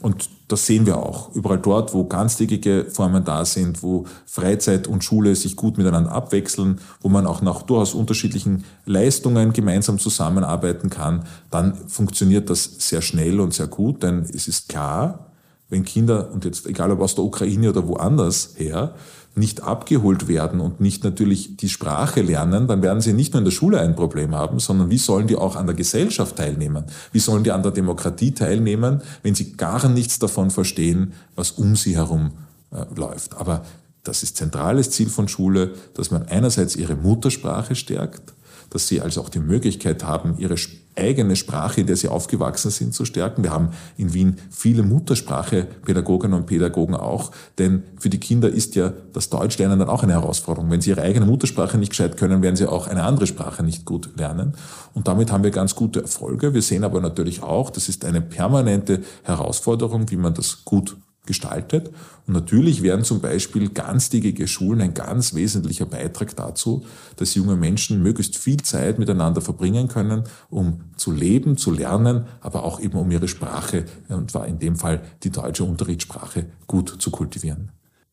Und 0.00 0.28
das 0.48 0.66
sehen 0.66 0.84
wir 0.84 0.98
auch. 0.98 1.34
Überall 1.34 1.58
dort, 1.58 1.94
wo 1.94 2.04
ganztägige 2.04 2.86
Formen 2.90 3.24
da 3.24 3.44
sind, 3.44 3.82
wo 3.82 4.04
Freizeit 4.26 4.86
und 4.86 5.02
Schule 5.02 5.34
sich 5.36 5.56
gut 5.56 5.78
miteinander 5.78 6.12
abwechseln, 6.12 6.80
wo 7.00 7.08
man 7.08 7.26
auch 7.26 7.40
nach 7.40 7.62
durchaus 7.62 7.94
unterschiedlichen 7.94 8.64
Leistungen 8.84 9.52
gemeinsam 9.52 9.98
zusammenarbeiten 9.98 10.90
kann, 10.90 11.24
dann 11.50 11.74
funktioniert 11.88 12.50
das 12.50 12.64
sehr 12.78 13.00
schnell 13.00 13.40
und 13.40 13.54
sehr 13.54 13.68
gut, 13.68 14.02
denn 14.02 14.20
es 14.20 14.46
ist 14.46 14.68
klar, 14.68 15.30
wenn 15.70 15.84
Kinder, 15.84 16.30
und 16.30 16.44
jetzt 16.44 16.66
egal 16.66 16.90
ob 16.90 17.00
aus 17.00 17.14
der 17.14 17.24
Ukraine 17.24 17.70
oder 17.70 17.88
woanders 17.88 18.54
her, 18.56 18.94
nicht 19.36 19.62
abgeholt 19.62 20.28
werden 20.28 20.60
und 20.60 20.80
nicht 20.80 21.02
natürlich 21.02 21.56
die 21.56 21.68
Sprache 21.68 22.22
lernen, 22.22 22.68
dann 22.68 22.82
werden 22.82 23.00
sie 23.00 23.12
nicht 23.12 23.32
nur 23.32 23.38
in 23.38 23.44
der 23.44 23.52
Schule 23.52 23.80
ein 23.80 23.96
Problem 23.96 24.34
haben, 24.34 24.60
sondern 24.60 24.90
wie 24.90 24.98
sollen 24.98 25.26
die 25.26 25.36
auch 25.36 25.56
an 25.56 25.66
der 25.66 25.74
Gesellschaft 25.74 26.36
teilnehmen? 26.36 26.84
Wie 27.12 27.18
sollen 27.18 27.42
die 27.42 27.50
an 27.50 27.62
der 27.62 27.72
Demokratie 27.72 28.32
teilnehmen, 28.32 29.02
wenn 29.22 29.34
sie 29.34 29.52
gar 29.52 29.88
nichts 29.88 30.18
davon 30.20 30.50
verstehen, 30.50 31.14
was 31.34 31.50
um 31.50 31.74
sie 31.74 31.96
herum 31.96 32.32
äh, 32.70 32.84
läuft? 32.94 33.36
Aber 33.36 33.64
das 34.04 34.22
ist 34.22 34.36
zentrales 34.36 34.90
Ziel 34.90 35.08
von 35.08 35.26
Schule, 35.26 35.74
dass 35.94 36.10
man 36.10 36.28
einerseits 36.28 36.76
ihre 36.76 36.94
Muttersprache 36.94 37.74
stärkt, 37.74 38.34
dass 38.70 38.86
sie 38.86 39.00
also 39.00 39.20
auch 39.20 39.30
die 39.30 39.40
Möglichkeit 39.40 40.04
haben, 40.04 40.36
ihre 40.38 40.56
eigene 40.96 41.36
Sprache, 41.36 41.80
in 41.80 41.86
der 41.86 41.96
sie 41.96 42.08
aufgewachsen 42.08 42.70
sind, 42.70 42.94
zu 42.94 43.04
stärken. 43.04 43.42
Wir 43.42 43.52
haben 43.52 43.70
in 43.96 44.14
Wien 44.14 44.36
viele 44.50 44.82
Muttersprache-Pädagoginnen 44.82 46.38
und 46.38 46.46
Pädagogen 46.46 46.94
auch, 46.94 47.30
denn 47.58 47.82
für 47.98 48.10
die 48.10 48.20
Kinder 48.20 48.48
ist 48.48 48.74
ja 48.74 48.92
das 49.12 49.30
Deutschlernen 49.30 49.78
dann 49.78 49.88
auch 49.88 50.02
eine 50.02 50.12
Herausforderung. 50.12 50.70
Wenn 50.70 50.80
sie 50.80 50.90
ihre 50.90 51.02
eigene 51.02 51.26
Muttersprache 51.26 51.78
nicht 51.78 51.90
gescheit 51.90 52.16
können, 52.16 52.42
werden 52.42 52.56
sie 52.56 52.66
auch 52.66 52.86
eine 52.86 53.02
andere 53.02 53.26
Sprache 53.26 53.62
nicht 53.62 53.84
gut 53.84 54.10
lernen. 54.16 54.54
Und 54.92 55.08
damit 55.08 55.32
haben 55.32 55.44
wir 55.44 55.50
ganz 55.50 55.74
gute 55.74 56.02
Erfolge. 56.02 56.54
Wir 56.54 56.62
sehen 56.62 56.84
aber 56.84 57.00
natürlich 57.00 57.42
auch, 57.42 57.70
das 57.70 57.88
ist 57.88 58.04
eine 58.04 58.20
permanente 58.20 59.00
Herausforderung, 59.22 60.10
wie 60.10 60.16
man 60.16 60.34
das 60.34 60.64
gut 60.64 60.96
gestaltet. 61.26 61.90
Und 62.26 62.34
natürlich 62.34 62.82
wären 62.82 63.04
zum 63.04 63.20
Beispiel 63.20 63.68
ganztägige 63.68 64.46
Schulen 64.48 64.80
ein 64.80 64.94
ganz 64.94 65.34
wesentlicher 65.34 65.86
Beitrag 65.86 66.36
dazu, 66.36 66.84
dass 67.16 67.34
junge 67.34 67.56
Menschen 67.56 68.02
möglichst 68.02 68.36
viel 68.36 68.58
Zeit 68.62 68.98
miteinander 68.98 69.40
verbringen 69.40 69.88
können, 69.88 70.24
um 70.50 70.80
zu 70.96 71.12
leben, 71.12 71.56
zu 71.56 71.70
lernen, 71.70 72.26
aber 72.40 72.64
auch 72.64 72.80
eben 72.80 72.98
um 72.98 73.10
ihre 73.10 73.28
Sprache, 73.28 73.84
und 74.08 74.30
zwar 74.30 74.46
in 74.46 74.58
dem 74.58 74.76
Fall 74.76 75.02
die 75.22 75.30
deutsche 75.30 75.64
Unterrichtssprache, 75.64 76.46
gut 76.66 76.94
zu 76.98 77.10
kultivieren. 77.10 77.70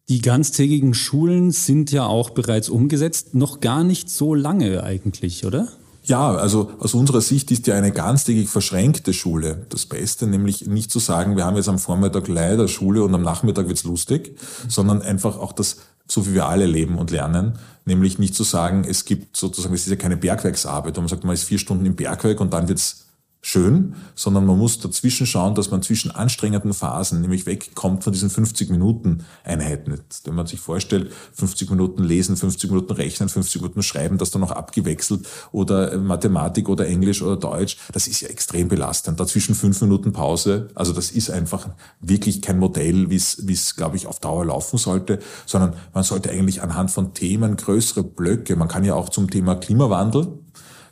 Die 0.10 0.22
ganztägigen 0.22 0.94
Schulen 0.94 1.52
sind 1.52 1.92
ja 1.92 2.06
auch 2.06 2.32
bereits 2.32 2.68
umgesetzt, 2.68 3.34
noch 3.34 3.62
gar 3.62 3.84
nicht 3.84 4.10
so 4.10 4.34
lange 4.34 4.84
eigentlich, 4.84 5.46
oder? 5.46 5.70
Ja, 6.12 6.32
also 6.32 6.70
aus 6.78 6.94
unserer 6.94 7.22
Sicht 7.22 7.52
ist 7.52 7.68
ja 7.68 7.76
eine 7.76 7.94
ganztägig 7.94 8.50
verschränkte 8.50 9.14
Schule 9.14 9.66
das 9.70 9.86
Beste, 9.86 10.28
nämlich 10.28 10.68
nicht 10.68 10.92
zu 10.92 11.00
sagen, 11.00 11.38
wir 11.38 11.46
haben 11.46 11.56
jetzt 11.56 11.70
am 11.70 11.80
Vormittag 11.80 12.28
leider 12.28 12.68
Schule 12.68 13.02
und 13.06 13.16
am 13.16 13.22
Nachmittag 13.22 13.70
wird's 13.70 13.86
lustig, 13.86 14.38
sondern 14.68 15.02
einfach 15.02 15.38
auch 15.38 15.54
das, 15.54 15.78
so 16.06 16.28
wie 16.28 16.34
wir 16.34 16.48
alle 16.48 16.66
leben 16.66 16.98
und 16.98 17.12
lernen, 17.12 17.54
nämlich 17.86 18.20
nicht 18.20 18.36
zu 18.36 18.44
sagen, 18.44 18.84
es 18.86 19.06
gibt 19.06 19.38
sozusagen, 19.38 19.74
es 19.74 19.84
ist 19.84 19.90
ja 19.90 19.96
keine 19.96 20.18
Bergwerksarbeit, 20.18 20.98
wo 20.98 21.00
man 21.00 21.08
sagt, 21.08 21.24
man 21.24 21.34
ist 21.34 21.46
vier 21.46 21.60
Stunden 21.60 21.86
im 21.86 21.96
Bergwerk 21.96 22.42
und 22.42 22.52
dann 22.52 22.68
wird's 22.68 23.01
schön, 23.42 23.96
sondern 24.14 24.46
man 24.46 24.58
muss 24.58 24.80
dazwischen 24.80 25.26
schauen, 25.26 25.56
dass 25.56 25.72
man 25.72 25.82
zwischen 25.82 26.12
anstrengenden 26.12 26.74
Phasen 26.74 27.22
nämlich 27.22 27.48
wegkommt 27.48 28.04
von 28.04 28.14
diesen 28.14 28.30
50 28.30 28.70
Minuten 28.70 29.26
Einheiten. 29.44 30.00
Wenn 30.26 30.36
man 30.36 30.46
sich 30.46 30.60
vorstellt, 30.60 31.12
50 31.34 31.72
Minuten 31.72 32.04
lesen, 32.04 32.38
50 32.38 32.70
Minuten 32.70 32.94
rechnen, 32.94 33.30
50 33.30 33.62
Minuten 33.62 33.82
schreiben, 33.82 34.20
das 34.20 34.30
dann 34.30 34.42
noch 34.42 34.52
abgewechselt 34.52 35.28
oder 35.52 35.98
Mathematik 35.98 36.70
oder 36.70 36.86
Englisch 36.86 37.24
oder 37.24 37.36
Deutsch, 37.36 37.78
das 37.92 38.08
ist 38.08 38.22
ja 38.22 38.30
extrem 38.30 38.68
belastend. 38.68 39.20
Dazwischen 39.20 39.56
fünf 39.56 39.82
Minuten 39.82 40.14
Pause, 40.14 40.70
also 40.76 40.94
das 40.94 41.10
ist 41.10 41.32
einfach 41.32 41.70
wirklich 42.00 42.44
kein 42.44 42.60
Modell, 42.60 43.10
wie 43.10 43.16
es, 43.16 43.48
wie 43.48 43.54
es, 43.54 43.76
glaube 43.76 43.96
ich, 43.96 44.06
auf 44.06 44.20
Dauer 44.20 44.46
laufen 44.46 44.78
sollte, 44.78 45.20
sondern 45.48 45.74
man 45.96 46.04
sollte 46.04 46.30
eigentlich 46.30 46.62
anhand 46.62 46.92
von 46.92 47.16
Themen 47.16 47.58
größere 47.58 48.04
Blöcke, 48.04 48.56
man 48.56 48.68
kann 48.68 48.84
ja 48.86 48.94
auch 48.94 49.10
zum 49.10 49.32
Thema 49.32 49.56
Klimawandel, 49.56 50.28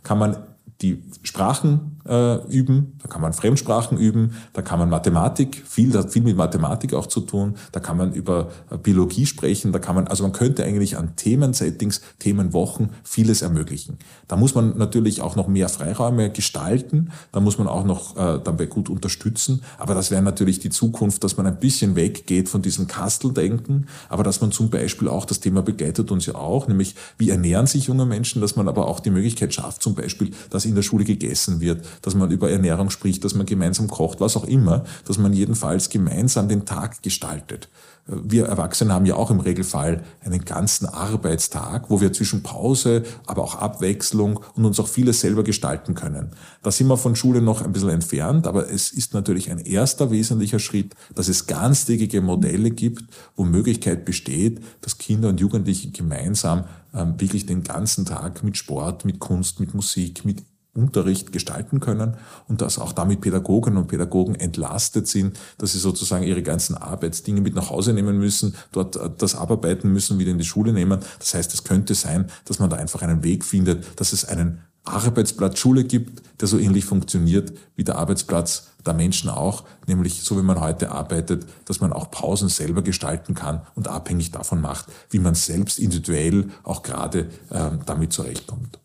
kann 0.01 0.17
man 0.17 0.37
die 0.81 1.03
Sprachen 1.23 1.98
äh, 2.09 2.35
üben, 2.47 2.97
da 3.01 3.07
kann 3.07 3.21
man 3.21 3.33
Fremdsprachen 3.33 3.97
üben, 3.97 4.33
da 4.53 4.61
kann 4.61 4.79
man 4.79 4.89
Mathematik, 4.89 5.63
viel, 5.65 5.91
das 5.91 6.05
hat 6.05 6.13
viel 6.13 6.23
mit 6.23 6.35
Mathematik 6.35 6.93
auch 6.93 7.05
zu 7.05 7.21
tun, 7.21 7.55
da 7.71 7.79
kann 7.79 7.97
man 7.97 8.13
über 8.13 8.49
äh, 8.71 8.77
Biologie 8.77 9.25
sprechen, 9.25 9.71
da 9.71 9.79
kann 9.79 9.95
man, 9.95 10.07
also 10.07 10.23
man 10.23 10.31
könnte 10.31 10.63
eigentlich 10.63 10.97
an 10.97 11.15
Themensettings, 11.15 12.01
Themenwochen 12.17 12.89
vieles 13.03 13.41
ermöglichen. 13.41 13.99
Da 14.27 14.35
muss 14.35 14.55
man 14.55 14.77
natürlich 14.77 15.21
auch 15.21 15.35
noch 15.35 15.47
mehr 15.47 15.69
Freiräume 15.69 16.31
gestalten, 16.31 17.11
da 17.31 17.39
muss 17.39 17.57
man 17.57 17.67
auch 17.67 17.85
noch 17.85 18.17
äh, 18.17 18.39
dabei 18.43 18.65
gut 18.65 18.89
unterstützen, 18.89 19.61
aber 19.77 19.93
das 19.93 20.09
wäre 20.09 20.23
natürlich 20.23 20.59
die 20.59 20.69
Zukunft, 20.69 21.23
dass 21.23 21.37
man 21.37 21.45
ein 21.45 21.59
bisschen 21.59 21.95
weggeht 21.95 22.49
von 22.49 22.61
diesem 22.61 22.87
Kasteldenken, 22.87 23.85
aber 24.09 24.23
dass 24.23 24.41
man 24.41 24.51
zum 24.51 24.69
Beispiel 24.69 25.07
auch, 25.07 25.25
das 25.25 25.39
Thema 25.39 25.61
begleitet 25.61 26.11
uns 26.11 26.25
ja 26.25 26.35
auch, 26.35 26.67
nämlich 26.67 26.95
wie 27.17 27.29
ernähren 27.29 27.67
sich 27.67 27.85
junge 27.85 28.05
Menschen, 28.05 28.41
dass 28.41 28.55
man 28.55 28.67
aber 28.67 28.87
auch 28.87 28.99
die 28.99 29.11
Möglichkeit 29.11 29.53
schafft, 29.53 29.83
zum 29.83 29.93
Beispiel, 29.93 30.31
dass 30.49 30.65
in 30.65 30.73
der 30.73 30.81
Schule 30.81 31.05
gegessen 31.05 31.61
wird, 31.61 31.85
dass 32.01 32.15
man 32.15 32.31
über 32.31 32.49
Ernährung 32.49 32.89
spricht, 32.89 33.23
dass 33.23 33.35
man 33.35 33.45
gemeinsam 33.45 33.87
kocht, 33.87 34.19
was 34.19 34.37
auch 34.37 34.45
immer, 34.45 34.83
dass 35.05 35.17
man 35.17 35.33
jedenfalls 35.33 35.89
gemeinsam 35.89 36.47
den 36.47 36.65
Tag 36.65 37.01
gestaltet. 37.03 37.69
Wir 38.11 38.45
Erwachsene 38.45 38.91
haben 38.91 39.05
ja 39.05 39.15
auch 39.15 39.29
im 39.29 39.39
Regelfall 39.39 40.03
einen 40.21 40.43
ganzen 40.43 40.87
Arbeitstag, 40.87 41.91
wo 41.91 42.01
wir 42.01 42.11
zwischen 42.11 42.41
Pause, 42.41 43.03
aber 43.27 43.43
auch 43.43 43.55
Abwechslung 43.55 44.39
und 44.55 44.65
uns 44.65 44.79
auch 44.79 44.87
vieles 44.87 45.19
selber 45.19 45.43
gestalten 45.43 45.93
können. 45.93 46.31
Da 46.63 46.71
sind 46.71 46.87
wir 46.87 46.97
von 46.97 47.15
Schule 47.15 47.41
noch 47.41 47.61
ein 47.61 47.71
bisschen 47.71 47.89
entfernt, 47.89 48.47
aber 48.47 48.69
es 48.69 48.91
ist 48.91 49.13
natürlich 49.13 49.51
ein 49.51 49.59
erster 49.59 50.09
wesentlicher 50.09 50.57
Schritt, 50.57 50.95
dass 51.13 51.27
es 51.27 51.45
ganztägige 51.45 52.21
Modelle 52.21 52.71
gibt, 52.71 53.03
wo 53.35 53.43
Möglichkeit 53.43 54.05
besteht, 54.05 54.59
dass 54.81 54.97
Kinder 54.97 55.29
und 55.29 55.39
Jugendliche 55.39 55.91
gemeinsam 55.91 56.63
ähm, 56.95 57.19
wirklich 57.19 57.45
den 57.45 57.63
ganzen 57.63 58.05
Tag 58.05 58.43
mit 58.43 58.57
Sport, 58.57 59.05
mit 59.05 59.19
Kunst, 59.19 59.59
mit 59.59 59.75
Musik, 59.75 60.25
mit 60.25 60.43
Unterricht 60.79 61.31
gestalten 61.31 61.79
können 61.79 62.15
und 62.47 62.61
dass 62.61 62.79
auch 62.79 62.93
damit 62.93 63.21
Pädagoginnen 63.21 63.77
und 63.77 63.87
Pädagogen 63.87 64.35
entlastet 64.35 65.07
sind, 65.07 65.37
dass 65.57 65.73
sie 65.73 65.79
sozusagen 65.79 66.23
ihre 66.23 66.43
ganzen 66.43 66.75
Arbeitsdinge 66.75 67.41
mit 67.41 67.55
nach 67.55 67.69
Hause 67.69 67.93
nehmen 67.93 68.17
müssen, 68.17 68.55
dort 68.71 68.95
äh, 68.95 69.09
das 69.17 69.35
abarbeiten 69.35 69.91
müssen, 69.91 70.19
wieder 70.19 70.31
in 70.31 70.37
die 70.37 70.45
Schule 70.45 70.73
nehmen. 70.73 70.99
Das 71.19 71.33
heißt, 71.33 71.53
es 71.53 71.63
könnte 71.63 71.95
sein, 71.95 72.25
dass 72.45 72.59
man 72.59 72.69
da 72.69 72.77
einfach 72.77 73.01
einen 73.01 73.23
Weg 73.23 73.43
findet, 73.45 73.99
dass 73.99 74.13
es 74.13 74.25
einen 74.25 74.61
Arbeitsplatz 74.85 75.59
Schule 75.59 75.83
gibt, 75.83 76.23
der 76.41 76.47
so 76.47 76.57
ähnlich 76.57 76.85
funktioniert 76.85 77.53
wie 77.75 77.83
der 77.83 77.97
Arbeitsplatz 77.97 78.69
der 78.85 78.93
Menschen 78.93 79.29
auch, 79.29 79.65
nämlich 79.87 80.21
so 80.21 80.37
wie 80.37 80.43
man 80.43 80.59
heute 80.59 80.91
arbeitet, 80.91 81.45
dass 81.65 81.81
man 81.81 81.93
auch 81.93 82.11
Pausen 82.11 82.49
selber 82.49 82.81
gestalten 82.81 83.35
kann 83.35 83.61
und 83.75 83.87
abhängig 83.87 84.31
davon 84.31 84.61
macht, 84.61 84.85
wie 85.09 85.19
man 85.19 85.35
selbst 85.35 85.79
individuell 85.79 86.49
auch 86.63 86.81
gerade 86.81 87.29
äh, 87.49 87.71
damit 87.85 88.13
zurechtkommt. 88.13 88.79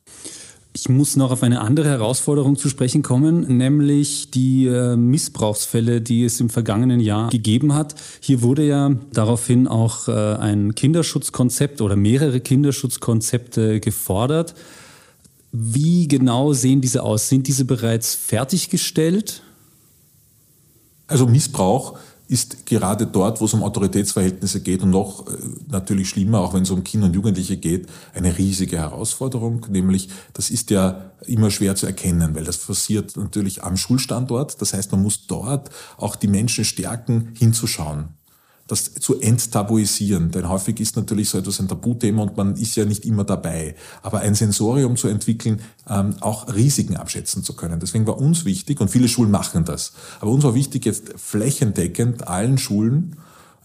Ich 0.76 0.88
muss 0.88 1.14
noch 1.14 1.30
auf 1.30 1.44
eine 1.44 1.60
andere 1.60 1.88
Herausforderung 1.88 2.56
zu 2.56 2.68
sprechen 2.68 3.02
kommen, 3.02 3.58
nämlich 3.58 4.32
die 4.32 4.66
äh, 4.66 4.96
Missbrauchsfälle, 4.96 6.00
die 6.00 6.24
es 6.24 6.40
im 6.40 6.50
vergangenen 6.50 6.98
Jahr 6.98 7.30
gegeben 7.30 7.74
hat. 7.74 7.94
Hier 8.18 8.42
wurde 8.42 8.66
ja 8.66 8.90
daraufhin 9.12 9.68
auch 9.68 10.08
äh, 10.08 10.12
ein 10.12 10.74
Kinderschutzkonzept 10.74 11.80
oder 11.80 11.94
mehrere 11.94 12.40
Kinderschutzkonzepte 12.40 13.78
gefordert. 13.78 14.56
Wie 15.52 16.08
genau 16.08 16.52
sehen 16.52 16.80
diese 16.80 17.04
aus? 17.04 17.28
Sind 17.28 17.46
diese 17.46 17.64
bereits 17.64 18.16
fertiggestellt? 18.16 19.42
Also 21.06 21.28
Missbrauch 21.28 21.96
ist 22.26 22.66
gerade 22.66 23.06
dort, 23.06 23.40
wo 23.40 23.44
es 23.44 23.54
um 23.54 23.62
Autoritätsverhältnisse 23.62 24.60
geht 24.60 24.82
und 24.82 24.90
noch 24.90 25.26
äh, 25.26 25.32
natürlich 25.68 26.08
schlimmer, 26.08 26.40
auch 26.40 26.54
wenn 26.54 26.62
es 26.62 26.70
um 26.70 26.82
Kinder 26.82 27.06
und 27.06 27.14
Jugendliche 27.14 27.56
geht, 27.56 27.86
eine 28.14 28.36
riesige 28.38 28.78
Herausforderung. 28.78 29.66
Nämlich, 29.68 30.08
das 30.32 30.50
ist 30.50 30.70
ja 30.70 31.10
immer 31.26 31.50
schwer 31.50 31.76
zu 31.76 31.86
erkennen, 31.86 32.34
weil 32.34 32.44
das 32.44 32.58
passiert 32.58 33.16
natürlich 33.16 33.62
am 33.62 33.76
Schulstandort. 33.76 34.60
Das 34.60 34.72
heißt, 34.72 34.92
man 34.92 35.02
muss 35.02 35.26
dort 35.26 35.70
auch 35.98 36.16
die 36.16 36.28
Menschen 36.28 36.64
stärken, 36.64 37.30
hinzuschauen 37.34 38.08
das 38.66 38.94
zu 38.94 39.20
enttabuisieren. 39.20 40.30
Denn 40.30 40.48
häufig 40.48 40.80
ist 40.80 40.96
natürlich 40.96 41.28
so 41.28 41.38
etwas 41.38 41.60
ein 41.60 41.68
Tabuthema 41.68 42.22
und 42.22 42.36
man 42.36 42.56
ist 42.56 42.76
ja 42.76 42.84
nicht 42.84 43.04
immer 43.04 43.24
dabei. 43.24 43.74
Aber 44.02 44.20
ein 44.20 44.34
Sensorium 44.34 44.96
zu 44.96 45.08
entwickeln, 45.08 45.60
ähm, 45.88 46.16
auch 46.20 46.52
Risiken 46.54 46.96
abschätzen 46.96 47.42
zu 47.44 47.54
können. 47.54 47.80
Deswegen 47.80 48.06
war 48.06 48.18
uns 48.18 48.44
wichtig, 48.44 48.80
und 48.80 48.90
viele 48.90 49.08
Schulen 49.08 49.30
machen 49.30 49.64
das, 49.64 49.92
aber 50.20 50.30
uns 50.30 50.44
war 50.44 50.54
wichtig, 50.54 50.86
jetzt 50.86 51.12
flächendeckend 51.16 52.26
allen 52.26 52.56
Schulen 52.56 53.16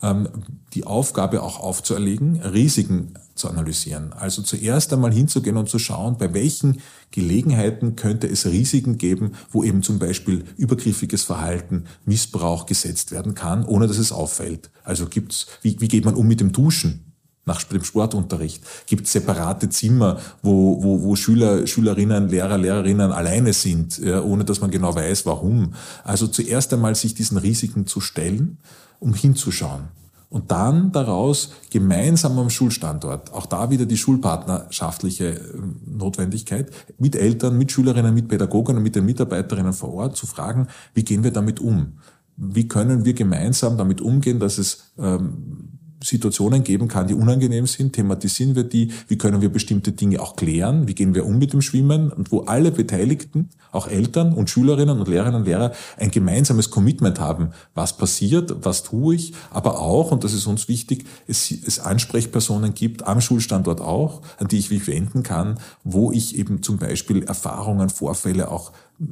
ähm, 0.02 0.28
die 0.74 0.86
Aufgabe 0.86 1.44
auch 1.44 1.60
aufzuerlegen, 1.60 2.42
Risiken 2.42 3.14
zu 3.40 3.50
analysieren. 3.50 4.14
Also 4.14 4.42
zuerst 4.42 4.94
einmal 4.94 5.14
hinzugehen 5.14 5.58
und 5.58 5.70
zu 5.70 5.80
schauen, 5.80 6.18
bei 6.18 6.34
welchen 6.34 6.82
Gelegenheiten 7.12 7.96
könnte 7.96 8.28
es 8.28 8.46
Risiken 8.46 8.98
geben, 8.98 9.32
wo 9.52 9.64
eben 9.64 9.82
zum 9.82 9.98
Beispiel 9.98 10.44
übergriffiges 10.58 11.24
Verhalten, 11.24 11.86
Missbrauch 12.06 12.66
gesetzt 12.66 13.12
werden 13.12 13.34
kann, 13.34 13.66
ohne 13.66 13.88
dass 13.88 13.98
es 13.98 14.12
auffällt. 14.12 14.70
Also 14.84 15.08
gibt's, 15.08 15.48
wie, 15.62 15.80
wie 15.80 15.88
geht 15.88 16.06
man 16.06 16.16
um 16.16 16.28
mit 16.28 16.40
dem 16.40 16.52
Duschen? 16.52 17.06
nach 17.46 17.64
dem 17.64 17.84
Sportunterricht? 17.84 18.64
Gibt 18.86 19.08
es 19.08 19.12
separate 19.12 19.70
Zimmer, 19.70 20.20
wo, 20.44 20.84
wo, 20.84 21.02
wo 21.02 21.16
Schüler, 21.16 21.66
Schülerinnen, 21.66 22.30
Lehrer, 22.30 22.60
Lehrerinnen 22.60 23.12
alleine 23.12 23.54
sind, 23.54 24.00
ohne 24.00 24.46
dass 24.46 24.62
man 24.62 24.70
genau 24.70 24.94
weiß, 24.94 25.26
warum? 25.26 25.74
Also 26.04 26.28
zuerst 26.28 26.72
einmal 26.74 26.94
sich 26.94 27.16
diesen 27.16 27.38
Risiken 27.38 27.88
zu 27.88 28.02
stellen, 28.02 28.60
um 29.00 29.16
hinzuschauen. 29.16 29.88
Und 30.30 30.52
dann 30.52 30.92
daraus 30.92 31.54
gemeinsam 31.72 32.38
am 32.38 32.52
Schulstandort, 32.52 33.34
auch 33.34 33.48
da 33.48 33.72
wieder 33.72 33.88
die 33.88 33.98
schulpartnerschaftliche 33.98 35.26
äh, 35.30 35.42
Notwendigkeit, 35.88 36.72
mit 37.00 37.16
Eltern, 37.16 37.58
mit 37.58 37.72
Schülerinnen, 37.72 38.14
mit 38.14 38.28
Pädagogen 38.28 38.78
und 38.78 38.84
mit 38.84 38.96
den 38.96 39.06
Mitarbeiterinnen 39.06 39.74
vor 39.74 39.92
Ort 39.94 40.18
zu 40.18 40.28
fragen, 40.28 40.68
wie 40.94 41.04
gehen 41.04 41.24
wir 41.24 41.32
damit 41.32 41.60
um? 41.60 41.94
Wie 42.38 42.68
können 42.68 43.06
wir 43.06 43.14
gemeinsam 43.14 43.76
damit 43.76 44.02
umgehen, 44.02 44.40
dass 44.40 44.60
es 44.60 44.92
ähm, 45.00 45.69
Situationen 46.04 46.64
geben 46.64 46.88
kann, 46.88 47.08
die 47.08 47.14
unangenehm 47.14 47.68
sind, 47.68 47.94
thematisieren 47.94 48.56
wir 48.56 48.64
die, 48.64 48.92
wie 49.08 49.18
können 49.18 49.42
wir 49.42 49.50
bestimmte 49.50 49.92
Dinge 49.92 50.22
auch 50.22 50.36
klären, 50.36 50.88
wie 50.88 50.96
gehen 50.96 51.14
wir 51.14 51.26
um 51.26 51.38
mit 51.38 51.54
dem 51.54 51.62
Schwimmen 51.62 52.12
und 52.12 52.32
wo 52.32 52.42
alle 52.42 52.72
Beteiligten, 52.72 53.50
auch 53.72 53.88
Eltern 53.88 54.34
und 54.34 54.50
Schülerinnen 54.50 55.00
und 55.00 55.08
Lehrerinnen 55.08 55.42
und 55.42 55.46
Lehrer, 55.46 55.74
ein 55.98 56.10
gemeinsames 56.10 56.72
Commitment 56.72 57.20
haben, 57.20 57.50
was 57.76 57.98
passiert, 57.98 58.56
was 58.64 58.84
tue 58.84 59.16
ich, 59.16 59.34
aber 59.52 59.80
auch, 59.80 60.12
und 60.12 60.24
das 60.24 60.34
ist 60.34 60.48
uns 60.48 60.68
wichtig, 60.68 61.06
es, 61.28 61.52
es 61.52 61.80
Ansprechpersonen 61.80 62.74
gibt, 62.74 63.06
am 63.06 63.22
Schulstandort 63.22 63.82
auch, 63.82 64.22
an 64.38 64.48
die 64.48 64.58
ich 64.58 64.72
mich 64.72 64.88
wenden 64.88 65.24
kann, 65.24 65.60
wo 65.84 66.12
ich 66.12 66.38
eben 66.38 66.64
zum 66.64 66.78
Beispiel 66.78 67.24
Erfahrungen, 67.24 67.90
Vorfälle 67.90 68.50
auch 68.52 68.72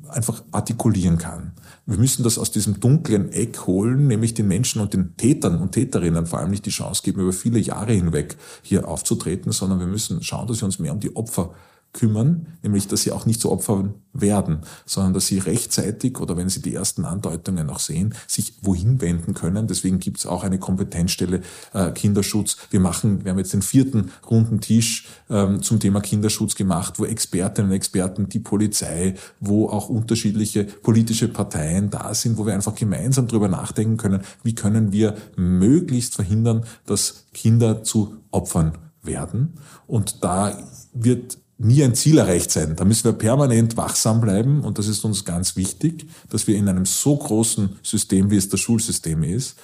einfach 0.09 0.43
artikulieren 0.51 1.17
kann. 1.17 1.53
Wir 1.85 1.97
müssen 1.97 2.23
das 2.23 2.37
aus 2.37 2.51
diesem 2.51 2.79
dunklen 2.79 3.31
Eck 3.31 3.67
holen, 3.67 4.07
nämlich 4.07 4.33
den 4.33 4.47
Menschen 4.47 4.81
und 4.81 4.93
den 4.93 5.15
Tätern 5.15 5.61
und 5.61 5.71
Täterinnen 5.71 6.25
vor 6.25 6.39
allem 6.39 6.51
nicht 6.51 6.65
die 6.65 6.71
Chance 6.71 7.01
geben, 7.03 7.21
über 7.21 7.33
viele 7.33 7.59
Jahre 7.59 7.93
hinweg 7.93 8.37
hier 8.61 8.87
aufzutreten, 8.87 9.51
sondern 9.51 9.79
wir 9.79 9.87
müssen 9.87 10.21
schauen, 10.21 10.47
dass 10.47 10.61
wir 10.61 10.65
uns 10.65 10.79
mehr 10.79 10.91
um 10.91 10.99
die 10.99 11.15
Opfer 11.15 11.53
kümmern, 11.93 12.47
nämlich 12.61 12.87
dass 12.87 13.01
sie 13.01 13.11
auch 13.11 13.25
nicht 13.25 13.41
zu 13.41 13.51
Opfern 13.51 13.95
werden, 14.13 14.59
sondern 14.85 15.13
dass 15.13 15.27
sie 15.27 15.39
rechtzeitig 15.39 16.19
oder 16.19 16.37
wenn 16.37 16.49
sie 16.49 16.61
die 16.61 16.73
ersten 16.73 17.05
Andeutungen 17.05 17.69
auch 17.69 17.79
sehen, 17.79 18.13
sich 18.27 18.53
wohin 18.61 19.01
wenden 19.01 19.33
können. 19.33 19.67
Deswegen 19.67 19.99
gibt 19.99 20.17
es 20.19 20.25
auch 20.25 20.43
eine 20.43 20.59
Kompetenzstelle 20.59 21.41
äh, 21.73 21.91
Kinderschutz. 21.91 22.57
Wir 22.69 22.79
machen, 22.79 23.23
wir 23.23 23.31
haben 23.31 23.39
jetzt 23.39 23.53
den 23.53 23.61
vierten 23.61 24.11
runden 24.29 24.61
Tisch 24.61 25.07
ähm, 25.29 25.61
zum 25.61 25.79
Thema 25.79 26.01
Kinderschutz 26.01 26.55
gemacht, 26.55 26.99
wo 26.99 27.05
Expertinnen 27.05 27.71
und 27.71 27.75
Experten, 27.75 28.29
die 28.29 28.39
Polizei, 28.39 29.15
wo 29.39 29.69
auch 29.69 29.89
unterschiedliche 29.89 30.65
politische 30.65 31.27
Parteien 31.27 31.89
da 31.89 32.13
sind, 32.13 32.37
wo 32.37 32.45
wir 32.45 32.53
einfach 32.53 32.75
gemeinsam 32.75 33.27
darüber 33.27 33.47
nachdenken 33.47 33.97
können, 33.97 34.21
wie 34.43 34.55
können 34.55 34.91
wir 34.91 35.15
möglichst 35.35 36.15
verhindern, 36.15 36.65
dass 36.85 37.25
Kinder 37.33 37.83
zu 37.83 38.17
Opfern 38.31 38.73
werden. 39.03 39.53
Und 39.87 40.23
da 40.23 40.57
wird 40.93 41.37
nie 41.57 41.83
ein 41.83 41.95
Ziel 41.95 42.17
erreicht 42.17 42.51
sein. 42.51 42.75
Da 42.75 42.85
müssen 42.85 43.05
wir 43.05 43.13
permanent 43.13 43.77
wachsam 43.77 44.21
bleiben 44.21 44.63
und 44.63 44.77
das 44.77 44.87
ist 44.87 45.03
uns 45.03 45.25
ganz 45.25 45.55
wichtig, 45.55 46.07
dass 46.29 46.47
wir 46.47 46.55
in 46.55 46.69
einem 46.69 46.85
so 46.85 47.15
großen 47.15 47.77
System, 47.83 48.29
wie 48.29 48.37
es 48.37 48.49
das 48.49 48.59
Schulsystem 48.59 49.23
ist, 49.23 49.55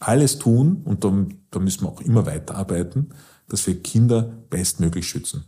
alles 0.00 0.38
tun 0.38 0.82
und 0.84 1.04
da, 1.04 1.26
da 1.50 1.58
müssen 1.58 1.82
wir 1.82 1.88
auch 1.88 2.00
immer 2.00 2.24
weiterarbeiten, 2.24 3.10
dass 3.48 3.66
wir 3.66 3.82
Kinder 3.82 4.32
bestmöglich 4.50 5.06
schützen. 5.06 5.44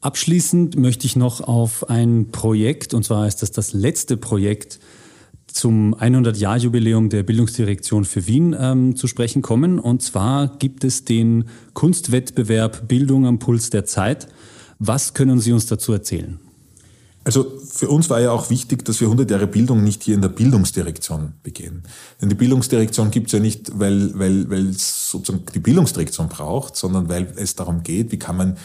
Abschließend 0.00 0.76
möchte 0.76 1.06
ich 1.06 1.14
noch 1.14 1.40
auf 1.40 1.88
ein 1.88 2.32
Projekt, 2.32 2.92
und 2.92 3.04
zwar 3.04 3.28
ist 3.28 3.40
das 3.42 3.52
das 3.52 3.72
letzte 3.72 4.16
Projekt 4.16 4.80
zum 5.52 5.94
100-Jahr-Jubiläum 5.94 7.08
der 7.08 7.22
Bildungsdirektion 7.22 8.04
für 8.04 8.26
Wien 8.26 8.56
ähm, 8.58 8.96
zu 8.96 9.06
sprechen 9.06 9.42
kommen. 9.42 9.78
Und 9.78 10.02
zwar 10.02 10.56
gibt 10.58 10.84
es 10.84 11.04
den 11.04 11.44
Kunstwettbewerb 11.74 12.88
Bildung 12.88 13.26
am 13.26 13.38
Puls 13.38 13.70
der 13.70 13.84
Zeit. 13.84 14.28
Was 14.78 15.14
können 15.14 15.40
Sie 15.40 15.52
uns 15.52 15.66
dazu 15.66 15.92
erzählen? 15.92 16.38
Also 17.24 17.60
für 17.64 17.88
uns 17.88 18.10
war 18.10 18.20
ja 18.20 18.32
auch 18.32 18.50
wichtig, 18.50 18.84
dass 18.84 19.00
wir 19.00 19.06
100 19.06 19.30
Jahre 19.30 19.46
Bildung 19.46 19.84
nicht 19.84 20.02
hier 20.02 20.16
in 20.16 20.22
der 20.22 20.28
Bildungsdirektion 20.28 21.34
begehen. 21.42 21.84
Denn 22.20 22.28
die 22.28 22.34
Bildungsdirektion 22.34 23.12
gibt 23.12 23.28
es 23.28 23.32
ja 23.32 23.38
nicht, 23.38 23.78
weil, 23.78 24.18
weil, 24.18 24.50
weil 24.50 24.70
es 24.70 25.10
sozusagen 25.10 25.44
die 25.54 25.60
Bildungsdirektion 25.60 26.28
braucht, 26.28 26.74
sondern 26.74 27.08
weil 27.08 27.32
es 27.36 27.54
darum 27.54 27.84
geht, 27.84 28.10
wie 28.10 28.18
kann 28.18 28.36
man 28.36 28.56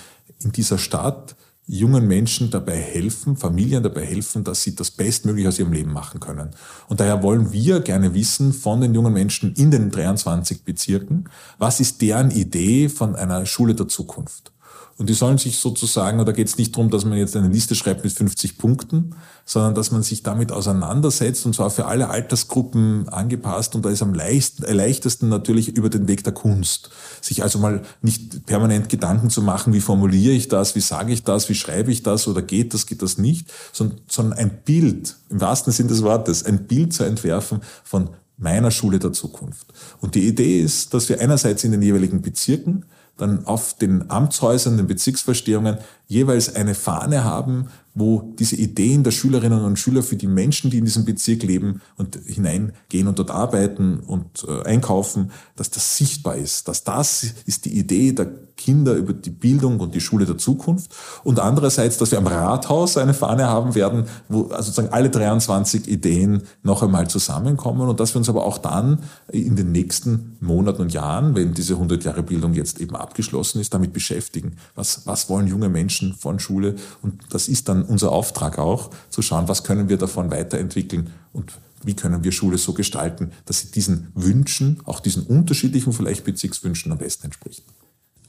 in 0.44 0.52
dieser 0.52 0.80
Stadt 0.80 1.36
jungen 1.68 2.08
Menschen 2.08 2.50
dabei 2.50 2.78
helfen, 2.78 3.36
Familien 3.36 3.84
dabei 3.84 4.06
helfen, 4.06 4.44
dass 4.44 4.64
sie 4.64 4.74
das 4.74 4.90
Bestmögliche 4.90 5.50
aus 5.50 5.60
ihrem 5.60 5.74
Leben 5.74 5.92
machen 5.92 6.20
können. 6.20 6.52
Und 6.88 7.02
daher 7.02 7.22
wollen 7.22 7.52
wir 7.52 7.82
gerne 7.82 8.14
wissen 8.14 8.54
von 8.54 8.80
den 8.80 8.94
jungen 8.94 9.14
Menschen 9.14 9.54
in 9.54 9.70
den 9.70 9.92
23 9.92 10.64
Bezirken, 10.64 11.26
was 11.58 11.80
ist 11.80 12.02
deren 12.02 12.32
Idee 12.32 12.88
von 12.88 13.16
einer 13.16 13.46
Schule 13.46 13.76
der 13.76 13.90
Zukunft? 13.90 14.54
Und 14.98 15.10
die 15.10 15.14
sollen 15.14 15.38
sich 15.38 15.60
sozusagen, 15.60 16.20
oder 16.20 16.34
geht 16.34 16.48
es 16.48 16.58
nicht 16.58 16.76
darum, 16.76 16.90
dass 16.90 17.06
man 17.06 17.20
jetzt 17.20 17.36
eine 17.36 17.50
Liste 17.50 17.76
schreibt 17.76 18.04
mit 18.04 18.12
50 18.12 18.58
Punkten, 18.58 19.16
sondern 19.46 19.76
dass 19.76 19.92
man 19.92 20.02
sich 20.02 20.24
damit 20.24 20.52
auseinandersetzt 20.52 21.46
und 21.46 21.54
zwar 21.54 21.70
für 21.70 21.86
alle 21.86 22.10
Altersgruppen 22.10 23.08
angepasst. 23.10 23.76
Und 23.76 23.86
da 23.86 23.92
ist 23.92 24.02
am 24.02 24.16
leichtesten 24.16 25.30
natürlich 25.30 25.70
über 25.70 25.90
den 25.90 26.08
Weg 26.08 26.24
der 26.24 26.34
Kunst. 26.34 26.90
Sich 27.22 27.44
also 27.44 27.60
mal 27.60 27.84
nicht 28.02 28.48
permanent 28.48 28.90
Gedanken 28.90 29.30
zu 29.30 29.44
machen, 29.44 29.72
wie 29.72 29.82
formuliere 29.82 30.34
ich 30.34 30.48
das, 30.48 30.74
wie 30.74 30.82
sage 30.82 31.14
ich 31.14 31.24
das, 31.24 31.48
wie 31.48 31.56
schreibe 31.56 31.92
ich 31.92 32.02
das 32.02 32.28
oder 32.28 32.42
geht 32.42 32.74
das, 32.74 32.88
geht 32.88 33.04
das 33.04 33.20
nicht, 33.20 33.52
sondern 33.72 34.34
ein 34.34 34.64
Bild, 34.66 35.16
im 35.30 35.40
wahrsten 35.40 35.72
Sinn 35.72 35.88
des 35.88 36.02
Wortes, 36.02 36.44
ein 36.44 36.66
Bild 36.66 36.94
zu 36.94 37.04
entwerfen 37.04 37.62
von 37.84 38.10
meiner 38.38 38.72
Schule 38.72 38.98
der 38.98 39.14
Zukunft. 39.14 39.68
Und 40.02 40.16
die 40.16 40.28
Idee 40.28 40.62
ist, 40.62 40.94
dass 40.96 41.08
wir 41.08 41.22
einerseits 41.22 41.64
in 41.64 41.72
den 41.72 41.84
jeweiligen 41.84 42.22
Bezirken 42.22 42.86
dann 43.18 43.46
auf 43.46 43.74
den 43.74 44.10
Amtshäusern, 44.10 44.78
den 44.78 44.88
Bezirksverstehungen 44.88 45.80
jeweils 46.08 46.56
eine 46.56 46.76
Fahne 46.76 47.24
haben, 47.24 47.68
wo 47.94 48.34
diese 48.38 48.56
Ideen 48.56 49.04
der 49.04 49.12
Schülerinnen 49.12 49.64
und 49.64 49.80
Schüler 49.80 50.04
für 50.04 50.16
die 50.16 50.28
Menschen, 50.28 50.70
die 50.70 50.78
in 50.78 50.86
diesem 50.86 51.04
Bezirk 51.04 51.44
leben 51.44 51.82
und 51.98 52.20
hineingehen 52.26 53.08
und 53.08 53.20
dort 53.20 53.32
arbeiten 53.32 54.00
und 54.00 54.46
äh, 54.48 54.64
einkaufen, 54.64 55.32
dass 55.56 55.72
das 55.72 55.98
sichtbar 55.98 56.36
ist, 56.36 56.68
dass 56.68 56.84
das 56.84 57.34
ist 57.46 57.66
die 57.66 57.78
Idee 57.78 58.12
der 58.14 58.47
Kinder 58.58 58.94
über 58.94 59.14
die 59.14 59.30
Bildung 59.30 59.80
und 59.80 59.96
die 59.96 60.02
Schule 60.02 60.26
der 60.26 60.38
Zukunft 60.38 60.94
und 61.24 61.40
andererseits, 61.40 61.98
dass 61.98 62.12
wir 62.12 62.18
am 62.18 62.28
Rathaus 62.28 62.98
eine 62.98 63.14
Fahne 63.14 63.48
haben 63.48 63.76
werden, 63.76 64.06
wo 64.28 64.48
also 64.48 64.64
sozusagen 64.64 64.90
alle 64.94 65.10
23 65.10 65.88
Ideen 65.88 66.42
noch 66.64 66.84
einmal 66.84 67.08
zusammenkommen 67.08 67.88
und 67.88 68.00
dass 68.00 68.14
wir 68.14 68.20
uns 68.20 68.30
aber 68.30 68.44
auch 68.44 68.58
dann 68.58 69.00
in 69.32 69.56
den 69.56 69.72
nächsten 69.72 70.38
Monaten 70.42 70.82
und 70.82 70.94
Jahren, 70.94 71.36
wenn 71.36 71.54
diese 71.54 71.76
100 71.76 72.04
Jahre 72.04 72.24
Bildung 72.24 72.54
jetzt 72.54 72.82
eben 72.82 72.96
abgeschlossen 72.96 73.62
ist, 73.62 73.74
damit 73.74 73.94
beschäftigen. 73.94 74.58
Was, 74.76 75.06
was 75.06 75.30
wollen 75.30 75.48
junge 75.48 75.70
Menschen 75.70 76.14
von 76.14 76.40
Schule? 76.40 76.76
Und 77.02 77.22
das 77.30 77.48
ist 77.48 77.70
dann 77.70 77.84
unser 77.84 78.12
Auftrag 78.12 78.58
auch, 78.60 78.90
zu 79.10 79.22
schauen, 79.22 79.48
was 79.48 79.64
können 79.64 79.88
wir 79.90 79.98
davon 79.98 80.32
weiterentwickeln 80.32 81.12
und 81.32 81.54
wie 81.84 81.96
können 81.96 82.24
wir 82.24 82.32
Schule 82.32 82.58
so 82.58 82.74
gestalten, 82.74 83.32
dass 83.46 83.60
sie 83.60 83.72
diesen 83.72 84.08
Wünschen, 84.16 84.82
auch 84.86 85.00
diesen 85.00 85.24
unterschiedlichen 85.24 85.94
vielleicht 85.94 86.24
Bezirkswünschen 86.24 86.92
am 86.92 86.98
besten 86.98 87.26
entspricht. 87.26 87.64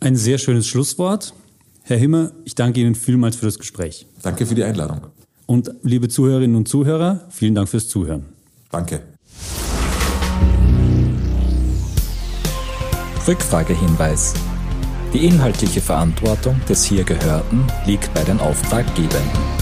Ein 0.00 0.14
sehr 0.14 0.38
schönes 0.38 0.68
Schlusswort. 0.68 1.34
Herr 1.82 1.96
Himmer, 1.96 2.30
ich 2.44 2.54
danke 2.54 2.80
Ihnen 2.80 2.94
vielmals 2.94 3.36
für 3.36 3.46
das 3.46 3.58
Gespräch. 3.58 4.06
Danke 4.22 4.46
für 4.46 4.54
die 4.54 4.62
Einladung. 4.62 5.00
Und 5.46 5.72
liebe 5.82 6.08
Zuhörerinnen 6.08 6.56
und 6.56 6.68
Zuhörer, 6.68 7.26
vielen 7.30 7.54
Dank 7.54 7.68
fürs 7.68 7.88
Zuhören. 7.88 8.26
Danke. 8.70 9.00
Rückfragehinweis. 13.26 14.34
Die 15.12 15.24
inhaltliche 15.26 15.80
Verantwortung 15.80 16.60
des 16.68 16.84
hier 16.84 17.04
Gehörten 17.04 17.64
liegt 17.86 18.12
bei 18.14 18.22
den 18.22 18.38
Auftraggebenden. 18.40 19.57